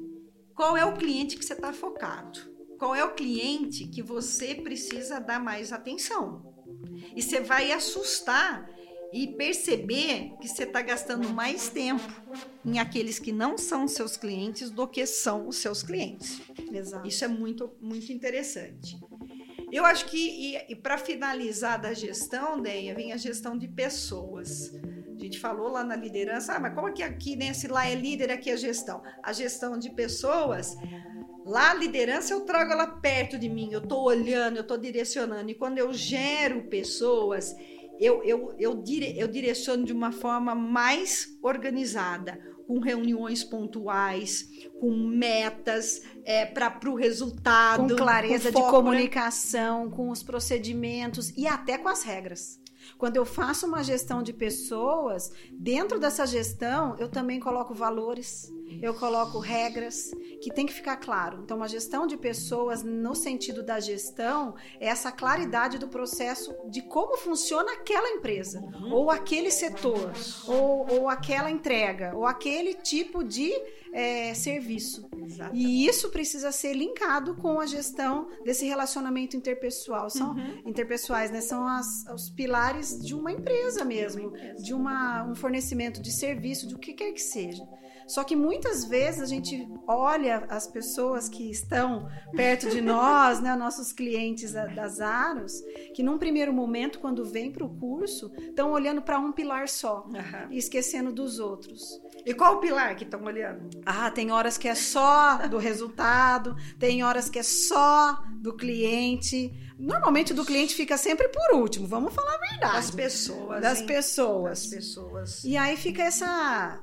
qual 0.55 0.75
é 0.75 0.83
o 0.83 0.97
cliente 0.97 1.37
que 1.37 1.45
você 1.45 1.53
está 1.53 1.71
focado, 1.71 2.39
qual 2.81 2.95
é 2.95 3.05
o 3.05 3.13
cliente 3.13 3.85
que 3.85 4.01
você 4.01 4.55
precisa 4.55 5.19
dar 5.19 5.39
mais 5.39 5.71
atenção. 5.71 6.51
E 7.15 7.21
você 7.21 7.39
vai 7.39 7.71
assustar 7.71 8.67
e 9.13 9.27
perceber 9.27 10.31
que 10.41 10.47
você 10.47 10.63
está 10.63 10.81
gastando 10.81 11.29
mais 11.29 11.69
tempo 11.69 12.11
em 12.65 12.79
aqueles 12.79 13.19
que 13.19 13.31
não 13.31 13.55
são 13.55 13.87
seus 13.87 14.17
clientes 14.17 14.71
do 14.71 14.87
que 14.87 15.05
são 15.05 15.47
os 15.47 15.57
seus 15.57 15.83
clientes. 15.83 16.41
Exato. 16.73 17.07
Isso 17.07 17.23
é 17.23 17.27
muito, 17.27 17.71
muito 17.79 18.11
interessante. 18.11 18.99
Eu 19.71 19.85
acho 19.85 20.05
que, 20.07 20.17
e, 20.17 20.71
e 20.71 20.75
para 20.75 20.97
finalizar 20.97 21.79
da 21.79 21.93
gestão, 21.93 22.59
Deia, 22.59 22.95
vem 22.95 23.13
a 23.13 23.17
gestão 23.17 23.55
de 23.55 23.67
pessoas. 23.67 24.73
A 25.15 25.19
gente 25.19 25.39
falou 25.39 25.67
lá 25.67 25.83
na 25.83 25.95
liderança, 25.95 26.55
ah, 26.55 26.59
mas 26.59 26.73
como 26.73 26.87
é 26.87 26.91
que 26.93 27.03
aqui, 27.03 27.35
né, 27.35 27.53
se 27.53 27.67
lá 27.67 27.87
é 27.87 27.93
líder, 27.93 28.31
aqui 28.31 28.49
é 28.49 28.57
gestão? 28.57 29.03
A 29.21 29.31
gestão 29.31 29.77
de 29.77 29.91
pessoas, 29.91 30.75
lá 31.45 31.71
a 31.71 31.73
liderança 31.73 32.33
eu 32.33 32.41
trago 32.41 32.71
ela 32.71 32.87
perto 32.87 33.37
de 33.37 33.49
mim, 33.49 33.69
eu 33.71 33.79
estou 33.79 34.03
olhando, 34.03 34.57
eu 34.57 34.61
estou 34.61 34.77
direcionando. 34.77 35.49
E 35.49 35.55
quando 35.55 35.77
eu 35.77 35.93
gero 35.93 36.63
pessoas, 36.63 37.55
eu, 37.99 38.23
eu, 38.23 38.55
eu, 38.57 38.75
dire, 38.81 39.17
eu 39.17 39.27
direciono 39.27 39.85
de 39.85 39.93
uma 39.93 40.11
forma 40.11 40.55
mais 40.55 41.37
organizada, 41.41 42.39
com 42.65 42.79
reuniões 42.79 43.43
pontuais, 43.43 44.47
com 44.79 44.95
metas 44.95 46.01
é, 46.23 46.45
para 46.45 46.89
o 46.89 46.95
resultado. 46.95 47.89
Com 47.89 47.95
clareza 47.95 48.51
com 48.51 48.61
de 48.61 48.69
comunicação, 48.69 49.89
com 49.89 50.09
os 50.09 50.23
procedimentos 50.23 51.31
e 51.37 51.45
até 51.45 51.77
com 51.77 51.89
as 51.89 52.01
regras. 52.03 52.61
Quando 52.97 53.17
eu 53.17 53.25
faço 53.25 53.67
uma 53.67 53.83
gestão 53.83 54.23
de 54.23 54.33
pessoas, 54.33 55.31
dentro 55.51 55.99
dessa 55.99 56.25
gestão 56.25 56.95
eu 56.97 57.09
também 57.09 57.39
coloco 57.39 57.73
valores, 57.73 58.51
eu 58.81 58.93
coloco 58.93 59.39
regras, 59.39 60.11
que 60.41 60.51
tem 60.51 60.65
que 60.65 60.73
ficar 60.73 60.97
claro. 60.97 61.41
Então, 61.43 61.57
uma 61.57 61.67
gestão 61.67 62.07
de 62.07 62.17
pessoas, 62.17 62.83
no 62.83 63.13
sentido 63.13 63.61
da 63.61 63.79
gestão, 63.79 64.55
é 64.79 64.87
essa 64.87 65.11
claridade 65.11 65.77
do 65.77 65.87
processo 65.87 66.55
de 66.67 66.81
como 66.81 67.15
funciona 67.15 67.73
aquela 67.73 68.09
empresa, 68.09 68.59
uhum. 68.59 68.91
ou 68.91 69.11
aquele 69.11 69.51
setor, 69.51 70.11
ou, 70.47 70.91
ou 70.91 71.09
aquela 71.09 71.51
entrega, 71.51 72.15
ou 72.15 72.25
aquele 72.25 72.73
tipo 72.73 73.23
de 73.23 73.53
é, 73.93 74.33
serviço. 74.33 75.07
Exatamente. 75.15 75.63
E 75.63 75.85
isso 75.85 76.09
precisa 76.09 76.51
ser 76.51 76.73
linkado 76.73 77.35
com 77.35 77.59
a 77.59 77.67
gestão 77.67 78.27
desse 78.43 78.65
relacionamento 78.65 79.37
interpessoal. 79.37 80.09
São 80.09 80.31
uhum. 80.31 80.61
interpessoais, 80.65 81.29
né? 81.29 81.41
São 81.41 81.67
as, 81.67 82.05
os 82.11 82.29
pilares 82.29 82.99
de 82.99 83.13
uma 83.13 83.31
empresa 83.31 83.85
mesmo, 83.85 84.33
de 84.57 84.73
uma, 84.73 85.23
um 85.23 85.35
fornecimento 85.35 86.01
de 86.01 86.11
serviço, 86.11 86.67
de 86.67 86.73
o 86.73 86.79
que 86.79 86.93
quer 86.93 87.11
que 87.11 87.21
seja. 87.21 87.63
Só 88.11 88.25
que 88.25 88.35
muitas 88.35 88.83
vezes 88.83 89.21
a 89.21 89.25
gente 89.25 89.65
olha 89.87 90.45
as 90.49 90.67
pessoas 90.67 91.29
que 91.29 91.49
estão 91.49 92.09
perto 92.35 92.69
de 92.69 92.81
nós, 92.81 93.39
né, 93.39 93.55
nossos 93.55 93.93
clientes 93.93 94.51
das 94.51 94.99
Aros, 94.99 95.63
que 95.95 96.03
num 96.03 96.17
primeiro 96.17 96.51
momento, 96.51 96.99
quando 96.99 97.23
vem 97.23 97.49
para 97.49 97.63
o 97.63 97.69
curso, 97.69 98.29
estão 98.37 98.73
olhando 98.73 99.01
para 99.01 99.17
um 99.17 99.31
pilar 99.31 99.69
só 99.69 100.05
uhum. 100.07 100.51
e 100.51 100.57
esquecendo 100.57 101.13
dos 101.13 101.39
outros. 101.39 102.01
E 102.25 102.33
qual 102.33 102.57
o 102.57 102.59
pilar 102.59 102.97
que 102.97 103.05
estão 103.05 103.23
olhando? 103.23 103.69
Ah, 103.85 104.11
tem 104.11 104.29
horas 104.29 104.57
que 104.57 104.67
é 104.67 104.75
só 104.75 105.47
do 105.47 105.57
resultado, 105.57 106.53
tem 106.77 107.05
horas 107.05 107.29
que 107.29 107.39
é 107.39 107.43
só 107.43 108.21
do 108.41 108.53
cliente. 108.57 109.53
Normalmente 109.79 110.33
do 110.33 110.43
cliente 110.43 110.75
fica 110.75 110.97
sempre 110.97 111.29
por 111.29 111.55
último, 111.55 111.87
vamos 111.87 112.13
falar 112.13 112.35
a 112.35 112.37
verdade. 112.37 112.73
Das 112.73 112.91
pessoas. 112.91 113.61
Das 113.61 113.79
hein? 113.79 113.85
pessoas. 113.87 114.59
Das 114.59 114.67
pessoas. 114.67 115.43
E 115.45 115.55
aí 115.55 115.77
fica 115.77 116.03
essa 116.03 116.79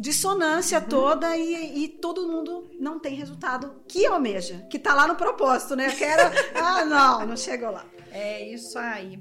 dissonância 0.00 0.80
toda 0.80 1.36
e, 1.36 1.84
e, 1.84 1.88
todo 1.88 2.26
mundo 2.26 2.70
não 2.78 2.98
tem 2.98 3.14
resultado 3.14 3.82
que 3.86 4.06
almeja, 4.06 4.66
que 4.70 4.78
tá 4.78 4.94
lá 4.94 5.06
no 5.06 5.16
propósito, 5.16 5.76
né? 5.76 5.88
Eu 5.88 5.96
quero. 5.96 6.22
ah, 6.54 6.84
não, 6.84 7.26
não 7.26 7.36
chegou 7.36 7.70
lá. 7.70 7.84
É 8.10 8.48
isso 8.48 8.78
aí. 8.78 9.20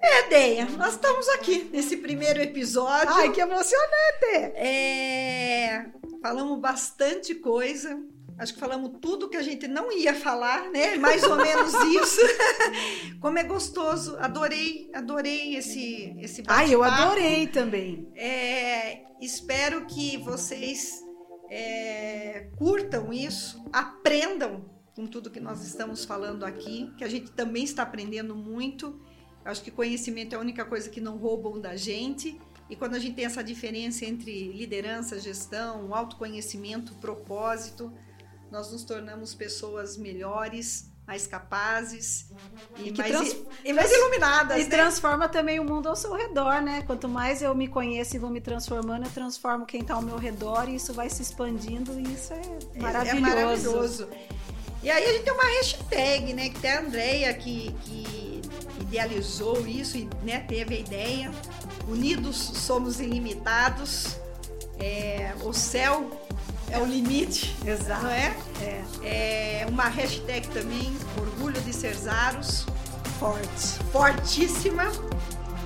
É, 0.00 0.28
Deia, 0.28 0.66
nós 0.76 0.92
estamos 0.92 1.28
aqui 1.30 1.68
nesse 1.72 1.96
primeiro 1.96 2.40
episódio. 2.40 3.12
Ai, 3.12 3.32
que 3.32 3.40
emocionante! 3.40 4.34
É, 4.54 5.86
falamos 6.22 6.60
bastante 6.60 7.34
coisa. 7.34 7.98
Acho 8.38 8.52
que 8.52 8.60
falamos 8.60 8.98
tudo 9.00 9.30
que 9.30 9.36
a 9.36 9.42
gente 9.42 9.66
não 9.66 9.90
ia 9.90 10.14
falar, 10.14 10.70
né? 10.70 10.96
Mais 10.96 11.22
ou 11.22 11.36
menos 11.36 11.72
isso. 12.02 12.20
Como 13.20 13.38
é 13.38 13.44
gostoso. 13.44 14.16
Adorei, 14.18 14.90
adorei 14.92 15.56
esse 15.56 16.14
esse 16.18 16.42
Ai, 16.46 16.74
eu 16.74 16.82
adorei 16.82 17.46
também. 17.46 18.06
É, 18.14 19.04
espero 19.20 19.86
que 19.86 20.18
vocês 20.18 21.02
é, 21.50 22.50
curtam 22.58 23.12
isso, 23.12 23.64
aprendam 23.72 24.64
com 24.94 25.06
tudo 25.06 25.30
que 25.30 25.40
nós 25.40 25.64
estamos 25.64 26.04
falando 26.04 26.44
aqui, 26.44 26.92
que 26.96 27.04
a 27.04 27.08
gente 27.08 27.30
também 27.30 27.64
está 27.64 27.82
aprendendo 27.82 28.34
muito. 28.34 29.00
Acho 29.44 29.62
que 29.62 29.70
conhecimento 29.70 30.34
é 30.34 30.36
a 30.36 30.40
única 30.40 30.64
coisa 30.64 30.90
que 30.90 31.00
não 31.00 31.16
roubam 31.16 31.60
da 31.60 31.76
gente. 31.76 32.38
E 32.68 32.74
quando 32.74 32.96
a 32.96 32.98
gente 32.98 33.14
tem 33.14 33.24
essa 33.24 33.44
diferença 33.44 34.04
entre 34.04 34.52
liderança, 34.52 35.20
gestão, 35.20 35.94
autoconhecimento, 35.94 36.94
propósito, 36.94 37.92
nós 38.50 38.70
nos 38.70 38.84
tornamos 38.84 39.34
pessoas 39.34 39.96
melhores, 39.96 40.90
mais 41.06 41.26
capazes 41.26 42.26
e, 42.76 42.88
e 42.88 42.96
mais, 42.96 43.10
trans... 43.12 43.36
e 43.64 43.72
mais 43.72 43.92
iluminadas. 43.92 44.58
E 44.58 44.64
né? 44.64 44.70
transforma 44.70 45.28
também 45.28 45.60
o 45.60 45.64
mundo 45.64 45.88
ao 45.88 45.94
seu 45.94 46.12
redor, 46.14 46.60
né? 46.60 46.82
Quanto 46.82 47.08
mais 47.08 47.42
eu 47.42 47.54
me 47.54 47.68
conheço 47.68 48.16
e 48.16 48.18
vou 48.18 48.30
me 48.30 48.40
transformando, 48.40 49.04
eu 49.04 49.10
transformo 49.10 49.64
quem 49.64 49.82
está 49.82 49.94
ao 49.94 50.02
meu 50.02 50.16
redor 50.16 50.68
e 50.68 50.74
isso 50.74 50.92
vai 50.92 51.08
se 51.08 51.22
expandindo 51.22 51.98
e 51.98 52.12
isso 52.12 52.32
é 52.32 52.80
maravilhoso. 52.80 53.14
É, 53.14 53.18
é 53.18 53.20
maravilhoso. 53.20 54.08
E 54.82 54.90
aí 54.90 55.04
a 55.04 55.12
gente 55.12 55.24
tem 55.24 55.32
uma 55.32 55.44
hashtag, 55.44 56.34
né? 56.34 56.48
Que 56.48 56.60
tem 56.60 56.70
a 56.72 56.80
Andrea 56.80 57.34
que, 57.34 57.72
que 57.84 58.42
idealizou 58.80 59.66
isso 59.66 59.96
e 59.96 60.08
né, 60.22 60.40
teve 60.40 60.74
a 60.74 60.78
ideia. 60.78 61.30
Unidos 61.88 62.36
somos 62.36 63.00
ilimitados. 63.00 64.16
É, 64.78 65.34
o 65.42 65.52
céu 65.52 66.10
é 66.70 66.78
o 66.78 66.84
limite, 66.84 67.54
Exato. 67.64 68.02
não 68.02 68.10
é? 68.10 68.36
é? 68.60 68.82
É 69.02 69.66
uma 69.68 69.88
hashtag 69.88 70.48
também, 70.48 70.96
orgulho 71.18 71.60
de 71.60 71.72
ser 71.72 71.94
Zaros. 71.94 72.66
Forte. 73.18 73.78
Fortíssima. 73.92 74.90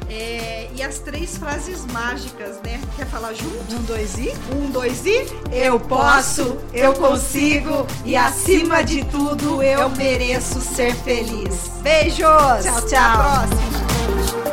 É, 0.09 0.69
e 0.75 0.83
as 0.83 0.99
três 0.99 1.39
frases 1.39 1.87
mágicas, 1.87 2.61
né? 2.65 2.81
Quer 2.97 3.07
falar 3.07 3.33
junto? 3.33 3.77
Um, 3.77 3.83
dois 3.83 4.19
e? 4.19 4.33
Um, 4.53 4.71
dois 4.71 5.07
e? 5.07 5.25
Eu 5.53 5.79
posso, 5.79 6.59
eu 6.73 6.95
consigo 6.95 7.87
e 8.05 8.17
acima 8.17 8.83
de 8.83 9.05
tudo 9.05 9.63
eu 9.63 9.89
mereço 9.91 10.61
ser 10.61 10.97
feliz. 10.97 11.71
Beijos! 11.81 12.19
Tchau, 12.19 12.61
tchau. 12.61 12.87
Até 12.87 12.97
a 12.97 13.17
próxima. 13.17 14.50